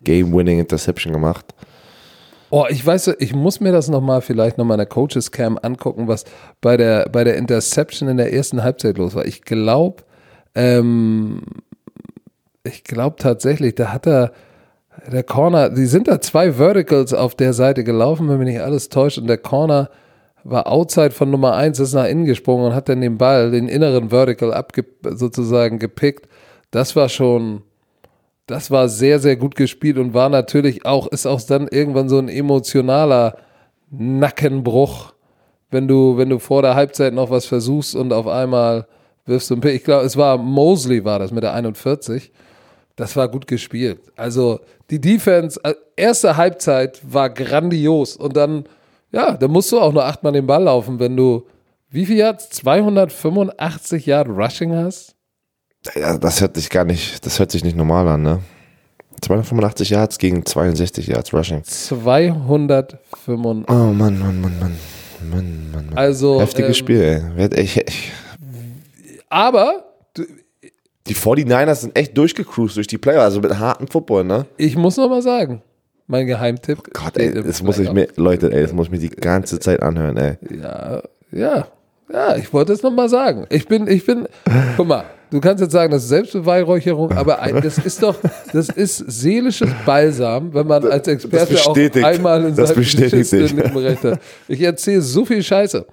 Game-Winning 0.04 0.60
Interception 0.60 1.14
gemacht. 1.14 1.54
Oh, 2.50 2.66
ich 2.70 2.86
weiß, 2.86 3.16
ich 3.20 3.36
muss 3.36 3.60
mir 3.60 3.74
das 3.74 3.90
nochmal 3.90 4.22
vielleicht 4.22 4.58
nochmal 4.58 4.76
in 4.76 4.80
der 4.80 4.88
Coaches 4.88 5.32
Cam 5.32 5.60
angucken, 5.62 6.08
was 6.08 6.24
bei 6.62 6.78
der, 6.78 7.10
bei 7.10 7.24
der 7.24 7.36
Interception 7.36 8.08
in 8.08 8.18
der 8.18 8.32
ersten 8.34 8.64
Halbzeit 8.64 8.98
los 8.98 9.16
war. 9.16 9.26
Ich 9.26 9.42
glaube, 9.42 10.04
ähm, 10.56 11.42
ich 12.64 12.84
glaube 12.84 13.18
tatsächlich, 13.20 13.76
da 13.76 13.92
hat 13.92 14.08
er, 14.08 14.32
der 15.12 15.24
Corner, 15.24 15.70
die 15.70 15.86
sind 15.86 16.08
da 16.08 16.22
zwei 16.22 16.54
Verticals 16.54 17.14
auf 17.14 17.36
der 17.36 17.54
Seite 17.54 17.84
gelaufen, 17.84 18.30
wenn 18.30 18.40
mich 18.40 18.48
nicht 18.48 18.62
alles 18.62 18.90
täuscht, 18.90 19.18
und 19.18 19.28
der 19.28 19.38
Corner 19.38 19.90
war 20.44 20.68
outside 20.68 21.12
von 21.12 21.30
Nummer 21.30 21.56
1, 21.56 21.80
ist 21.80 21.94
nach 21.94 22.08
innen 22.08 22.26
gesprungen 22.26 22.68
und 22.68 22.74
hat 22.76 22.88
dann 22.88 23.02
den 23.02 23.18
Ball, 23.18 23.52
den 23.52 23.68
inneren 23.68 24.10
Vertical 24.10 24.54
abge 24.54 24.86
sozusagen 25.04 25.80
gepickt. 25.80 26.30
Das 26.72 26.96
war 26.96 27.10
schon, 27.10 27.64
das 28.48 28.72
war 28.72 28.88
sehr, 28.88 29.20
sehr 29.20 29.36
gut 29.36 29.56
gespielt 29.56 29.98
und 29.98 30.14
war 30.14 30.30
natürlich 30.30 30.86
auch, 30.86 31.08
ist 31.08 31.26
auch 31.26 31.42
dann 31.42 31.68
irgendwann 31.68 32.10
so 32.10 32.18
ein 32.18 32.30
emotionaler 32.30 33.38
Nackenbruch, 33.92 35.14
wenn 35.70 35.88
du, 35.88 36.18
wenn 36.18 36.30
du 36.30 36.40
vor 36.40 36.62
der 36.62 36.76
Halbzeit 36.76 37.14
noch 37.14 37.30
was 37.30 37.46
versuchst 37.46 37.94
und 37.96 38.14
auf 38.14 38.26
einmal 38.26 38.88
wirfst 39.26 39.50
du 39.50 39.56
ein 39.56 39.62
Pick. 39.62 39.76
Ich 39.76 39.84
glaube, 39.84 40.06
es 40.06 40.16
war 40.16 40.38
Mosley 40.38 41.04
war 41.04 41.20
das 41.20 41.32
mit 41.32 41.44
der 41.44 41.54
41. 41.54 42.32
Das 42.96 43.18
war 43.18 43.28
gut 43.28 43.48
gespielt. 43.48 44.00
Also 44.16 44.62
die 44.90 45.02
Defense, 45.02 45.60
äh, 45.64 45.76
erste 45.98 46.38
Halbzeit 46.38 47.02
war 47.04 47.30
grandios 47.30 48.16
und 48.16 48.38
dann, 48.38 48.64
ja, 49.12 49.36
da 49.36 49.50
musst 49.50 49.74
du 49.74 49.80
auch 49.80 49.92
nur 49.92 50.06
achtmal 50.06 50.32
den 50.32 50.48
Ball 50.48 50.64
laufen, 50.64 51.00
wenn 51.00 51.18
du, 51.18 51.46
wie 51.90 52.06
viel 52.06 52.18
Yards? 52.18 52.50
285 52.50 54.06
Yard 54.06 54.30
Rushing 54.30 54.74
hast? 54.74 55.17
Ja, 55.96 56.18
das 56.18 56.42
hört 56.42 56.56
sich 56.56 56.70
gar 56.70 56.84
nicht, 56.86 57.26
das 57.26 57.40
hört 57.40 57.52
sich 57.52 57.64
nicht 57.64 57.78
normal 57.78 58.08
an, 58.08 58.22
ne? 58.22 58.40
285 59.22 59.90
Yards 59.90 60.18
gegen 60.20 60.46
62 60.46 61.08
Yards 61.08 61.34
Rushing. 61.34 61.64
285. 61.64 63.00
Oh 63.68 63.74
Mann, 63.74 63.96
Mann, 63.96 64.20
Mann, 64.20 64.42
Mann. 64.42 64.78
Mann, 65.30 65.72
Mann, 65.72 65.72
Mann. 65.72 65.98
Also, 65.98 66.40
Heftiges 66.40 66.70
ähm, 66.70 66.76
Spiel, 66.76 67.32
ey. 67.38 67.50
Ich, 67.62 67.78
ich, 67.78 68.12
aber 69.30 69.86
du, 70.14 70.24
die 71.08 71.16
49ers 71.16 71.76
sind 71.76 71.98
echt 71.98 72.18
durchgecruised 72.18 72.78
durch 72.78 72.88
die 72.88 72.98
Player, 72.98 73.22
also 73.22 73.40
mit 73.40 73.58
hartem 73.58 73.88
Football, 73.88 74.26
ne? 74.26 74.46
ich 74.58 74.76
muss 74.76 74.98
noch 74.98 75.10
mal 75.10 75.22
sagen, 75.22 75.62
mein 76.06 76.28
Geheimtipp. 76.28 76.94
Gott, 76.94 77.18
ey, 77.18 77.34
das 77.34 77.64
muss 77.64 77.80
ich 77.80 77.92
mir, 77.92 78.08
Leute, 78.16 78.52
ey, 78.52 78.62
das 78.62 78.74
muss 78.74 78.88
ich 78.88 78.92
mir 78.92 79.00
die 79.00 79.10
ganze 79.10 79.60
Zeit 79.60 79.82
anhören, 79.82 80.18
ey. 80.18 80.38
Ja, 80.62 81.02
ja, 81.32 81.68
ja, 82.12 82.36
ich 82.36 82.54
wollte 82.54 82.74
es 82.74 82.84
noch 82.84 82.92
mal 82.92 83.10
sagen. 83.10 83.48
Ich 83.50 83.68
bin, 83.68 83.88
ich 83.88 84.06
bin, 84.06 84.28
guck 84.78 84.88
mal, 84.88 85.06
du 85.32 85.40
kannst 85.40 85.62
jetzt 85.62 85.72
sagen, 85.72 85.92
das 85.92 86.04
ist 86.04 86.10
Selbstbeweihräucherung, 86.10 87.12
aber 87.12 87.40
ein, 87.40 87.62
das 87.62 87.78
ist 87.78 88.02
doch, 88.04 88.16
das 88.54 88.70
ist 88.70 88.98
seelisches 88.98 89.70
Balsam, 89.86 90.54
wenn 90.54 90.68
man 90.68 90.86
als 90.86 91.08
Experte 91.08 91.56
auch 91.66 91.76
einmal 92.04 92.46
in 92.46 92.56
Das 92.56 92.70
seinem 92.70 92.78
beschissenen 92.80 93.78
Recht 93.78 94.04
hat. 94.04 94.20
Ich 94.48 94.62
erzähle 94.62 95.02
so 95.02 95.26
viel 95.26 95.44
Scheiße. 95.44 95.86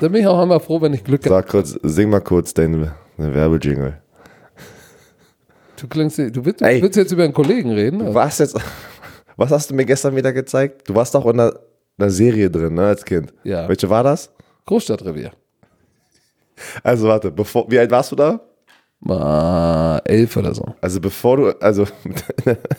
Da 0.00 0.08
bin 0.08 0.20
ich 0.20 0.26
auch 0.26 0.38
einmal 0.40 0.60
froh, 0.60 0.80
wenn 0.80 0.94
ich 0.94 1.04
Glück 1.04 1.24
habe. 1.24 1.34
Sag 1.34 1.48
kurz, 1.48 1.78
sing 1.82 2.10
mal 2.10 2.20
kurz 2.20 2.54
deinen 2.54 2.90
Werbejingle. 3.16 3.98
Du 5.80 5.88
klingst, 5.88 6.18
du 6.18 6.44
willst, 6.44 6.60
du 6.60 6.64
Ey. 6.64 6.80
willst 6.80 6.96
jetzt 6.96 7.10
über 7.10 7.24
einen 7.24 7.32
Kollegen 7.32 7.72
reden? 7.72 7.98
Du 7.98 8.14
warst 8.14 8.38
jetzt, 8.38 8.56
was 9.36 9.50
hast 9.50 9.70
du 9.70 9.74
mir 9.74 9.84
gestern 9.84 10.14
wieder 10.14 10.32
gezeigt? 10.32 10.88
Du 10.88 10.94
warst 10.94 11.14
doch 11.14 11.26
in 11.26 11.40
einer, 11.40 11.54
einer 11.98 12.10
Serie 12.10 12.48
drin, 12.50 12.74
ne, 12.74 12.86
als 12.86 13.04
Kind. 13.04 13.32
Ja. 13.42 13.68
Welche 13.68 13.90
war 13.90 14.04
das? 14.04 14.30
Großstadtrevier. 14.66 15.32
Also 16.82 17.08
warte, 17.08 17.30
bevor, 17.30 17.70
wie 17.70 17.78
alt 17.78 17.90
warst 17.90 18.12
du 18.12 18.16
da? 18.16 18.40
Mal 19.00 20.00
elf 20.04 20.36
oder 20.36 20.54
so. 20.54 20.74
Also 20.80 21.00
bevor 21.00 21.36
du, 21.36 21.48
also, 21.60 21.86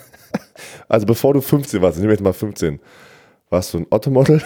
also 0.88 1.06
bevor 1.06 1.34
du 1.34 1.40
15 1.40 1.82
warst, 1.82 1.98
nehmen 1.98 2.08
wir 2.08 2.14
jetzt 2.14 2.22
mal 2.24 2.32
15, 2.32 2.80
warst 3.50 3.74
du 3.74 3.78
ein 3.78 3.86
Ottomodel? 3.90 4.40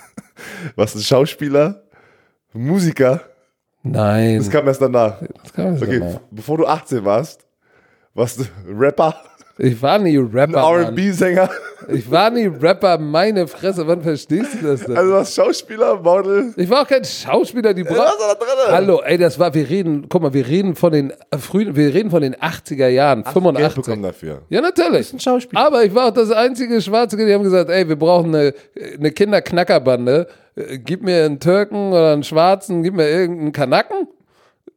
warst 0.76 0.94
du 0.94 0.98
ein 1.00 1.02
Schauspieler? 1.02 1.82
Musiker? 2.52 3.20
Nein. 3.82 4.38
Das 4.38 4.48
kam 4.50 4.66
erst 4.66 4.80
danach. 4.80 5.20
das 5.42 5.52
kann 5.52 5.64
man 5.74 5.82
Okay, 5.82 5.98
sagen. 5.98 6.20
bevor 6.30 6.56
du 6.58 6.66
18 6.66 7.04
warst, 7.04 7.46
warst 8.14 8.40
du 8.40 8.44
Rapper, 8.66 9.14
Ich 9.56 9.80
war 9.80 9.98
nie 9.98 10.16
Rapper. 10.18 10.58
R&B-Sänger, 10.58 11.48
Ich 11.88 12.10
war 12.10 12.30
nie 12.30 12.46
Rapper, 12.46 12.98
meine 12.98 13.46
Fresse. 13.46 13.86
Wann 13.86 14.02
verstehst 14.02 14.54
du 14.60 14.66
das 14.66 14.80
denn? 14.84 14.96
also 14.96 15.12
warst 15.12 15.34
Schauspieler, 15.34 16.00
Model. 16.00 16.52
ich 16.56 16.68
war 16.68 16.82
auch 16.82 16.88
kein 16.88 17.04
Schauspieler, 17.04 17.72
die 17.72 17.84
Was 17.84 17.94
braucht. 17.94 18.18
da 18.20 18.34
drin? 18.34 18.72
Hallo, 18.72 19.00
ey, 19.04 19.16
das 19.16 19.38
war, 19.38 19.54
wir 19.54 19.68
reden, 19.70 20.06
guck 20.08 20.22
mal, 20.22 20.32
wir 20.34 20.46
reden 20.48 20.74
von 20.74 20.90
den 20.92 21.12
frühen, 21.38 21.76
wir 21.76 21.94
reden 21.94 22.10
von 22.10 22.22
den 22.22 22.34
80er 22.34 22.88
Jahren, 22.88 23.22
Geld 23.22 23.32
85. 23.34 23.74
bekommen 23.84 24.02
dafür. 24.02 24.42
Ja, 24.48 24.60
natürlich. 24.60 25.12
ein 25.12 25.20
Schauspieler. 25.20 25.60
Aber 25.64 25.84
ich 25.84 25.94
war 25.94 26.08
auch 26.08 26.14
das 26.14 26.30
einzige 26.32 26.80
Schwarze, 26.80 27.16
die 27.16 27.32
haben 27.32 27.44
gesagt, 27.44 27.70
ey, 27.70 27.88
wir 27.88 27.96
brauchen 27.96 28.34
eine, 28.34 28.54
eine 28.98 29.10
Kinderknackerbande. 29.12 30.26
Äh, 30.56 30.78
Gib 30.78 31.02
mir 31.02 31.24
einen 31.24 31.38
Türken 31.38 31.92
oder 31.92 32.12
einen 32.12 32.24
Schwarzen, 32.24 32.82
gib 32.82 32.94
mir 32.94 33.08
irgendeinen 33.08 33.52
Kanaken, 33.52 34.08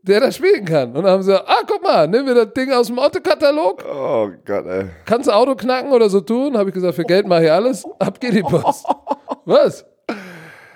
der 0.07 0.21
das 0.21 0.35
spielen 0.37 0.65
kann. 0.65 0.89
Und 0.95 1.03
dann 1.03 1.11
haben 1.11 1.21
sie 1.23 1.31
gesagt, 1.31 1.47
ah, 1.49 1.61
guck 1.67 1.83
mal, 1.83 2.07
nehmen 2.07 2.27
wir 2.27 2.35
das 2.35 2.53
Ding 2.53 2.71
aus 2.71 2.87
dem 2.87 2.97
Otto-Katalog. 2.97 3.83
Oh 3.85 4.29
Gott, 4.45 4.65
ey. 4.65 4.85
Kannst 5.05 5.27
du 5.27 5.31
Auto 5.33 5.55
knacken 5.55 5.91
oder 5.91 6.09
so 6.09 6.21
tun? 6.21 6.57
Habe 6.57 6.69
ich 6.69 6.73
gesagt, 6.73 6.95
für 6.95 7.03
Geld 7.03 7.27
mache 7.27 7.45
ich 7.45 7.51
alles. 7.51 7.85
Ab 7.99 8.19
geht 8.19 8.33
die 8.33 8.41
Post. 8.41 8.85
Was? 9.45 9.85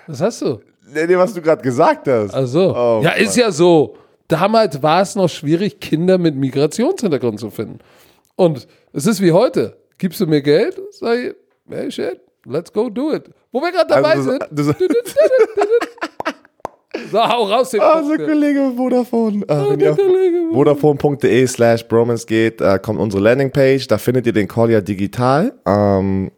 Was 0.06 0.20
hast 0.20 0.42
du? 0.42 0.60
Nee, 0.94 1.06
nee, 1.06 1.16
was 1.16 1.32
du 1.32 1.40
gerade 1.40 1.62
gesagt 1.62 2.06
hast. 2.06 2.34
Ach 2.34 2.46
so. 2.46 2.74
Oh, 2.76 3.00
ja, 3.02 3.12
ist 3.12 3.36
ja 3.36 3.50
so. 3.50 3.96
Damals 4.28 4.82
war 4.82 5.00
es 5.00 5.14
noch 5.14 5.28
schwierig, 5.28 5.80
Kinder 5.80 6.18
mit 6.18 6.34
Migrationshintergrund 6.36 7.40
zu 7.40 7.50
finden. 7.50 7.78
Und 8.36 8.66
es 8.92 9.06
ist 9.06 9.22
wie 9.22 9.32
heute. 9.32 9.78
Gibst 9.96 10.20
du 10.20 10.26
mir 10.26 10.42
Geld? 10.42 10.78
Sag 10.90 11.18
ich, 11.18 11.34
hey 11.68 11.90
shit, 11.90 12.20
let's 12.44 12.72
go 12.72 12.90
do 12.90 13.12
it. 13.12 13.30
Wo 13.52 13.60
wir 13.60 13.70
gerade 13.72 13.88
dabei 13.88 14.12
Also, 14.12 14.30
sind. 14.30 14.42
du, 14.50 14.62
du, 14.64 14.94
So, 17.12 17.18
hau 17.22 17.44
raus 17.44 17.70
den 17.70 17.80
Also 17.80 18.08
Punkt. 18.08 18.24
Kollege 18.26 18.72
Vodafone. 18.76 19.44
Äh, 19.46 19.70
wenn 19.70 19.80
ihr 19.80 19.92
auf 19.92 19.98
Vodafone.de 20.52 21.46
slash 21.46 21.86
Bromance 21.86 22.26
geht, 22.26 22.60
äh, 22.60 22.78
kommt 22.80 22.98
unsere 22.98 23.22
Landingpage. 23.22 23.86
Da 23.86 23.98
findet 23.98 24.26
ihr 24.26 24.32
den 24.32 24.48
Call 24.48 24.70
ja 24.70 24.80
digital. 24.80 25.52
Ähm, 25.66 26.30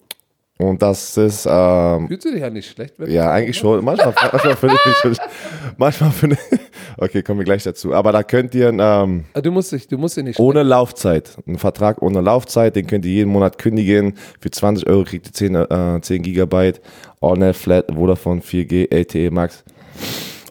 und 0.58 0.80
das 0.82 1.16
ist, 1.16 1.46
ähm, 1.50 2.06
Fühlst 2.08 2.24
du 2.26 2.30
dich 2.32 2.40
ja 2.40 2.48
nicht 2.50 2.70
schlecht? 2.70 2.94
Wenn 2.98 3.10
ja, 3.10 3.30
eigentlich 3.30 3.56
schon. 3.56 3.84
Manchmal, 3.84 4.14
manchmal 4.32 4.56
finde 4.56 4.76
ich 4.76 4.86
mich 4.86 4.96
schon, 5.18 5.26
manchmal 5.78 6.10
finde 6.10 6.38
ich, 6.50 6.58
okay, 6.96 7.22
kommen 7.22 7.40
wir 7.40 7.44
gleich 7.44 7.64
dazu. 7.64 7.92
Aber 7.92 8.12
da 8.12 8.22
könnt 8.22 8.54
ihr, 8.54 8.68
ähm, 8.68 9.24
Ah, 9.34 9.40
Du 9.40 9.50
musst 9.50 9.72
dich, 9.72 9.88
du 9.88 9.98
musst 9.98 10.16
dich 10.16 10.24
nicht 10.24 10.38
ohne 10.40 10.62
Laufzeit, 10.62 11.36
einen 11.46 11.58
Vertrag 11.58 12.02
ohne 12.02 12.20
Laufzeit, 12.20 12.76
den 12.76 12.86
könnt 12.86 13.04
ihr 13.04 13.12
jeden 13.12 13.30
Monat 13.32 13.58
kündigen. 13.58 14.14
Für 14.40 14.50
20 14.50 14.88
Euro 14.88 15.02
kriegt 15.04 15.26
ihr 15.26 15.32
10, 15.32 15.54
äh, 15.56 16.00
10 16.00 16.22
Gigabyte, 16.22 16.80
AllNet 17.20 17.56
Flat, 17.56 17.86
Vodafone 17.94 18.40
4G, 18.40 18.92
LTE 18.94 19.30
Max. 19.32 19.64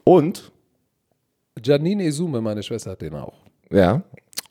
Und, 0.04 0.52
Janine 1.64 2.06
Esume, 2.06 2.42
meine 2.42 2.64
Schwester, 2.64 2.92
hat 2.92 3.02
den 3.02 3.14
auch. 3.14 3.34
ja, 3.72 4.02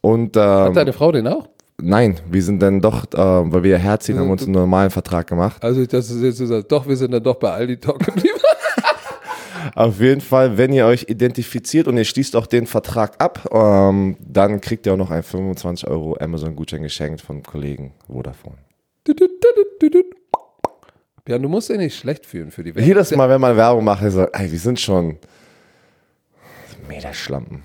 und, 0.00 0.36
Hat 0.36 0.68
ähm, 0.68 0.74
deine 0.74 0.92
Frau 0.92 1.12
den 1.12 1.26
auch? 1.28 1.48
nein, 1.80 2.20
wir 2.30 2.42
sind 2.42 2.60
dann 2.60 2.80
doch, 2.80 3.04
äh, 3.12 3.16
weil 3.16 3.62
wir 3.62 3.78
herziehen, 3.78 4.18
haben 4.18 4.30
uns 4.30 4.44
einen 4.44 4.52
normalen 4.52 4.90
Vertrag 4.90 5.26
gemacht. 5.26 5.62
Also, 5.62 5.84
das 5.84 6.10
ist 6.10 6.22
jetzt 6.22 6.38
so, 6.38 6.46
sagt, 6.46 6.70
doch, 6.70 6.86
wir 6.86 6.96
sind 6.96 7.10
dann 7.12 7.22
doch 7.22 7.36
bei 7.36 7.50
Aldi 7.50 7.78
Talk 7.78 7.98
geblieben. 8.00 8.38
Auf 9.74 10.00
jeden 10.00 10.20
Fall, 10.20 10.58
wenn 10.58 10.72
ihr 10.72 10.86
euch 10.86 11.06
identifiziert 11.08 11.88
und 11.88 11.96
ihr 11.96 12.04
schließt 12.04 12.36
auch 12.36 12.46
den 12.46 12.66
Vertrag 12.66 13.20
ab, 13.20 13.48
ähm, 13.52 14.16
dann 14.20 14.60
kriegt 14.60 14.86
ihr 14.86 14.94
auch 14.94 14.96
noch 14.96 15.10
einen 15.10 15.22
25 15.22 15.88
Euro 15.88 16.16
Amazon-Gutschein 16.18 16.82
geschenkt 16.82 17.20
vom 17.20 17.42
Kollegen 17.42 17.92
Vodafone. 18.06 18.58
Ja, 21.28 21.38
du 21.38 21.48
musst 21.48 21.68
dich 21.68 21.78
nicht 21.78 21.96
schlecht 21.96 22.26
fühlen 22.26 22.50
für 22.50 22.64
die 22.64 22.74
Welt. 22.74 22.86
Jedes 22.86 23.14
Mal, 23.14 23.28
wenn 23.28 23.40
man 23.40 23.56
Werbung 23.56 23.84
macht, 23.84 24.02
ist 24.02 24.14
so, 24.14 24.24
ey, 24.24 24.50
wir 24.50 24.58
sind 24.58 24.80
schon 24.80 25.18
Meterschlampen. 26.88 27.62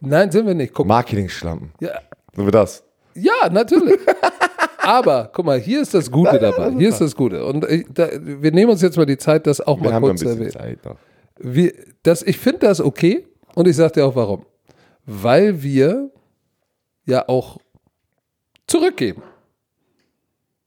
Nein, 0.00 0.30
sind 0.30 0.46
wir 0.46 0.54
nicht. 0.54 0.72
Guck, 0.72 0.86
Marketing-Schlampen. 0.86 1.72
ja, 1.80 2.00
Sind 2.34 2.44
wir 2.44 2.52
das? 2.52 2.82
ja, 3.14 3.48
natürlich. 3.50 3.98
Aber 4.82 5.30
guck 5.34 5.44
mal, 5.44 5.58
hier 5.60 5.82
ist 5.82 5.92
das 5.92 6.10
Gute 6.10 6.38
dabei. 6.38 6.72
Hier 6.72 6.88
ist 6.88 7.00
das 7.02 7.14
Gute. 7.14 7.44
Und 7.44 7.68
ich, 7.68 7.84
da, 7.92 8.08
wir 8.18 8.50
nehmen 8.50 8.70
uns 8.70 8.80
jetzt 8.80 8.96
mal 8.96 9.04
die 9.04 9.18
Zeit, 9.18 9.46
das 9.46 9.60
auch 9.60 9.80
Wir 9.82 9.90
mal 9.90 10.00
kurz 10.00 10.20
zu 10.20 10.28
erwähnen. 10.28 10.50
Zeit 10.50 10.82
noch. 10.84 10.96
Wir, 11.38 11.72
das, 12.02 12.22
ich 12.22 12.38
finde 12.38 12.60
das 12.60 12.80
okay 12.80 13.26
und 13.54 13.68
ich 13.68 13.76
sage 13.76 13.92
dir 13.94 14.06
auch 14.06 14.16
warum. 14.16 14.46
Weil 15.04 15.62
wir 15.62 16.10
ja 17.04 17.28
auch 17.28 17.58
zurückgeben. 18.66 19.22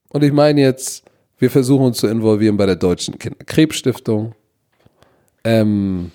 Und 0.10 0.24
ich 0.24 0.32
meine 0.32 0.62
jetzt, 0.62 1.06
wir 1.40 1.50
versuchen 1.50 1.86
uns 1.86 1.98
zu 1.98 2.08
involvieren 2.08 2.56
bei 2.58 2.68
der 2.68 2.76
Deutschen 2.76 3.18
Kinderkrebsstiftung. 3.18 4.36
Ähm, 5.44 6.12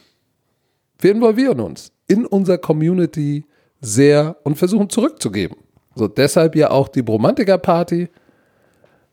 wir 1.01 1.13
involvieren 1.13 1.61
uns 1.61 1.93
in 2.07 2.27
unserer 2.27 2.59
Community 2.59 3.45
sehr 3.81 4.37
und 4.45 4.57
versuchen 4.57 4.91
zurückzugeben. 4.91 5.57
So 5.95 6.09
deshalb 6.09 6.57
ja 6.57 6.71
auch 6.71 6.89
die 6.89 7.03
Bromantiker 7.03 7.59
Party. 7.59 8.09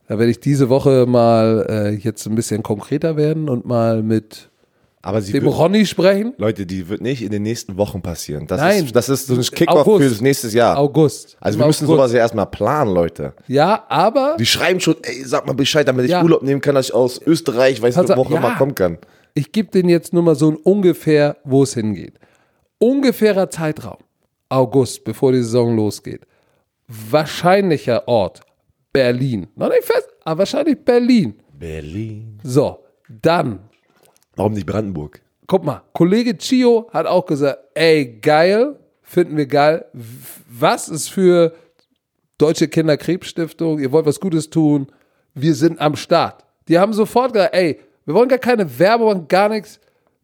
Da 0.08 0.20
werde 0.20 0.30
ich 0.32 0.40
diese 0.40 0.70
Woche 0.70 1.06
mal 1.08 1.66
äh, 1.68 1.90
jetzt 1.96 2.26
ein 2.28 2.36
bisschen 2.36 2.62
konkreter 2.62 3.18
werden 3.18 3.50
und 3.50 3.66
mal 3.66 4.04
mit 4.04 4.50
Aber 5.02 5.20
sie 5.22 5.32
dem 5.34 5.46
wird, 5.46 5.58
Ronny 5.58 5.86
sprechen. 5.88 6.34
Leute, 6.38 6.68
die 6.68 6.90
wird 6.90 7.02
nicht 7.02 7.24
in 7.24 7.32
den 7.32 7.42
nächsten 7.42 7.76
Wochen 7.78 8.04
passieren. 8.04 8.46
Das 8.46 8.62
Nein. 8.62 8.86
Ist, 8.86 8.96
das 8.96 9.10
ist 9.10 9.28
so 9.28 9.34
ein 9.34 9.42
Kickoff 9.42 9.84
für 9.86 10.08
das 10.10 10.22
nächste 10.22 10.48
Jahr. 10.50 10.78
August. 10.78 11.38
Also 11.40 11.58
Im 11.58 11.64
wir 11.64 11.68
müssen 11.68 11.86
August. 11.86 11.98
sowas 11.98 12.12
ja 12.14 12.20
erstmal 12.20 12.46
planen, 12.46 12.94
Leute. 12.94 13.34
Ja, 13.48 13.84
aber 13.90 14.36
Die 14.40 14.46
schreiben 14.46 14.80
schon, 14.80 14.96
ey, 15.02 15.24
sag 15.26 15.48
mal 15.48 15.54
Bescheid, 15.54 15.88
damit 15.88 16.06
ich 16.06 16.12
Ja. 16.12 16.22
Urlaub 16.22 16.44
nehmen 16.44 16.62
kann, 16.62 16.76
dass 16.76 16.88
ich 16.88 16.94
aus 16.94 17.20
Österreich, 17.26 17.82
weiß 17.82 17.98
nicht, 17.98 18.16
wo 18.16 18.28
ja. 18.32 18.56
kommen 18.58 18.76
kann. 18.76 19.00
Ich 19.36 19.52
gebe 19.52 19.70
denen 19.70 19.90
jetzt 19.90 20.14
nur 20.14 20.24
mal 20.24 20.36
so 20.36 20.50
ein 20.50 20.56
ungefähr, 20.56 21.38
wo 21.44 21.62
es 21.64 21.76
hingeht. 21.76 22.18
Ungefährer 22.80 23.50
Zeitraum. 23.50 23.98
August, 24.50 25.04
bevor 25.04 25.32
die 25.32 25.40
Saison 25.44 25.76
losgeht. 25.76 26.22
Wahrscheinlicher 26.88 28.08
Ort. 28.08 28.42
Berlin. 28.94 29.48
Noch 29.56 29.70
nicht 29.70 29.84
fest, 29.84 30.08
aber 30.24 30.40
wahrscheinlich 30.40 30.78
Berlin. 30.84 31.36
Berlin. 31.60 32.40
So, 32.44 32.80
dann 33.10 33.60
Warum 34.36 34.54
nicht 34.54 34.66
Brandenburg? 34.66 35.22
guck 35.48 35.64
mal, 35.64 35.82
Kollege 35.94 36.38
Chio 36.38 36.88
hat 36.92 37.06
auch 37.06 37.26
gesagt, 37.26 37.60
ey, 37.76 38.20
geil, 38.22 38.80
finden 39.02 39.38
wir 39.38 39.46
geil. 39.46 39.86
Was 40.50 40.90
ist 40.90 41.10
für 41.10 41.54
Deutsche 42.38 42.68
Kinderkrebsstiftung? 42.68 43.80
Ihr 43.80 43.92
wollt 43.92 44.06
was 44.06 44.20
Gutes 44.20 44.50
tun? 44.50 44.88
Wir 45.34 45.54
sind 45.56 45.80
am 45.80 45.96
Start. 45.96 46.44
Die 46.68 46.80
haben 46.80 46.94
sofort 46.94 47.34
gesagt, 47.34 47.54
ey, 47.54 47.80
wir 48.06 48.14
wollen 48.14 48.30
gar 48.30 48.40
keine 48.40 48.80
Werbung, 48.80 49.28
gar 49.28 49.50
nichts. 49.50 49.80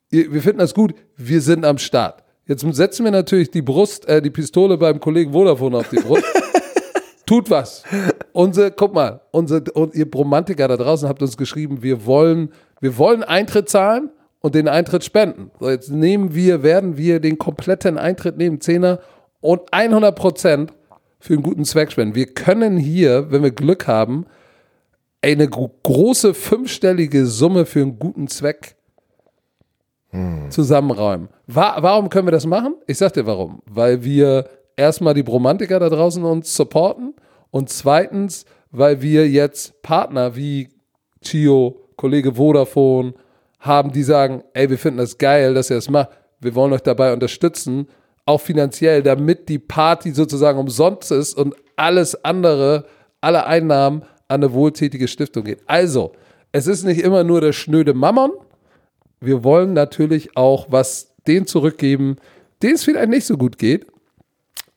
Wir 0.10 0.42
finden 0.42 0.60
das 0.60 0.74
gut. 0.74 0.94
Wir 1.16 1.42
sind 1.42 1.66
am 1.66 1.78
Start. 1.78 2.24
Jetzt 2.46 2.66
setzen 2.76 3.06
wir 3.06 3.12
natürlich 3.12 3.50
die 3.50 3.62
Brust, 3.62 4.08
äh, 4.08 4.22
die 4.22 4.30
Pistole 4.30 4.78
beim 4.78 5.00
Kollegen 5.00 5.32
Vodafone 5.32 5.78
auf 5.78 5.90
die 5.90 5.98
Brust. 5.98 6.26
Tut 7.26 7.50
was. 7.50 7.84
Unsere, 8.34 8.72
guck 8.72 8.94
mal, 8.94 9.22
unsere, 9.32 9.64
und 9.72 9.96
ihr 9.96 10.10
Bromantiker 10.10 10.68
da 10.68 10.76
draußen 10.76 11.08
habt 11.08 11.22
uns 11.22 11.38
geschrieben, 11.38 11.82
wir 11.82 12.06
wollen, 12.06 12.52
wir 12.82 12.98
wollen 12.98 13.24
Eintritt 13.24 13.70
zahlen 13.70 14.10
und 14.42 14.54
den 14.54 14.68
Eintritt 14.68 15.06
spenden. 15.06 15.50
So, 15.60 15.70
jetzt 15.70 15.90
nehmen 15.90 16.36
wir, 16.36 16.62
werden 16.62 16.98
wir 16.98 17.22
den 17.22 17.38
kompletten 17.38 17.98
Eintritt 17.98 18.38
nehmen, 18.38 18.60
Zehner 18.60 19.00
und 19.40 19.62
100 19.72 20.14
Prozent 20.14 20.74
für 21.20 21.34
einen 21.34 21.44
guten 21.44 21.64
Zweck 21.64 21.92
spenden. 21.92 22.16
Wir 22.16 22.26
können 22.26 22.76
hier, 22.76 23.32
wenn 23.32 23.44
wir 23.44 23.52
Glück 23.52 23.88
haben, 23.88 24.26
eine 25.22 25.48
gro- 25.48 25.72
große 25.84 26.34
fünfstellige 26.34 27.26
Summe 27.26 27.66
für 27.66 27.82
einen 27.82 28.00
guten 28.00 28.28
Zweck 28.28 28.76
zusammenräumen. 30.50 31.30
Wa 31.48 31.78
warum 31.80 32.10
können 32.10 32.28
wir 32.28 32.32
das 32.34 32.46
machen? 32.46 32.76
Ich 32.86 32.98
sag 32.98 33.14
dir 33.14 33.26
warum. 33.26 33.62
Weil 33.66 34.04
wir 34.04 34.50
erstmal 34.76 35.14
die 35.14 35.24
Bromantiker 35.24 35.80
da 35.80 35.88
draußen 35.88 36.22
uns 36.26 36.54
supporten 36.54 37.14
und 37.50 37.70
zweitens, 37.70 38.46
weil 38.72 39.02
wir 39.02 39.30
jetzt 39.30 39.82
Partner 39.82 40.36
wie 40.36 40.68
Chio, 41.24 41.88
Kollege 41.96 42.34
Vodafone 42.36 43.14
haben, 43.60 43.94
die 43.94 44.04
sagen, 44.04 44.44
ey, 44.54 44.70
wir 44.70 44.78
finden 44.78 44.98
das 44.98 45.18
geil, 45.18 45.54
dass 45.54 45.70
ihr 45.70 45.78
das 45.78 45.90
macht. 45.90 46.10
Wir 46.42 46.56
wollen 46.56 46.74
euch 46.74 46.82
dabei 46.82 47.14
unterstützen, 47.14 47.88
auch 48.26 48.42
finanziell, 48.42 49.04
damit 49.04 49.48
die 49.48 49.60
Party 49.60 50.12
sozusagen 50.12 50.60
umsonst 50.60 51.12
ist 51.12 51.36
und 51.38 51.56
alles 51.78 52.26
andere, 52.26 52.86
alle 53.22 53.46
Einnahmen 53.46 54.04
an 54.32 54.44
eine 54.44 54.54
wohltätige 54.54 55.08
Stiftung 55.08 55.44
geht. 55.44 55.60
Also, 55.68 56.14
es 56.52 56.68
ist 56.68 56.84
nicht 56.84 57.02
immer 57.02 57.24
nur 57.24 57.42
der 57.42 57.54
schnöde 57.54 57.94
Mammon, 57.94 58.32
wir 59.22 59.44
wollen 59.44 59.74
natürlich 59.74 60.36
auch 60.36 60.68
was 60.70 61.14
denen 61.28 61.46
zurückgeben, 61.46 62.18
denen 62.62 62.76
es 62.76 62.84
vielleicht 62.84 63.10
nicht 63.10 63.26
so 63.26 63.38
gut 63.38 63.58
geht, 63.60 63.86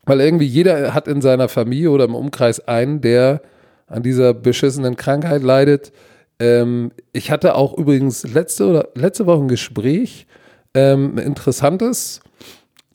weil 0.04 0.20
irgendwie 0.20 0.46
jeder 0.46 0.92
hat 0.92 1.08
in 1.08 1.22
seiner 1.22 1.48
Familie 1.48 1.90
oder 1.90 2.04
im 2.04 2.14
Umkreis 2.14 2.60
einen, 2.60 3.00
der 3.00 3.40
an 3.86 4.02
dieser 4.02 4.34
beschissenen 4.34 4.96
Krankheit 4.96 5.42
leidet. 5.42 5.92
Ähm, 6.38 6.92
ich 7.12 7.30
hatte 7.30 7.54
auch 7.54 7.76
übrigens 7.76 8.22
letzte 8.24 8.66
oder 8.68 8.88
letzte 8.94 9.26
Woche 9.26 9.42
ein 9.42 9.48
Gespräch, 9.48 10.26
ähm, 10.74 11.14
ein 11.14 11.18
interessantes. 11.18 12.20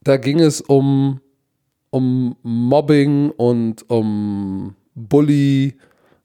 Da 0.03 0.18
ging 0.18 0.39
es 0.39 0.62
um, 0.62 1.20
um 1.89 2.36
Mobbing 2.43 3.32
und 3.32 3.89
um 3.89 4.76
Bully 4.93 5.78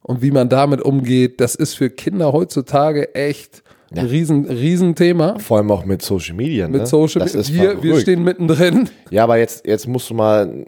und 0.05 0.21
wie 0.21 0.31
man 0.31 0.49
damit 0.49 0.81
umgeht. 0.81 1.41
Das 1.41 1.55
ist 1.55 1.73
für 1.73 1.89
Kinder 1.89 2.31
heutzutage 2.31 3.15
echt 3.15 3.63
ein 3.91 4.05
riesen, 4.05 4.45
riesen 4.45 4.93
Thema. 4.95 5.39
Vor 5.39 5.57
allem 5.57 5.71
auch 5.71 5.85
mit 5.85 6.01
Social 6.01 6.35
Media. 6.35 6.67
Mit 6.67 6.81
ne? 6.81 6.87
Social 6.87 7.21
das 7.21 7.33
Media. 7.33 7.71
ist 7.71 7.81
Wir, 7.81 7.83
wir 7.83 7.99
stehen 7.99 8.23
mittendrin. 8.23 8.89
Ja, 9.09 9.23
aber 9.23 9.37
jetzt, 9.37 9.65
jetzt 9.65 9.87
musst 9.87 10.09
du 10.09 10.13
mal 10.13 10.43
einen 10.43 10.65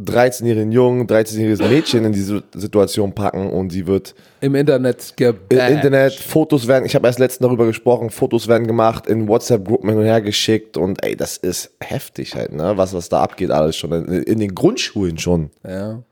13-jährigen 0.00 0.72
Jungen, 0.72 1.06
13-jähriges 1.06 1.68
Mädchen 1.68 2.04
in 2.04 2.12
diese 2.12 2.42
Situation 2.52 3.12
packen 3.12 3.50
und 3.50 3.70
sie 3.70 3.86
wird 3.86 4.16
Im 4.40 4.56
Internet 4.56 5.14
im 5.18 5.26
gebasht. 5.26 5.70
Internet, 5.70 6.14
Fotos 6.14 6.66
werden, 6.66 6.84
ich 6.84 6.96
habe 6.96 7.06
erst 7.06 7.20
letztens 7.20 7.46
darüber 7.46 7.66
gesprochen, 7.66 8.10
Fotos 8.10 8.48
werden 8.48 8.66
gemacht, 8.66 9.06
in 9.06 9.28
WhatsApp-Gruppen 9.28 9.90
hin 9.90 9.98
und 9.98 10.04
her 10.04 10.20
geschickt 10.20 10.76
und 10.76 11.04
ey, 11.04 11.14
das 11.14 11.36
ist 11.36 11.74
heftig 11.80 12.34
halt, 12.34 12.52
ne? 12.52 12.72
Was, 12.76 12.92
was 12.92 13.08
da 13.08 13.22
abgeht, 13.22 13.52
alles 13.52 13.76
schon. 13.76 13.92
In, 13.92 14.22
in 14.22 14.38
den 14.40 14.52
Grundschulen 14.52 15.18
schon. 15.18 15.50
Ja. 15.64 16.02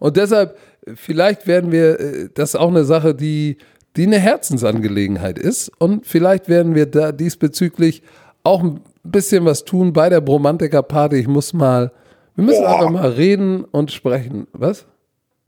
Und 0.00 0.16
deshalb, 0.16 0.56
vielleicht 0.94 1.46
werden 1.46 1.72
wir, 1.72 2.00
äh, 2.00 2.28
das 2.34 2.50
ist 2.50 2.56
auch 2.56 2.68
eine 2.68 2.84
Sache, 2.84 3.14
die, 3.14 3.58
die 3.96 4.06
eine 4.06 4.18
Herzensangelegenheit 4.18 5.38
ist. 5.38 5.70
Und 5.78 6.06
vielleicht 6.06 6.48
werden 6.48 6.74
wir 6.74 6.86
da 6.86 7.12
diesbezüglich 7.12 8.02
auch 8.42 8.62
ein 8.62 8.80
bisschen 9.02 9.44
was 9.44 9.64
tun 9.64 9.92
bei 9.92 10.08
der 10.08 10.20
Bromantiker 10.20 10.82
Party. 10.82 11.16
Ich 11.16 11.28
muss 11.28 11.52
mal, 11.52 11.92
wir 12.36 12.44
müssen 12.44 12.62
Boah. 12.62 12.74
einfach 12.74 12.90
mal 12.90 13.10
reden 13.10 13.64
und 13.64 13.90
sprechen. 13.92 14.46
Was? 14.52 14.86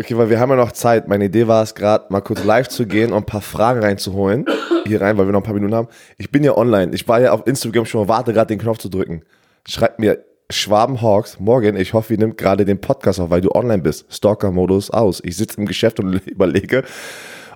Okay, 0.01 0.16
weil 0.16 0.30
wir 0.30 0.41
haben 0.41 0.51
ja 0.51 0.57
noch 0.57 0.72
Zeit. 0.72 1.07
Meine 1.07 1.26
Idee 1.26 1.47
war 1.47 1.62
es 1.62 1.74
gerade, 1.74 2.07
mal 2.09 2.20
kurz 2.20 2.43
live 2.45 2.68
zu 2.68 2.87
gehen 2.87 3.12
und 3.12 3.18
ein 3.18 3.26
paar 3.26 3.43
Fragen 3.43 3.80
reinzuholen. 3.80 4.47
Hier 4.87 5.01
rein, 5.01 5.16
weil 5.16 5.26
wir 5.26 5.33
noch 5.33 5.41
ein 5.41 5.45
paar 5.45 5.55
Minuten 5.55 5.74
haben. 5.74 5.89
Ich 6.18 6.30
bin 6.30 6.43
ja 6.43 6.57
online. 6.57 6.93
Ich 6.93 7.07
war 7.07 7.20
ja 7.20 7.33
auf 7.33 7.47
Instagram 7.47 7.85
schon, 7.85 8.09
warte 8.09 8.33
gerade 8.33 8.49
den 8.49 8.59
Knopf 8.59 8.78
zu 8.78 8.89
drücken. 8.89 9.22
Schreibt 9.68 10.01
mir 10.01 10.24
Schwabenhawks, 10.53 11.40
morgen, 11.40 11.76
ich 11.76 11.92
hoffe, 11.94 12.14
ihr 12.14 12.18
nimmt 12.18 12.36
gerade 12.38 12.64
den 12.64 12.80
Podcast 12.80 13.18
auf, 13.20 13.30
weil 13.30 13.40
du 13.40 13.50
online 13.53 13.82
bist. 13.82 14.07
Stalker-Modus 14.12 14.90
aus. 14.90 15.20
Ich 15.24 15.36
sitze 15.36 15.59
im 15.59 15.66
Geschäft 15.66 15.98
und 16.00 16.14
überlege, 16.26 16.84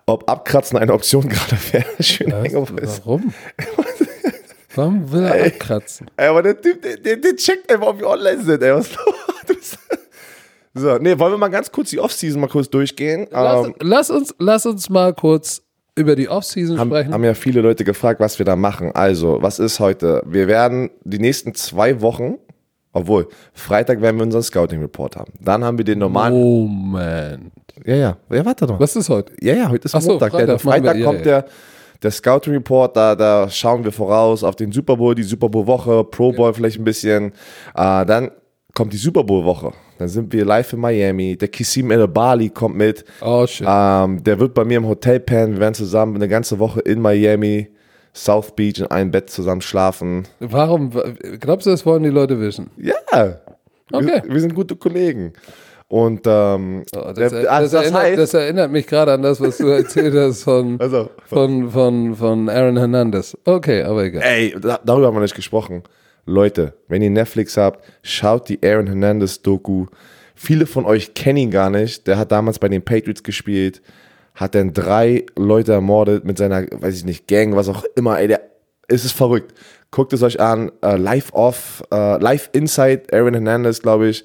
ob 0.07 0.29
Abkratzen 0.31 0.79
eine 0.79 0.93
Option 0.93 1.29
gerade 1.29 1.57
wäre. 1.73 2.03
Schön 2.03 2.31
ist. 2.79 3.03
Warum? 3.05 3.33
Warum 4.75 5.11
will 5.11 5.25
er 5.25 5.47
abkratzen? 5.47 6.07
Ey, 6.17 6.27
aber 6.29 6.43
der 6.43 6.61
Typ, 6.61 6.83
der, 6.83 6.97
der, 6.99 7.17
der 7.17 7.37
checkt 7.37 7.73
einfach, 7.73 7.87
ob 7.87 7.99
wir 7.99 8.09
online 8.09 8.43
sind. 8.43 8.63
Ey, 8.63 8.75
was 8.75 8.91
los? 8.95 9.79
So, 10.75 10.99
nee, 10.99 11.19
wollen 11.19 11.33
wir 11.33 11.39
mal 11.39 11.49
ganz 11.49 11.73
kurz 11.73 11.89
die 11.89 11.99
Offseason 11.99 12.39
mal 12.39 12.49
kurz 12.49 12.69
durchgehen? 12.69 13.27
Lass, 13.31 13.67
Ähm, 13.67 13.75
lass, 13.81 14.11
uns, 14.11 14.35
lass 14.39 14.67
uns 14.67 14.91
mal 14.91 15.15
kurz 15.15 15.63
über 15.95 16.15
die 16.15 16.29
Offseason 16.29 16.79
haben, 16.79 16.91
sprechen. 16.91 17.15
haben 17.15 17.25
ja 17.25 17.33
viele 17.33 17.63
Leute 17.63 17.85
gefragt, 17.85 18.21
was 18.21 18.39
wir 18.39 18.45
da 18.45 18.57
machen. 18.57 18.93
Also, 18.95 19.39
was 19.41 19.59
ist 19.59 19.81
heute? 19.81 20.23
Wir 20.27 20.47
werden 20.49 20.91
die 21.05 21.19
nächsten 21.19 21.55
zwei 21.55 22.03
Wochen, 22.03 22.37
obwohl, 22.97 23.29
Freitag 23.53 24.01
werden 24.01 24.17
wir 24.17 24.25
unseren 24.25 24.43
Scouting-Report 24.43 25.17
haben. 25.17 25.33
Dann 25.39 25.63
haben 25.63 25.77
wir 25.77 25.85
den 25.85 25.99
normalen. 25.99 26.35
Moment. 26.35 27.53
Ja, 27.85 27.95
ja, 27.95 28.17
ja, 28.31 28.45
warte 28.45 28.67
doch. 28.67 28.81
Was 28.81 28.97
ist 28.97 29.11
heute? 29.11 29.35
Ja, 29.43 29.55
ja, 29.55 29.69
heute 29.69 29.85
ist 29.85 29.95
Ach 29.95 30.01
so, 30.01 30.13
Montag. 30.13 30.33
der, 30.33 30.41
Freitag 30.41 30.65
wir, 30.65 30.71
Freitag 30.71 30.97
ja, 30.97 31.05
kommt 31.05 31.19
ja. 31.19 31.25
der, 31.25 31.45
der 32.03 32.11
Scouting 32.11 32.55
Report, 32.55 32.97
da, 32.97 33.15
da 33.15 33.51
schauen 33.51 33.85
wir 33.85 33.93
voraus 33.93 34.43
auf 34.43 34.57
den 34.57 34.73
Super 34.73 34.97
Bowl, 34.97 35.15
die 35.15 35.25
Super 35.25 35.51
Bowl 35.51 35.67
Woche, 35.67 36.05
Pro 36.05 36.33
Bowl 36.33 36.55
vielleicht 36.55 36.79
ein 36.79 36.85
bisschen. 36.85 37.33
Äh, 37.75 38.07
dann 38.07 38.31
kommt 38.73 38.95
die 38.95 38.97
Super 38.97 39.25
Bowl 39.25 39.45
Woche. 39.45 39.73
Dann 39.99 40.09
sind 40.09 40.33
wir 40.33 40.47
live 40.47 40.73
in 40.73 40.81
Miami. 40.81 41.37
Der 41.37 41.49
Kissim 41.49 41.91
El 41.91 42.09
Bali 42.09 42.49
kommt 42.49 42.77
mit. 42.77 43.05
Oh, 43.21 43.47
shit. 43.47 43.67
Ähm, 43.69 44.25
der 44.25 44.41
wird 44.41 44.55
bei 44.55 44.65
mir 44.65 44.79
im 44.79 44.89
Hotel 44.89 45.21
pennen. 45.21 45.53
Wir 45.53 45.61
werden 45.61 45.75
zusammen 45.75 46.17
eine 46.17 46.29
ganze 46.29 46.59
Woche 46.59 46.81
in 46.81 47.03
Miami, 47.03 47.69
South 48.17 48.53
Beach 48.57 48.79
in 48.81 48.87
einem 48.87 49.11
Bett 49.11 49.29
zusammen 49.31 49.61
schlafen. 49.61 50.27
Warum? 50.41 50.91
Glaubst 51.39 51.67
du, 51.67 51.71
das 51.71 51.85
wollen 51.85 52.03
die 52.03 52.09
Leute 52.11 52.41
wissen? 52.41 52.71
Ja, 52.79 52.95
Okay. 53.93 54.23
wir, 54.25 54.33
wir 54.35 54.41
sind 54.41 54.55
gute 54.55 54.75
Kollegen. 54.75 55.33
Und 55.89 56.23
ähm, 56.27 56.83
Oh, 56.97 57.13
der, 57.13 57.13
das, 57.13 57.33
er- 57.33 57.53
also 57.53 57.63
das, 57.63 57.71
das, 57.71 57.83
erinnert, 57.85 58.03
heißt, 58.03 58.19
das 58.19 58.35
erinnert 58.35 58.73
mich 58.73 58.87
gerade 58.89 59.13
an 59.13 59.23
das, 59.23 59.41
was 59.41 59.59
du 59.59 59.69
erzählt 59.69 60.15
hast 60.15 60.43
von, 60.43 60.77
also, 60.81 61.11
von, 61.27 61.71
von, 61.71 62.17
von 62.17 62.49
Aaron 62.49 62.77
Hernandez. 62.77 63.37
Okay, 63.45 63.83
aber 63.85 64.03
egal. 64.05 64.23
Ey, 64.25 64.57
da, 64.61 64.81
darüber 64.85 65.07
haben 65.07 65.15
wir 65.15 65.21
nicht 65.21 65.37
gesprochen. 65.37 65.85
Leute, 66.25 66.73
wenn 66.89 67.03
ihr 67.03 67.11
Netflix 67.11 67.57
habt, 67.57 67.85
schaut 68.03 68.49
die 68.49 68.59
Aaron 68.65 68.89
Hernandez 68.89 69.41
Doku. 69.43 69.87
Viele 70.35 70.67
von 70.67 70.85
euch 70.85 71.15
kennen 71.15 71.37
ihn 71.39 71.51
gar 71.53 71.71
nicht. 71.71 72.09
Der 72.09 72.19
hat 72.19 72.33
damals 72.33 72.59
bei 72.59 72.69
den 72.69 72.83
Patriots 72.83 73.23
gespielt, 73.23 73.81
hat 74.37 74.55
dann 74.55 74.73
drei 74.73 75.27
Leute 75.37 75.73
ermordet 75.73 76.25
mit 76.25 76.39
seiner, 76.39 76.67
weiß 76.71 76.95
ich 76.95 77.05
nicht, 77.05 77.27
Gang, 77.27 77.57
was 77.57 77.69
auch 77.69 77.85
immer. 77.97 78.19
Ey, 78.19 78.29
der, 78.29 78.43
es 78.87 79.05
ist 79.05 79.13
verrückt. 79.13 79.55
Guckt 79.91 80.13
es 80.13 80.23
euch 80.23 80.39
an. 80.39 80.71
Äh, 80.83 80.97
live 80.97 81.33
off, 81.33 81.83
äh, 81.93 82.19
live 82.23 82.51
inside 82.53 83.05
Aaron 83.13 83.35
Hernandez, 83.35 83.81
glaube 83.81 84.09
ich. 84.09 84.25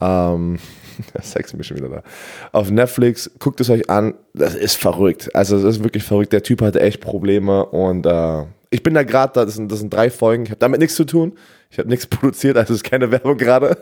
Ähm, 0.00 0.58
Sex 1.22 1.52
ist 1.52 1.66
schon 1.66 1.76
wieder 1.76 1.88
da. 1.88 2.02
Auf 2.52 2.70
Netflix, 2.70 3.30
guckt 3.38 3.60
es 3.60 3.70
euch 3.70 3.88
an. 3.88 4.14
Das 4.34 4.54
ist 4.54 4.76
verrückt. 4.76 5.34
Also, 5.34 5.56
es 5.56 5.64
ist 5.64 5.84
wirklich 5.84 6.02
verrückt. 6.02 6.32
Der 6.32 6.42
Typ 6.42 6.60
hatte 6.60 6.80
echt 6.80 7.00
Probleme 7.00 7.64
und 7.64 8.06
äh, 8.06 8.44
ich 8.74 8.82
bin 8.82 8.92
da 8.92 9.04
gerade, 9.04 9.32
das 9.34 9.54
sind, 9.54 9.70
das 9.70 9.78
sind 9.78 9.94
drei 9.94 10.10
Folgen. 10.10 10.42
Ich 10.42 10.50
habe 10.50 10.58
damit 10.58 10.80
nichts 10.80 10.96
zu 10.96 11.04
tun. 11.04 11.38
Ich 11.70 11.78
habe 11.78 11.88
nichts 11.88 12.06
produziert, 12.08 12.56
also 12.56 12.72
es 12.72 12.80
ist 12.80 12.84
keine 12.84 13.12
Werbung 13.12 13.38
gerade. 13.38 13.76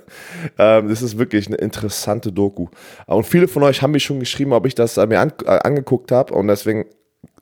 Ähm, 0.58 0.88
das 0.90 1.00
ist 1.00 1.16
wirklich 1.18 1.46
eine 1.46 1.56
interessante 1.56 2.30
Doku. 2.30 2.68
Und 3.06 3.24
viele 3.24 3.48
von 3.48 3.62
euch 3.62 3.80
haben 3.80 3.92
mir 3.92 4.00
schon 4.00 4.20
geschrieben, 4.20 4.52
ob 4.52 4.66
ich 4.66 4.74
das 4.74 4.98
äh, 4.98 5.06
mir 5.06 5.20
an, 5.20 5.32
äh, 5.46 5.58
angeguckt 5.64 6.12
habe 6.12 6.34
und 6.34 6.46
deswegen 6.48 6.84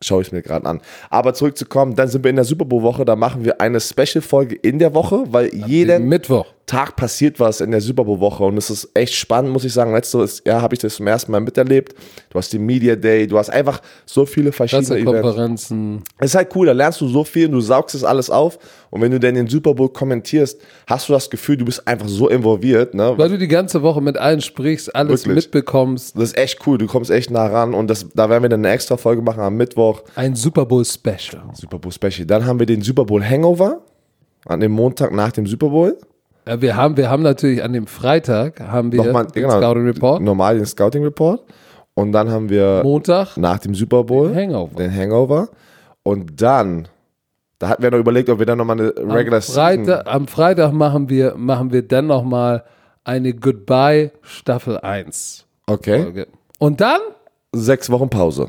schaue 0.03 0.23
ich 0.23 0.33
mir 0.33 0.43
gerade 0.43 0.67
an. 0.67 0.81
Aber 1.11 1.35
zurückzukommen, 1.35 1.95
dann 1.95 2.09
sind 2.09 2.25
wir 2.25 2.31
in 2.31 2.37
der 2.37 2.45
Super 2.45 2.65
Bowl 2.65 2.83
Woche, 2.83 3.05
da 3.05 3.17
machen 3.17 3.45
wir 3.45 3.61
eine 3.61 3.81
Special 3.81 4.23
Folge 4.23 4.55
in 4.55 4.79
der 4.79 4.95
Woche, 4.95 5.25
weil 5.29 5.55
jeden 5.55 6.09
Mittwoch. 6.09 6.47
Tag 6.71 6.95
passiert 6.95 7.41
was 7.41 7.61
in 7.61 7.73
der 7.73 7.81
Super 7.81 8.05
Bowl 8.05 8.21
Woche 8.21 8.45
und 8.45 8.57
es 8.57 8.71
ist 8.71 8.91
echt 8.95 9.15
spannend, 9.15 9.53
muss 9.53 9.65
ich 9.65 9.73
sagen. 9.73 9.93
Letztes 9.93 10.41
Jahr 10.47 10.63
habe 10.63 10.73
ich 10.73 10.79
das 10.79 10.95
zum 10.95 11.07
ersten 11.09 11.33
Mal 11.33 11.41
miterlebt. 11.41 11.97
Du 12.31 12.39
hast 12.39 12.53
den 12.53 12.65
Media 12.65 12.95
Day, 12.95 13.27
du 13.27 13.39
hast 13.39 13.51
einfach 13.51 13.83
so 14.07 14.25
viele 14.25 14.53
verschiedene. 14.53 15.03
Pressekonferenzen. 15.03 16.05
Es 16.19 16.31
ist 16.31 16.37
halt 16.37 16.55
cool, 16.55 16.67
da 16.67 16.73
lernst 16.73 17.01
du 17.01 17.09
so 17.09 17.25
viel 17.25 17.47
und 17.47 17.53
du 17.53 17.61
saugst 17.61 17.97
es 17.97 18.05
alles 18.05 18.31
auf 18.31 18.57
und 18.91 19.01
wenn 19.01 19.11
du 19.11 19.19
dann 19.19 19.35
den 19.35 19.49
Super 19.49 19.75
Bowl 19.75 19.89
kommentierst, 19.89 20.61
hast 20.87 21.09
du 21.09 21.13
das 21.13 21.29
Gefühl, 21.29 21.57
du 21.57 21.65
bist 21.65 21.89
einfach 21.89 22.07
so 22.07 22.29
involviert, 22.29 22.95
ne? 22.95 23.15
Weil 23.17 23.31
du 23.31 23.39
die 23.39 23.49
ganze 23.49 23.83
Woche 23.83 24.01
mit 24.01 24.17
allen 24.17 24.41
sprichst, 24.41 24.95
alles 24.95 25.23
Wirklich. 25.23 25.47
mitbekommst. 25.47 26.17
Das 26.17 26.23
ist 26.23 26.39
echt 26.39 26.65
cool, 26.69 26.79
du 26.79 26.87
kommst 26.87 27.11
echt 27.11 27.33
nah 27.33 27.49
ran 27.49 27.75
und 27.75 27.89
das, 27.91 28.07
da 28.15 28.31
werden 28.31 28.45
wir 28.45 28.49
dann 28.49 28.65
eine 28.65 28.73
extra 28.73 28.97
Folge 28.97 29.23
machen 29.23 29.41
am 29.41 29.57
Mittwoch. 29.57 29.90
Ein 30.15 30.35
Super 30.35 30.67
Bowl 30.67 30.85
Special. 30.85 31.43
Super 31.55 31.79
Bowl 31.79 31.93
Special. 31.93 32.27
Dann 32.27 32.45
haben 32.47 32.59
wir 32.59 32.67
den 32.67 32.83
Super 32.83 33.05
Bowl 33.05 33.23
Hangover 33.25 33.81
an 34.47 34.61
dem 34.61 34.73
Montag 34.73 35.13
nach 35.13 35.33
dem 35.33 35.47
Super 35.47 35.69
Bowl. 35.69 35.97
Ja, 36.47 36.61
wir 36.61 36.77
haben, 36.77 36.97
wir 36.97 37.11
haben 37.11 37.23
natürlich 37.23 37.63
an 37.63 37.73
dem 37.73 37.87
Freitag 37.87 38.61
haben 38.61 38.91
wir 38.93 39.03
Nochmal, 39.05 39.27
den 39.27 39.43
genau, 39.43 39.59
Scouting 39.59 39.85
Report. 39.87 40.23
Normal 40.23 40.57
den 40.57 40.67
Scouting 40.67 41.05
Report. 41.05 41.43
Und 41.95 42.13
dann 42.13 42.31
haben 42.31 42.49
wir 42.49 42.81
Montag 42.83 43.37
nach 43.37 43.59
dem 43.59 43.75
Super 43.75 44.05
Bowl 44.05 44.29
Den 44.29 44.37
Hangover. 44.37 44.77
den 44.77 44.95
Hangover. 44.95 45.49
Und 46.03 46.41
dann, 46.41 46.89
da 47.59 47.69
hatten 47.69 47.83
wir 47.83 47.91
noch 47.91 47.99
überlegt, 47.99 48.31
ob 48.31 48.39
wir 48.39 48.47
dann 48.47 48.59
nochmal 48.59 48.81
eine 48.81 49.15
Regular 49.15 49.37
am 49.39 49.43
Freitag, 49.43 50.07
am 50.07 50.27
Freitag 50.27 50.73
machen 50.73 51.09
wir, 51.11 51.35
machen 51.37 51.73
wir 51.73 51.83
dann 51.87 52.07
nochmal 52.07 52.65
eine 53.05 53.35
Goodbye 53.35 54.13
Staffel 54.23 54.79
1 54.79 55.47
Okay. 55.67 56.03
Folge. 56.03 56.27
Und 56.59 56.81
dann 56.81 57.01
Sechs 57.53 57.91
Wochen 57.91 58.09
Pause. 58.09 58.49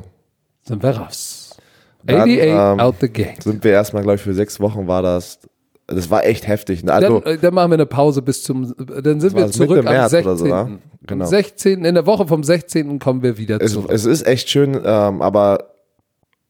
Sind 0.63 0.83
wir 0.83 0.91
raus. 0.91 1.57
Dann, 2.03 2.21
88 2.21 2.49
ähm, 2.49 2.79
out 2.79 2.95
the 2.99 3.09
gate. 3.09 3.43
Sind 3.43 3.63
wir 3.63 3.71
erstmal, 3.71 4.03
glaube 4.03 4.15
ich, 4.15 4.21
für 4.21 4.33
sechs 4.33 4.59
Wochen 4.59 4.87
war 4.87 5.01
das. 5.01 5.39
Das 5.87 6.09
war 6.09 6.25
echt 6.25 6.47
heftig. 6.47 6.83
ne? 6.83 6.93
Also, 6.93 7.19
Dann, 7.19 7.33
äh, 7.33 7.37
dann 7.37 7.53
machen 7.53 7.71
wir 7.71 7.75
eine 7.75 7.85
Pause 7.85 8.21
bis 8.21 8.43
zum, 8.43 8.73
dann 8.77 9.19
sind 9.19 9.35
wir 9.35 9.51
zurück 9.51 9.79
am 9.79 9.85
März 9.85 10.11
16. 10.11 10.27
oder 10.27 10.37
so, 10.37 10.47
ja? 10.47 10.69
Genau. 11.05 11.25
Am 11.25 11.29
16. 11.29 11.83
In 11.85 11.95
der 11.95 12.05
Woche 12.05 12.27
vom 12.27 12.43
16. 12.43 12.99
kommen 12.99 13.23
wir 13.23 13.37
wieder 13.37 13.59
es, 13.61 13.73
zurück. 13.73 13.91
es 13.91 14.05
ist 14.05 14.25
echt 14.25 14.49
schön, 14.49 14.79
ähm, 14.83 15.21
aber 15.21 15.71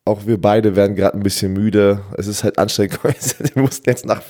auch 0.05 0.25
wir 0.25 0.39
beide 0.39 0.75
werden 0.75 0.95
gerade 0.95 1.17
ein 1.17 1.23
bisschen 1.23 1.53
müde. 1.53 2.01
Es 2.17 2.27
ist 2.27 2.43
halt 2.43 2.57
anstrengend. 2.57 2.99
Wir 3.03 3.61
mussten 3.61 3.87
jetzt 3.87 4.05
nach 4.05 4.21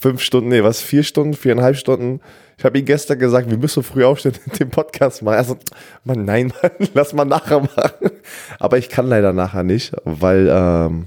fünf 0.00 0.20
Stunden, 0.20 0.50
nee, 0.50 0.62
was, 0.62 0.80
vier 0.80 1.02
Stunden, 1.02 1.34
viereinhalb 1.34 1.76
Stunden. 1.76 2.20
Ich 2.60 2.64
habe 2.66 2.78
ihm 2.78 2.84
gestern 2.84 3.18
gesagt, 3.18 3.48
wir 3.50 3.56
müssen 3.56 3.82
früh 3.82 4.04
aufstehen 4.04 4.34
und 4.44 4.60
den 4.60 4.68
Podcast 4.68 5.22
machen. 5.22 5.36
Also, 5.38 5.56
Mann, 6.04 6.26
nein, 6.26 6.52
Mann, 6.62 6.88
lass 6.92 7.14
mal 7.14 7.24
nachher 7.24 7.60
machen. 7.60 8.10
Aber 8.58 8.76
ich 8.76 8.90
kann 8.90 9.06
leider 9.08 9.32
nachher 9.32 9.62
nicht, 9.62 9.94
weil 10.04 10.46
ähm, 10.52 11.06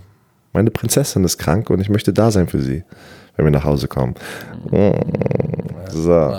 meine 0.51 0.71
Prinzessin 0.71 1.23
ist 1.23 1.37
krank 1.37 1.69
und 1.69 1.79
ich 1.79 1.89
möchte 1.89 2.11
da 2.11 2.31
sein 2.31 2.47
für 2.47 2.59
sie, 2.59 2.83
wenn 3.35 3.45
wir 3.45 3.51
nach 3.51 3.65
Hause 3.65 3.87
kommen. 3.87 4.15
So. 5.91 6.33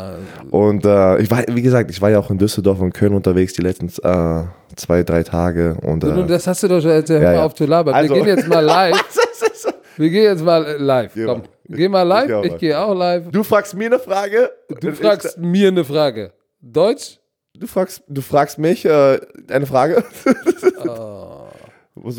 Und 0.50 0.84
äh, 0.84 1.18
ich 1.18 1.30
war, 1.30 1.44
wie 1.48 1.62
gesagt, 1.62 1.92
ich 1.92 2.02
war 2.02 2.10
ja 2.10 2.18
auch 2.18 2.30
in 2.30 2.38
Düsseldorf 2.38 2.80
und 2.80 2.92
Köln 2.92 3.14
unterwegs 3.14 3.52
die 3.52 3.62
letzten 3.62 3.86
äh, 4.02 4.42
zwei, 4.74 5.04
drei 5.04 5.22
Tage. 5.22 5.76
Und, 5.80 6.02
äh, 6.02 6.26
das 6.26 6.48
hast 6.48 6.64
du 6.64 6.66
doch 6.68 6.80
schon 6.80 6.90
erzählt, 6.90 7.22
hör 7.22 7.30
Ja, 7.32 7.38
ja. 7.38 7.44
auf 7.44 7.54
zu 7.54 7.66
labern. 7.66 7.94
Also- 7.94 8.16
wir 8.16 8.24
gehen 8.24 8.36
jetzt 8.36 8.48
mal 8.48 8.58
live. 8.64 9.00
wir 9.96 10.10
gehen 10.10 10.24
jetzt 10.24 10.44
mal 10.44 10.64
äh, 10.66 10.76
live. 10.76 11.12
Komm. 11.24 11.42
Geh 11.68 11.88
mal 11.88 12.02
live, 12.02 12.44
ich 12.44 12.50
mal. 12.52 12.58
gehe 12.58 12.78
auch 12.78 12.94
live. 12.94 13.30
du 13.30 13.42
fragst 13.42 13.74
mir 13.74 13.86
eine 13.86 13.98
Frage. 13.98 14.50
Du 14.80 14.92
fragst 14.92 15.38
mir 15.38 15.68
eine 15.68 15.84
Frage. 15.84 16.32
Deutsch? 16.60 17.18
du 17.56 17.66
fragst, 17.66 18.02
du 18.08 18.20
fragst 18.20 18.58
mich 18.58 18.84
äh, 18.84 19.20
eine 19.48 19.66
Frage. 19.66 20.04
Oh. 20.86 21.30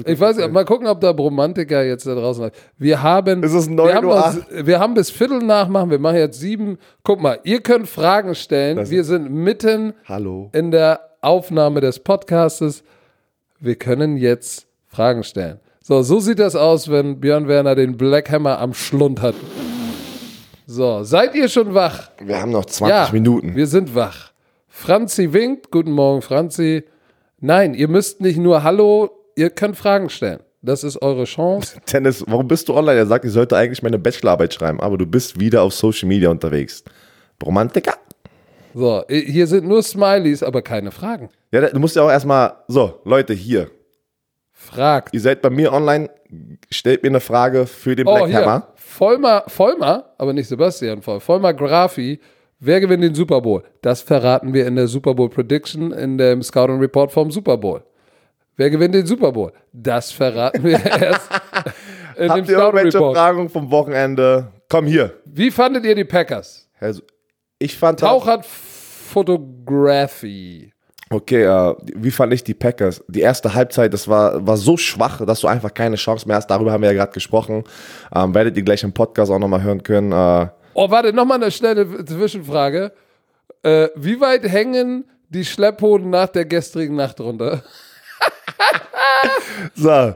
Ich 0.05 0.19
weiß 0.19 0.37
nicht, 0.37 0.51
mal 0.51 0.63
gucken, 0.63 0.87
ob 0.87 1.01
da 1.01 1.11
Bromantiker 1.11 1.83
jetzt 1.83 2.07
da 2.07 2.15
draußen 2.15 2.43
sind. 2.43 2.53
Wir 2.77 3.03
haben, 3.03 3.43
Es 3.43 3.53
ist 3.53 3.69
wir, 3.69 3.93
haben 3.93 4.07
9 4.07 4.35
noch, 4.35 4.65
wir 4.65 4.79
haben 4.79 4.93
bis 4.93 5.11
Viertel 5.11 5.39
nach 5.39 5.67
machen, 5.67 5.91
wir 5.91 5.99
machen 5.99 6.15
jetzt 6.15 6.39
sieben. 6.39 6.77
Guck 7.03 7.21
mal, 7.21 7.39
ihr 7.43 7.59
könnt 7.61 7.87
Fragen 7.89 8.35
stellen. 8.35 8.89
wir 8.89 9.03
sind 9.03 9.29
mitten 9.29 9.93
Hallo. 10.05 10.49
in 10.53 10.71
der 10.71 11.01
Aufnahme 11.21 11.81
des 11.81 11.99
Podcastes. 11.99 12.83
Wir 13.59 13.75
können 13.75 14.15
jetzt 14.15 14.65
Fragen 14.87 15.23
stellen. 15.23 15.59
So, 15.87 16.01
so 16.01 16.19
sieht 16.19 16.39
das 16.39 16.55
aus, 16.55 16.89
wenn 16.89 17.19
Björn 17.19 17.47
Werner 17.47 17.75
den 17.75 17.95
Black 17.95 18.31
Hammer 18.31 18.57
am 18.57 18.73
Schlund 18.73 19.21
hat. 19.21 19.35
So, 20.65 21.03
seid 21.03 21.35
ihr 21.35 21.47
schon 21.47 21.75
wach? 21.75 22.09
Wir 22.19 22.41
haben 22.41 22.49
noch 22.49 22.65
20 22.65 23.13
Minuten. 23.13 23.55
Wir 23.55 23.67
sind 23.67 23.93
wach. 23.93 24.31
Franzi 24.67 25.31
winkt. 25.31 25.69
Guten 25.69 25.91
Morgen, 25.91 26.23
Franzi. 26.23 26.85
Nein, 27.39 27.75
ihr 27.75 27.87
müsst 27.87 28.19
nicht 28.19 28.39
nur 28.39 28.63
Hallo, 28.63 29.11
ihr 29.35 29.51
könnt 29.51 29.77
Fragen 29.77 30.09
stellen. 30.09 30.39
Das 30.63 30.83
ist 30.83 30.99
eure 31.03 31.25
Chance. 31.25 31.77
Tennis, 31.85 32.23
warum 32.27 32.47
bist 32.47 32.67
du 32.67 32.73
online? 32.73 32.97
Er 32.97 33.05
sagt, 33.05 33.23
ich 33.23 33.31
sollte 33.31 33.55
eigentlich 33.55 33.83
meine 33.83 33.99
Bachelorarbeit 33.99 34.55
schreiben, 34.55 34.79
aber 34.79 34.97
du 34.97 35.05
bist 35.05 35.39
wieder 35.39 35.61
auf 35.61 35.75
Social 35.75 36.07
Media 36.07 36.31
unterwegs. 36.31 36.83
Romantiker? 37.45 37.93
So, 38.73 39.03
hier 39.07 39.45
sind 39.45 39.67
nur 39.67 39.83
Smileys, 39.83 40.41
aber 40.41 40.63
keine 40.63 40.89
Fragen. 40.89 41.29
Ja, 41.51 41.61
du 41.69 41.79
musst 41.79 41.95
ja 41.95 42.01
auch 42.01 42.09
erstmal, 42.09 42.53
so, 42.67 43.01
Leute, 43.03 43.35
hier. 43.35 43.69
Fragt. 44.57 45.13
Ihr 45.13 45.19
seid 45.19 45.41
bei 45.41 45.49
mir 45.49 45.73
online, 45.73 46.09
stellt 46.71 47.03
mir 47.03 47.09
eine 47.09 47.19
Frage 47.19 47.65
für 47.67 47.93
den 47.95 48.07
Oh, 48.07 48.15
Black. 48.25 48.33
Hammer. 48.33 48.67
Vollmer, 48.75 49.43
Vollmer, 49.47 50.13
aber 50.17 50.31
nicht 50.31 50.47
Sebastian 50.47 51.01
Voll. 51.01 51.19
Vollmer 51.19 51.53
Grafi. 51.53 52.19
Wer 52.59 52.79
gewinnt 52.79 53.03
den 53.03 53.13
Super 53.13 53.41
Bowl? 53.41 53.63
Das 53.81 54.01
verraten 54.01 54.53
wir 54.53 54.65
in 54.65 54.77
der 54.77 54.87
Super 54.87 55.13
Bowl 55.13 55.29
Prediction 55.29 55.91
in 55.91 56.17
dem 56.17 56.41
Scouting 56.41 56.79
Report 56.79 57.11
vom 57.11 57.29
Super 57.29 57.57
Bowl. 57.57 57.83
Wer 58.55 58.69
gewinnt 58.69 58.95
den 58.95 59.05
Super 59.05 59.33
Bowl? 59.33 59.51
Das 59.73 60.11
verraten 60.13 60.63
wir 60.63 60.79
erst 60.85 61.29
in 62.15 62.23
dem 62.23 62.29
Habt 62.31 62.37
ihr 62.39 62.45
Scouting 62.45 62.57
irgendwelche 62.57 62.97
Report. 62.97 63.15
Fragen 63.17 63.49
vom 63.49 63.69
Wochenende? 63.71 64.53
Komm 64.69 64.85
hier. 64.85 65.15
Wie 65.25 65.51
fandet 65.51 65.83
ihr 65.85 65.95
die 65.95 66.05
Packers? 66.05 66.69
Also, 66.79 67.01
ich 67.59 67.77
fand 67.77 67.99
Tauchert 67.99 68.45
Photography. 68.45 70.71
Okay, 71.11 71.43
äh, 71.43 71.75
wie 71.95 72.09
fand 72.11 72.33
ich 72.33 72.43
die 72.43 72.55
Packers? 72.55 73.03
Die 73.07 73.21
erste 73.21 73.53
Halbzeit, 73.53 73.93
das 73.93 74.07
war, 74.07 74.45
war 74.45 74.57
so 74.57 74.75
schwach, 74.75 75.23
dass 75.25 75.39
du 75.41 75.47
einfach 75.47 75.73
keine 75.73 75.97
Chance 75.97 76.27
mehr 76.27 76.37
hast. 76.37 76.47
Darüber 76.47 76.71
haben 76.71 76.81
wir 76.81 76.89
ja 76.91 76.95
gerade 76.97 77.11
gesprochen. 77.11 77.63
Ähm, 78.13 78.33
werdet 78.33 78.57
ihr 78.57 78.63
gleich 78.63 78.81
im 78.83 78.91
Podcast 78.91 79.31
auch 79.31 79.37
nochmal 79.39 79.61
hören 79.63 79.83
können. 79.83 80.11
Äh, 80.11 80.47
Oh, 80.77 80.89
warte, 80.91 81.13
nochmal 81.13 81.41
eine 81.41 81.51
schnelle 81.51 82.03
Zwischenfrage. 82.03 82.91
Äh, 83.63 83.87
wie 83.95 84.19
weit 84.19 84.43
hängen 84.43 85.05
die 85.29 85.45
Schlepphoden 85.45 86.09
nach 86.09 86.27
der 86.27 86.43
gestrigen 86.43 86.97
Nacht 86.97 87.19
runter? 87.21 87.63
so. 89.75 90.15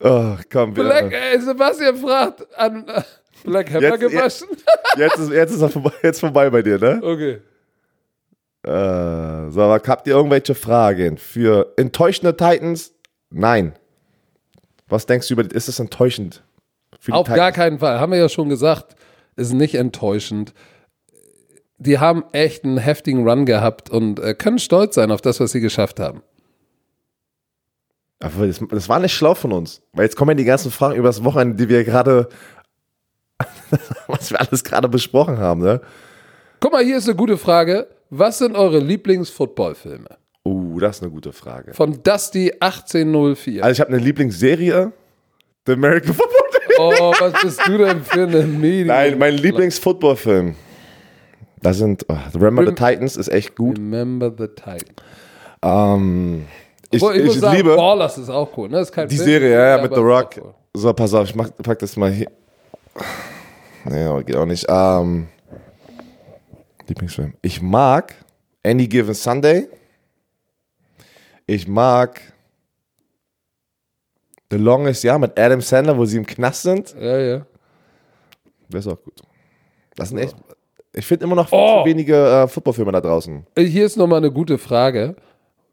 Oh, 0.00 0.34
komm, 0.52 0.76
wir, 0.76 0.84
Black, 0.84 1.12
äh, 1.12 1.38
Sebastian 1.38 1.96
fragt 1.96 2.46
an 2.58 2.86
äh, 2.88 3.02
Black 3.44 3.70
Hammer 3.72 3.82
Jetzt- 3.82 4.00
gewaschen. 4.00 4.48
jetzt, 4.98 5.18
ist, 5.18 5.30
jetzt 5.32 5.52
ist 5.54 5.62
er 5.62 5.68
vorbei, 5.70 5.92
jetzt 6.02 6.20
vorbei 6.20 6.50
bei 6.50 6.60
dir, 6.60 6.78
ne? 6.78 7.00
Okay. 7.02 7.38
Äh, 8.66 9.50
so, 9.50 9.62
habt 9.62 10.06
ihr 10.08 10.14
irgendwelche 10.14 10.56
Fragen 10.56 11.18
für 11.18 11.72
enttäuschende 11.76 12.36
Titans? 12.36 12.92
Nein. 13.30 13.74
Was 14.88 15.06
denkst 15.06 15.28
du 15.28 15.34
über, 15.34 15.44
ist 15.54 15.68
es 15.68 15.78
enttäuschend? 15.78 16.42
Auf 17.10 17.28
gar 17.28 17.52
keinen 17.52 17.78
Fall. 17.78 18.00
Haben 18.00 18.12
wir 18.12 18.18
ja 18.18 18.28
schon 18.28 18.48
gesagt, 18.48 18.96
ist 19.36 19.52
nicht 19.52 19.76
enttäuschend. 19.76 20.52
Die 21.78 21.98
haben 21.98 22.24
echt 22.32 22.64
einen 22.64 22.78
heftigen 22.78 23.28
Run 23.28 23.46
gehabt 23.46 23.88
und 23.90 24.18
äh, 24.18 24.34
können 24.34 24.58
stolz 24.58 24.96
sein 24.96 25.12
auf 25.12 25.20
das, 25.20 25.38
was 25.38 25.52
sie 25.52 25.60
geschafft 25.60 26.00
haben. 26.00 26.22
Aber 28.18 28.48
das, 28.48 28.60
das 28.70 28.88
war 28.88 28.98
nicht 28.98 29.14
schlau 29.14 29.34
von 29.34 29.52
uns. 29.52 29.82
Weil 29.92 30.06
jetzt 30.06 30.16
kommen 30.16 30.30
ja 30.30 30.34
die 30.34 30.44
ganzen 30.44 30.72
Fragen 30.72 30.96
über 30.96 31.08
das 31.08 31.22
Wochenende, 31.22 31.56
die 31.56 31.68
wir 31.68 31.84
gerade, 31.84 32.28
was 34.08 34.30
wir 34.30 34.40
alles 34.40 34.64
gerade 34.64 34.88
besprochen 34.88 35.38
haben, 35.38 35.60
ne? 35.60 35.80
Guck 36.58 36.72
mal, 36.72 36.82
hier 36.82 36.96
ist 36.96 37.06
eine 37.06 37.16
gute 37.16 37.36
Frage. 37.36 37.86
Was 38.10 38.38
sind 38.38 38.56
eure 38.56 38.78
Lieblings-Football-Filme? 38.78 40.08
Uh, 40.44 40.78
das 40.78 40.96
ist 40.96 41.02
eine 41.02 41.10
gute 41.10 41.32
Frage. 41.32 41.74
Von 41.74 42.02
Dusty 42.02 42.52
1804. 42.60 43.64
Also 43.64 43.72
ich 43.72 43.80
habe 43.80 43.92
eine 43.92 43.98
Lieblingsserie, 43.98 44.92
The 45.66 45.72
American 45.72 46.14
Football 46.14 46.50
Team. 46.52 46.76
Oh, 46.78 47.12
was 47.18 47.42
bist 47.42 47.66
du 47.66 47.78
denn 47.78 48.02
für 48.02 48.22
eine 48.22 48.42
Medien? 48.42 48.88
Nein, 48.88 49.18
mein 49.18 49.34
Lieblingsfootballfilm. 49.34 50.54
Da 51.62 51.72
sind, 51.72 52.06
oh, 52.08 52.16
Remember 52.34 52.64
the 52.66 52.74
Titans 52.74 53.16
ist 53.16 53.28
echt 53.28 53.56
gut. 53.56 53.76
Remember 53.76 54.30
the 54.30 54.46
Titan. 54.46 54.94
Ähm, 55.62 56.44
ich, 56.90 57.02
Obwohl, 57.02 57.16
ich, 57.16 57.22
ich, 57.22 57.26
muss 57.26 57.40
sagen, 57.40 57.56
liebe 57.56 57.74
Ballers 57.74 58.18
ist 58.18 58.28
auch 58.28 58.56
cool. 58.56 58.68
Ne? 58.68 58.80
Ist 58.80 58.92
kein 58.92 59.08
die 59.08 59.16
Film, 59.16 59.28
Serie, 59.28 59.50
ja, 59.50 59.76
ja, 59.76 59.82
mit 59.82 59.92
The 59.92 60.00
Rock. 60.00 60.36
cool. 60.36 60.54
So, 60.74 60.92
pass 60.92 61.12
auf, 61.12 61.28
ich 61.28 61.34
mach, 61.34 61.50
pack 61.62 61.78
das 61.80 61.96
mal 61.96 62.12
hier. 62.12 62.30
Nee, 63.84 64.22
geht 64.24 64.36
auch 64.36 64.46
nicht. 64.46 64.66
Ähm, 64.68 65.26
Lieblingsfilm. 66.88 67.34
Ich 67.42 67.60
mag 67.62 68.14
Any 68.64 68.86
Given 68.88 69.14
Sunday. 69.14 69.68
Ich 71.46 71.66
mag 71.68 72.20
The 74.50 74.56
Longest 74.56 75.04
Year 75.04 75.18
mit 75.18 75.38
Adam 75.38 75.60
Sandler, 75.60 75.96
wo 75.96 76.04
sie 76.04 76.16
im 76.18 76.26
Knast 76.26 76.62
sind. 76.62 76.94
Ja, 76.98 77.18
ja. 77.18 77.46
Das 78.68 78.86
ist 78.86 78.92
auch 78.92 79.02
gut. 79.02 79.20
Das 79.96 80.08
sind 80.10 80.18
echt. 80.18 80.36
Ich 80.92 81.04
finde 81.06 81.24
immer 81.24 81.34
noch 81.34 81.50
Oh. 81.52 81.82
zu 81.82 81.88
wenige 81.88 82.14
äh, 82.16 82.48
Footballfilme 82.48 82.90
da 82.92 83.00
draußen. 83.00 83.46
Äh, 83.54 83.62
Hier 83.64 83.84
ist 83.86 83.96
nochmal 83.96 84.18
eine 84.18 84.32
gute 84.32 84.56
Frage. 84.58 85.16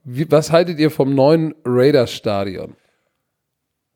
Wie, 0.04 0.30
was 0.30 0.52
haltet 0.52 0.80
ihr 0.80 0.92
vom 0.92 1.16
neuen 1.16 1.56
Raiders-Stadion? 1.66 2.76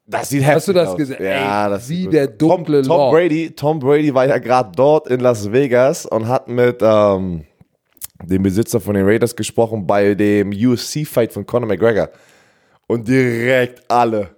Das 0.10 0.30
sieht 0.30 0.42
heftig 0.42 0.56
Hast 0.56 0.68
du 0.70 0.74
das 0.74 0.88
aus. 0.90 0.98
gesehen? 0.98 1.18
Ja, 1.22 1.66
Ey, 1.66 1.70
das 1.72 1.90
wie 1.90 2.04
sieht 2.04 2.14
der 2.14 2.28
gut. 2.28 2.42
dunkle 2.42 2.82
Tom, 2.82 2.88
Tom 2.88 2.98
Lord. 2.98 3.14
Brady, 3.14 3.52
Tom 3.52 3.80
Brady 3.80 4.14
war 4.14 4.26
ja 4.26 4.38
gerade 4.38 4.72
dort 4.76 5.08
in 5.10 5.20
Las 5.20 5.52
Vegas 5.52 6.06
und 6.06 6.28
hat 6.30 6.48
mit 6.48 6.78
ähm, 6.82 7.44
dem 8.24 8.42
Besitzer 8.44 8.80
von 8.80 8.94
den 8.96 9.06
Raiders 9.06 9.36
gesprochen 9.36 9.86
bei 9.86 10.16
dem 10.16 10.52
UFC-Fight 10.52 11.34
von 11.34 11.46
Conor 11.46 11.68
McGregor. 11.68 12.10
Und 12.88 13.06
direkt 13.08 13.82
alle. 13.92 14.30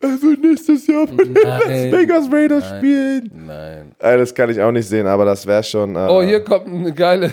Er 0.00 0.10
wird 0.10 0.40
nächstes 0.40 0.86
Jahr 0.86 1.06
bei 1.08 1.24
den 1.24 1.34
Las 1.34 1.64
Nein. 1.66 1.90
Vegas 1.92 2.28
Raiders 2.32 2.68
spielen. 2.68 3.30
Nein. 3.46 3.92
Äh, 3.98 4.18
das 4.18 4.32
kann 4.32 4.48
ich 4.50 4.60
auch 4.62 4.70
nicht 4.70 4.86
sehen, 4.88 5.08
aber 5.08 5.24
das 5.24 5.44
wäre 5.44 5.64
schon. 5.64 5.96
Äh, 5.96 6.06
Oh, 6.08 6.22
hier 6.22 6.44
kommt 6.44 6.68
eine 6.68 6.94
geile. 6.94 7.32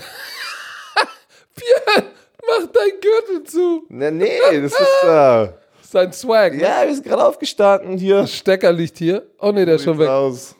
Björn, 1.54 2.08
mach 2.48 2.66
dein 2.72 2.90
Gürtel 3.00 3.44
zu. 3.44 3.84
Nee, 3.88 4.10
nee, 4.10 4.60
das 4.60 4.72
ist. 4.72 5.04
Äh, 5.04 5.48
Sein 5.88 6.12
Swag. 6.12 6.54
ne? 6.54 6.62
ja, 6.62 6.82
wir 6.84 6.94
sind 6.94 7.06
gerade 7.06 7.24
aufgestanden 7.24 7.96
hier. 7.96 8.26
Stecker 8.26 8.72
liegt 8.72 8.98
hier. 8.98 9.26
Oh 9.40 9.52
nee, 9.52 9.64
der 9.64 9.76
ist 9.76 9.84
schon 9.84 9.98
weg. 9.98 10.08
Aus. 10.08 10.56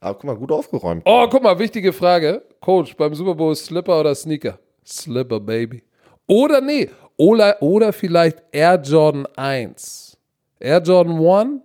Aber 0.00 0.14
guck 0.14 0.24
mal, 0.24 0.36
gut 0.36 0.52
aufgeräumt. 0.52 1.02
Oh, 1.04 1.26
guck 1.30 1.42
mal, 1.42 1.58
wichtige 1.58 1.92
Frage. 1.92 2.42
Coach, 2.60 2.96
beim 2.96 3.14
Super 3.14 3.34
Bowl 3.34 3.54
Slipper 3.54 4.00
oder 4.00 4.14
Sneaker? 4.14 4.58
Slipper, 4.86 5.40
Baby. 5.40 5.82
Oder 6.26 6.60
nee, 6.60 6.90
oder, 7.16 7.60
oder 7.62 7.92
vielleicht 7.92 8.42
Air 8.52 8.80
Jordan 8.82 9.26
1. 9.36 10.16
Air 10.60 10.82
Jordan 10.82 11.26
1, 11.26 11.60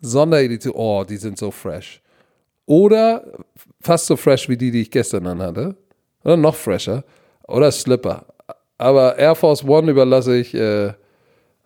Sonderedition. 0.00 0.74
Oh, 0.74 1.04
die 1.04 1.16
sind 1.16 1.38
so 1.38 1.50
fresh. 1.50 2.00
Oder 2.66 3.24
fast 3.80 4.06
so 4.06 4.16
fresh 4.16 4.48
wie 4.48 4.56
die, 4.56 4.70
die 4.70 4.82
ich 4.82 4.90
gestern 4.90 5.26
anhatte. 5.26 5.74
Oder 6.24 6.36
noch 6.36 6.54
fresher. 6.54 7.04
Oder 7.48 7.70
Slipper. 7.72 8.26
Aber 8.78 9.18
Air 9.18 9.34
Force 9.34 9.64
One 9.64 9.90
überlasse 9.90 10.36
ich, 10.36 10.54
äh, 10.54 10.92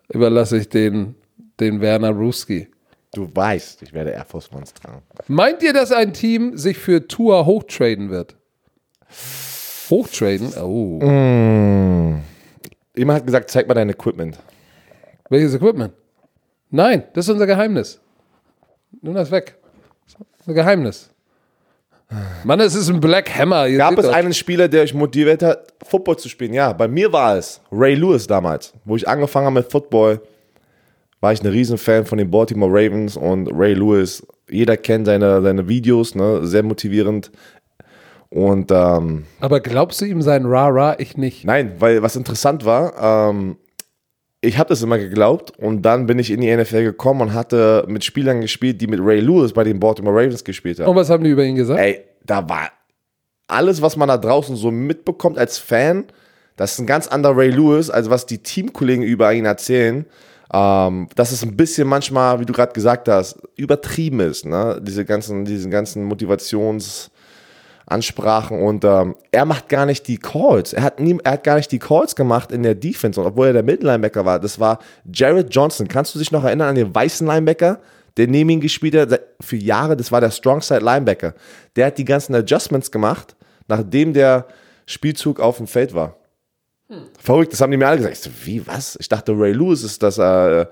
überlasse 0.09 0.57
ich 0.57 0.69
den, 0.69 1.15
den 1.59 1.81
Werner 1.81 2.11
Ruski. 2.11 2.67
Du 3.13 3.29
weißt, 3.33 3.81
ich 3.81 3.93
werde 3.93 4.11
Air 4.11 4.25
Force 4.25 4.51
Ones 4.51 4.73
tragen. 4.73 5.01
Meint 5.27 5.63
ihr, 5.63 5.73
dass 5.73 5.91
ein 5.91 6.13
Team 6.13 6.57
sich 6.57 6.77
für 6.77 7.07
Tour 7.07 7.45
hochtraden 7.45 8.09
wird? 8.09 8.35
Hochtraden? 9.89 10.53
Oh. 10.61 10.99
Jemand 12.95 13.19
hat 13.19 13.25
gesagt, 13.25 13.49
zeig 13.49 13.67
mal 13.67 13.73
dein 13.73 13.89
Equipment. 13.89 14.37
Welches 15.29 15.53
Equipment? 15.55 15.93
Nein, 16.69 17.03
das 17.13 17.25
ist 17.25 17.31
unser 17.31 17.47
Geheimnis. 17.47 17.99
Nimm 19.01 19.13
das 19.13 19.31
weg. 19.31 19.57
Das 20.05 20.15
ist 20.15 20.19
unser 20.39 20.53
Geheimnis. 20.53 21.09
Mann, 22.43 22.59
es 22.61 22.75
ist 22.75 22.89
ein 22.89 22.99
Black 22.99 23.35
Hammer. 23.37 23.67
Ihr 23.67 23.77
Gab 23.77 23.97
es 23.97 24.05
doch. 24.05 24.13
einen 24.13 24.33
Spieler, 24.33 24.67
der 24.67 24.83
euch 24.83 24.93
motiviert 24.93 25.43
hat, 25.43 25.73
Football 25.85 26.17
zu 26.17 26.29
spielen? 26.29 26.53
Ja, 26.53 26.71
bei 26.71 26.87
mir 26.87 27.11
war 27.11 27.37
es 27.37 27.59
Ray 27.71 27.95
Lewis 27.95 28.27
damals. 28.27 28.73
Wo 28.85 28.95
ich 28.95 29.07
angefangen 29.07 29.47
habe 29.47 29.55
mit 29.59 29.71
Football, 29.71 30.21
war 31.19 31.33
ich 31.33 31.41
ein 31.41 31.47
Riesenfan 31.47 32.05
von 32.05 32.17
den 32.17 32.31
Baltimore 32.31 32.71
Ravens 32.71 33.17
und 33.17 33.49
Ray 33.51 33.73
Lewis. 33.73 34.25
Jeder 34.49 34.77
kennt 34.77 35.07
seine, 35.07 35.41
seine 35.41 35.67
Videos, 35.67 36.15
ne? 36.15 36.45
sehr 36.47 36.63
motivierend. 36.63 37.31
Und 38.29 38.71
ähm, 38.71 39.25
Aber 39.39 39.59
glaubst 39.59 39.99
du 40.01 40.05
ihm 40.05 40.21
sein 40.21 40.45
Ra-Ra? 40.45 40.95
Ich 40.99 41.17
nicht. 41.17 41.45
Nein, 41.45 41.73
weil 41.79 42.01
was 42.01 42.15
interessant 42.15 42.65
war, 42.65 43.29
ähm, 43.29 43.57
ich 44.41 44.57
habe 44.57 44.69
das 44.69 44.81
immer 44.81 44.97
geglaubt 44.97 45.57
und 45.57 45.81
dann 45.81 46.05
bin 46.05 46.19
ich 46.19 46.31
in 46.31 46.41
die 46.41 46.55
NFL 46.55 46.83
gekommen 46.83 47.21
und 47.21 47.33
hatte 47.33 47.85
mit 47.87 48.03
Spielern 48.03 48.41
gespielt, 48.41 48.79
die 48.81 48.87
mit 48.87 48.99
Ray 49.01 49.19
Lewis 49.19 49.53
bei 49.53 49.63
den 49.63 49.79
Baltimore 49.79 50.15
Ravens 50.15 50.43
gespielt 50.43 50.79
haben. 50.79 50.89
Und 50.89 50.95
was 50.95 51.09
haben 51.09 51.23
die 51.23 51.31
über 51.31 51.43
ihn 51.43 51.55
gesagt? 51.55 51.79
Ey, 51.79 52.03
da 52.25 52.47
war 52.47 52.71
alles, 53.47 53.81
was 53.81 53.95
man 53.95 54.09
da 54.09 54.17
draußen 54.17 54.55
so 54.55 54.71
mitbekommt 54.71 55.37
als 55.37 55.57
Fan, 55.57 56.05
das 56.55 56.73
ist 56.73 56.79
ein 56.79 56.87
ganz 56.87 57.07
anderer 57.07 57.37
Ray 57.37 57.49
Lewis, 57.49 57.89
als 57.89 58.09
was 58.09 58.25
die 58.25 58.39
Teamkollegen 58.39 59.03
über 59.03 59.31
ihn 59.33 59.45
erzählen. 59.45 60.05
Ähm, 60.51 61.09
dass 61.15 61.33
es 61.33 61.43
ein 61.43 61.57
bisschen 61.57 61.87
manchmal, 61.87 62.39
wie 62.39 62.45
du 62.45 62.53
gerade 62.53 62.71
gesagt 62.71 63.09
hast, 63.09 63.37
übertrieben 63.57 64.21
ist, 64.21 64.45
ne? 64.45 64.79
Diese 64.81 65.03
ganzen, 65.03 65.43
diese 65.43 65.69
ganzen 65.69 66.09
Motivations- 66.09 67.09
Ansprachen 67.87 68.61
und 68.61 68.83
ähm, 68.83 69.15
er 69.31 69.45
macht 69.45 69.69
gar 69.69 69.85
nicht 69.85 70.07
die 70.09 70.17
Calls. 70.17 70.73
Er 70.73 70.83
hat, 70.83 70.99
nie, 70.99 71.17
er 71.23 71.31
hat 71.31 71.45
gar 71.45 71.55
nicht 71.55 71.71
die 71.71 71.79
Calls 71.79 72.17
gemacht 72.17 72.51
in 72.51 72.61
der 72.61 72.75
Defense, 72.75 73.19
und 73.19 73.25
obwohl 73.25 73.47
er 73.47 73.53
der 73.53 73.63
Mittellinebacker 73.63 74.25
war. 74.25 74.39
Das 74.39 74.59
war 74.59 74.79
Jared 75.11 75.47
Johnson. 75.55 75.87
Kannst 75.87 76.13
du 76.13 76.19
dich 76.19 76.31
noch 76.31 76.43
erinnern 76.43 76.67
an 76.67 76.75
den 76.75 76.93
weißen 76.93 77.25
Linebacker, 77.25 77.79
der 78.17 78.27
neben 78.27 78.49
ihm 78.49 78.59
gespielt 78.59 78.93
hat 78.93 79.21
für 79.39 79.55
Jahre? 79.55 79.95
Das 79.95 80.11
war 80.11 80.19
der 80.19 80.31
Strongside 80.31 80.83
Linebacker. 80.83 81.33
Der 81.77 81.87
hat 81.87 81.97
die 81.97 82.03
ganzen 82.03 82.35
Adjustments 82.35 82.91
gemacht, 82.91 83.37
nachdem 83.69 84.11
der 84.13 84.47
Spielzug 84.85 85.39
auf 85.39 85.57
dem 85.57 85.67
Feld 85.67 85.95
war. 85.95 86.17
Verrückt, 87.19 87.53
das 87.53 87.61
haben 87.61 87.71
die 87.71 87.77
mir 87.77 87.87
alle 87.87 87.97
gesagt. 87.97 88.17
Ich 88.17 88.21
so, 88.21 88.29
wie, 88.43 88.67
was? 88.67 88.97
Ich 88.99 89.07
dachte, 89.07 89.31
Ray 89.31 89.53
Lewis 89.53 89.83
ist 89.83 90.03
das 90.03 90.17
äh, 90.17 90.65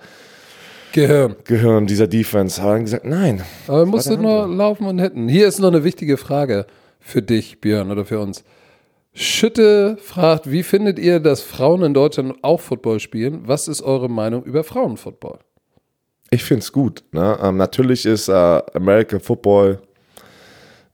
Gehirn. 0.92 1.38
Gehirn 1.46 1.88
dieser 1.88 2.08
Defense. 2.08 2.62
Aber 2.62 2.74
dann 2.74 2.84
gesagt, 2.84 3.06
nein. 3.06 3.42
Aber 3.68 3.80
er 3.80 3.86
musste 3.86 4.18
nur 4.18 4.48
laufen 4.50 4.86
und 4.86 5.00
hitten. 5.00 5.30
Hier 5.30 5.48
ist 5.48 5.60
noch 5.60 5.70
eine 5.70 5.86
wichtige 5.86 6.18
Frage 6.18 6.66
für 7.06 7.22
dich, 7.22 7.62
Björn, 7.62 7.92
oder 7.92 8.04
für 8.04 8.20
uns. 8.20 8.44
Schütte 9.14 9.98
fragt, 10.02 10.52
wie 10.52 10.64
findet 10.64 11.00
ihr, 11.00 11.20
dass 11.20 11.42
Frauen 11.42 11.84
in 11.84 11.94
Deutschland 11.94 12.36
auch 12.42 12.60
Football 12.60 13.00
spielen? 13.00 13.44
Was 13.46 13.68
ist 13.68 13.82
eure 13.84 14.10
Meinung 14.10 14.44
über 14.44 14.64
Frauenfootball? 14.64 15.40
Ich 16.32 16.44
finde 16.44 16.64
es 16.64 16.72
gut. 16.72 17.04
Ne? 17.12 17.38
Ähm, 17.42 17.58
natürlich 17.58 18.06
ist 18.06 18.28
äh, 18.28 18.34
American 18.74 19.20
Football 19.20 19.80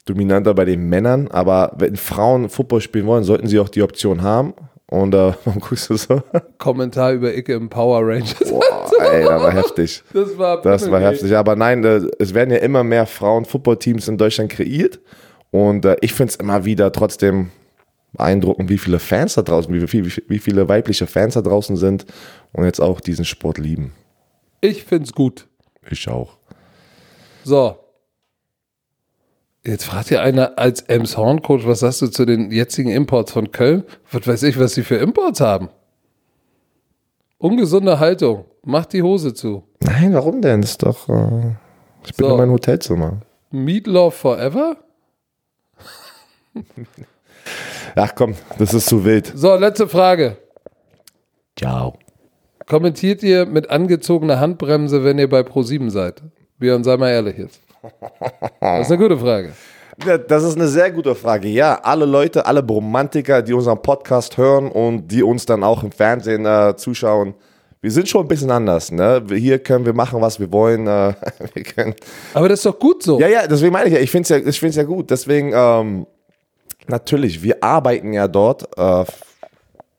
dominanter 0.05 0.53
bei 0.53 0.65
den 0.65 0.89
Männern, 0.89 1.29
aber 1.29 1.71
wenn 1.77 1.95
Frauen 1.95 2.49
Football 2.49 2.81
spielen 2.81 3.07
wollen, 3.07 3.23
sollten 3.23 3.47
sie 3.47 3.59
auch 3.59 3.69
die 3.69 3.81
Option 3.81 4.21
haben. 4.21 4.53
Und 4.87 5.15
äh, 5.15 5.33
warum 5.45 5.61
guckst 5.61 5.89
du 5.89 5.95
so? 5.95 6.21
Kommentar 6.57 7.13
über 7.13 7.33
Icke 7.33 7.53
im 7.53 7.69
Power 7.69 8.01
Rangers. 8.05 8.49
Boah, 8.49 8.91
ey, 8.99 9.23
das 9.23 9.41
war 9.41 9.51
heftig. 9.53 10.03
Das 10.13 10.37
war, 10.37 10.61
Das 10.61 10.91
war 10.91 10.99
heftig. 10.99 11.35
Aber 11.35 11.55
nein, 11.55 11.83
äh, 11.85 12.01
es 12.19 12.33
werden 12.33 12.51
ja 12.51 12.57
immer 12.57 12.83
mehr 12.83 13.05
Frauen-Football-Teams 13.05 14.09
in 14.09 14.17
Deutschland 14.17 14.51
kreiert. 14.51 14.99
Und 15.51 15.85
äh, 15.85 15.97
ich 16.01 16.13
finde 16.13 16.31
es 16.31 16.35
immer 16.37 16.65
wieder 16.65 16.91
trotzdem 16.91 17.51
beeindruckend, 18.13 18.69
wie 18.69 18.77
viele 18.77 18.99
Fans 18.99 19.35
da 19.35 19.41
draußen, 19.41 19.73
wie, 19.73 19.87
viel, 19.87 20.05
wie 20.27 20.39
viele 20.39 20.67
weibliche 20.67 21.07
Fans 21.07 21.33
da 21.35 21.41
draußen 21.41 21.77
sind 21.77 22.05
und 22.53 22.65
jetzt 22.65 22.79
auch 22.81 22.99
diesen 22.99 23.25
Sport 23.25 23.57
lieben. 23.57 23.93
Ich 24.61 24.83
find's 24.83 25.13
gut. 25.13 25.47
Ich 25.89 26.07
auch. 26.09 26.37
So. 27.43 27.75
Jetzt 29.65 29.85
fragt 29.85 30.09
ihr 30.11 30.21
einer 30.21 30.57
als 30.57 30.81
Ems 30.81 31.17
Horn 31.17 31.41
Coach, 31.41 31.65
was 31.65 31.79
sagst 31.81 32.01
du 32.01 32.07
zu 32.07 32.25
den 32.25 32.51
jetzigen 32.51 32.89
Imports 32.89 33.31
von 33.31 33.51
Köln? 33.51 33.83
Was 34.11 34.25
weiß 34.27 34.43
ich, 34.43 34.59
was 34.59 34.73
sie 34.73 34.83
für 34.83 34.95
Imports 34.97 35.39
haben? 35.39 35.69
Ungesunde 37.37 37.99
Haltung. 37.99 38.45
Macht 38.63 38.93
die 38.93 39.01
Hose 39.01 39.33
zu. 39.33 39.63
Nein, 39.81 40.13
warum 40.13 40.41
denn? 40.41 40.61
Das 40.61 40.71
ist 40.71 40.83
doch. 40.83 41.09
Äh, 41.09 41.55
ich 42.05 42.13
bin 42.15 42.25
So. 42.27 42.31
in 42.31 42.37
meinem 42.37 42.51
Hotelzimmer. 42.51 43.21
Meatloaf 43.51 44.15
Forever? 44.15 44.77
Ach 47.95 48.13
komm, 48.15 48.35
das 48.57 48.73
ist 48.73 48.87
zu 48.87 49.03
wild. 49.03 49.31
So, 49.35 49.55
letzte 49.55 49.87
Frage. 49.87 50.37
Ciao. 51.57 51.97
Kommentiert 52.67 53.23
ihr 53.23 53.45
mit 53.45 53.69
angezogener 53.69 54.39
Handbremse, 54.39 55.03
wenn 55.03 55.19
ihr 55.19 55.29
bei 55.29 55.41
Pro7 55.41 55.89
seid? 55.89 56.21
Björn, 56.57 56.83
sei 56.83 56.95
mal 56.97 57.09
ehrlich 57.09 57.37
jetzt. 57.37 57.61
Das 58.59 58.87
ist 58.87 58.91
eine 58.91 59.01
gute 59.01 59.17
Frage. 59.17 59.53
Das 60.27 60.43
ist 60.43 60.55
eine 60.55 60.67
sehr 60.67 60.91
gute 60.91 61.15
Frage. 61.15 61.47
Ja, 61.47 61.79
alle 61.83 62.05
Leute, 62.05 62.45
alle 62.45 62.65
Romantiker, 62.65 63.41
die 63.41 63.53
unseren 63.53 63.81
Podcast 63.81 64.37
hören 64.37 64.71
und 64.71 65.07
die 65.07 65.21
uns 65.21 65.45
dann 65.45 65.63
auch 65.63 65.83
im 65.83 65.91
Fernsehen 65.91 66.45
äh, 66.45 66.75
zuschauen, 66.75 67.33
wir 67.81 67.91
sind 67.91 68.07
schon 68.07 68.25
ein 68.25 68.27
bisschen 68.27 68.51
anders. 68.51 68.91
Ne? 68.91 69.23
Hier 69.31 69.59
können 69.59 69.85
wir 69.85 69.93
machen, 69.93 70.21
was 70.21 70.39
wir 70.39 70.51
wollen. 70.51 70.87
Äh, 70.87 71.13
wir 71.53 71.63
können, 71.63 71.95
Aber 72.33 72.47
das 72.47 72.59
ist 72.59 72.65
doch 72.65 72.77
gut 72.79 73.03
so. 73.03 73.19
ja, 73.19 73.27
ja, 73.27 73.47
deswegen 73.47 73.73
meine 73.73 73.87
ich 73.89 73.93
ja, 73.95 73.99
ich 73.99 74.11
finde 74.11 74.23
es 74.23 74.29
ja, 74.29 74.49
ich 74.49 74.59
find's 74.59 74.77
ja 74.77 74.83
gut. 74.83 75.09
Deswegen, 75.09 75.51
ähm, 75.53 76.05
natürlich, 76.87 77.43
wir 77.43 77.63
arbeiten 77.63 78.13
ja 78.13 78.27
dort 78.27 78.77
äh, 78.77 79.05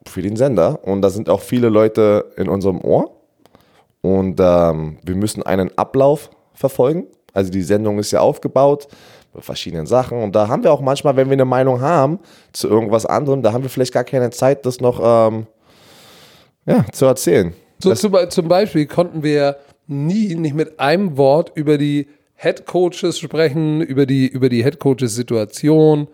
für 0.06 0.22
den 0.22 0.36
Sender 0.36 0.80
und 0.82 1.02
da 1.02 1.10
sind 1.10 1.28
auch 1.28 1.40
viele 1.40 1.68
Leute 1.68 2.32
in 2.36 2.48
unserem 2.48 2.80
Ohr 2.80 3.12
und 4.00 4.40
ähm, 4.40 4.98
wir 5.02 5.14
müssen 5.14 5.42
einen 5.42 5.76
Ablauf 5.76 6.30
verfolgen. 6.54 7.06
Also 7.32 7.50
die 7.50 7.62
Sendung 7.62 7.98
ist 7.98 8.10
ja 8.10 8.20
aufgebaut 8.20 8.88
mit 9.32 9.44
verschiedenen 9.44 9.86
Sachen 9.86 10.22
und 10.22 10.34
da 10.34 10.48
haben 10.48 10.62
wir 10.64 10.72
auch 10.72 10.80
manchmal, 10.80 11.16
wenn 11.16 11.28
wir 11.28 11.34
eine 11.34 11.44
Meinung 11.44 11.80
haben 11.80 12.18
zu 12.52 12.68
irgendwas 12.68 13.06
anderem, 13.06 13.42
da 13.42 13.52
haben 13.52 13.62
wir 13.62 13.70
vielleicht 13.70 13.94
gar 13.94 14.04
keine 14.04 14.30
Zeit, 14.30 14.66
das 14.66 14.80
noch 14.80 15.00
ähm, 15.02 15.46
ja, 16.66 16.84
zu 16.92 17.06
erzählen. 17.06 17.54
So 17.78 17.94
zum, 17.94 18.14
zum 18.28 18.48
Beispiel 18.48 18.86
konnten 18.86 19.22
wir 19.22 19.56
nie, 19.86 20.34
nicht 20.34 20.54
mit 20.54 20.78
einem 20.78 21.16
Wort 21.16 21.52
über 21.54 21.78
die 21.78 22.08
Head 22.36 22.66
Coaches 22.66 23.18
sprechen, 23.18 23.80
über 23.80 24.06
die, 24.06 24.28
über 24.28 24.48
die 24.48 24.62
Head 24.62 24.78
Coaches 24.78 25.14
Situation. 25.14 26.08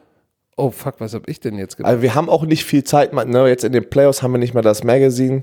Oh 0.58 0.70
fuck, 0.70 0.94
was 0.98 1.14
habe 1.14 1.24
ich 1.30 1.38
denn 1.40 1.56
jetzt 1.56 1.76
gemacht? 1.76 1.90
Also 1.90 2.02
wir 2.02 2.14
haben 2.14 2.28
auch 2.28 2.44
nicht 2.44 2.64
viel 2.64 2.82
Zeit, 2.84 3.12
ne, 3.12 3.48
jetzt 3.48 3.62
in 3.64 3.72
den 3.72 3.88
Playoffs 3.88 4.22
haben 4.22 4.32
wir 4.32 4.38
nicht 4.38 4.54
mehr 4.54 4.62
das 4.62 4.82
Magazine, 4.82 5.42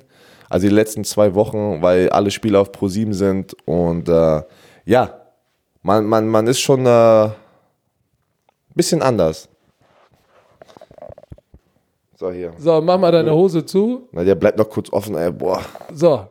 also 0.50 0.68
die 0.68 0.74
letzten 0.74 1.04
zwei 1.06 1.34
Wochen, 1.36 1.82
weil 1.82 2.10
alle 2.10 2.32
Spiele 2.32 2.60
auf 2.60 2.72
Pro 2.72 2.88
7 2.90 3.14
sind 3.14 3.56
und 3.66 4.10
äh, 4.10 4.42
ja, 4.86 5.22
man, 5.82 6.06
man, 6.06 6.28
man 6.28 6.48
ist 6.48 6.60
schon 6.60 6.86
äh, 6.86 7.30
bisschen 8.76 9.02
anders. 9.02 9.48
So, 12.18 12.32
hier. 12.32 12.54
So, 12.58 12.82
mach 12.82 12.98
mal 12.98 13.12
deine 13.12 13.34
Hose 13.34 13.66
zu. 13.66 14.08
Na, 14.12 14.24
der 14.24 14.36
bleibt 14.36 14.58
noch 14.58 14.70
kurz 14.70 14.92
offen, 14.92 15.16
ey, 15.16 15.32
boah. 15.32 15.62
So. 15.94 16.28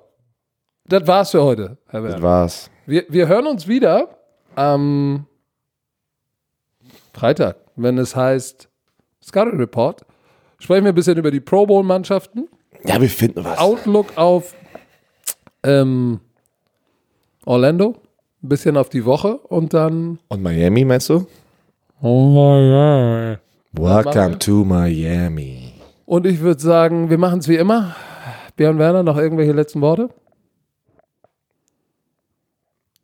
das 0.87 1.07
war's 1.07 1.31
für 1.31 1.43
heute, 1.43 1.77
Herr 1.89 2.01
Das 2.03 2.11
Werner. 2.13 2.23
war's. 2.23 2.71
Wir, 2.87 3.05
wir 3.09 3.29
hören 3.29 3.47
uns 3.47 3.67
wieder 3.69 4.09
am 4.55 5.27
Freitag, 7.13 7.57
wenn 7.77 7.99
es 7.99 8.15
heißt 8.17 8.69
Scouting 9.27 9.59
Report. 9.59 10.05
Sprechen 10.59 10.85
wir 10.85 10.93
ein 10.93 10.95
bisschen 10.95 11.19
über 11.19 11.31
die 11.31 11.41
Pro 11.41 11.67
Bowl-Mannschaften. 11.67 12.49
Ja, 12.85 13.01
wir 13.01 13.09
finden 13.09 13.45
was. 13.45 13.59
Outlook 13.59 14.17
auf 14.17 14.55
ähm, 15.63 16.21
Orlando, 17.45 17.97
ein 18.43 18.49
bisschen 18.49 18.77
auf 18.77 18.89
die 18.89 19.05
Woche 19.05 19.39
und 19.39 19.73
dann. 19.75 20.19
Und 20.29 20.43
Miami, 20.43 20.85
meinst 20.85 21.09
du? 21.09 21.27
Oh 22.01 22.29
my 22.29 23.39
God. 23.39 23.41
Welcome 23.73 24.39
to 24.39 24.65
Miami. 24.65 25.73
Und 26.07 26.27
ich 26.27 26.41
würde 26.41 26.61
sagen, 26.61 27.11
wir 27.11 27.19
machen 27.19 27.41
es 27.41 27.49
wie 27.49 27.57
immer. 27.57 27.97
Björn 28.57 28.79
Werner, 28.79 29.03
noch 29.03 29.17
irgendwelche 29.17 29.53
letzten 29.53 29.81
Worte? 29.81 30.11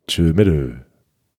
Tschö 0.07 0.33
mit. 0.33 0.90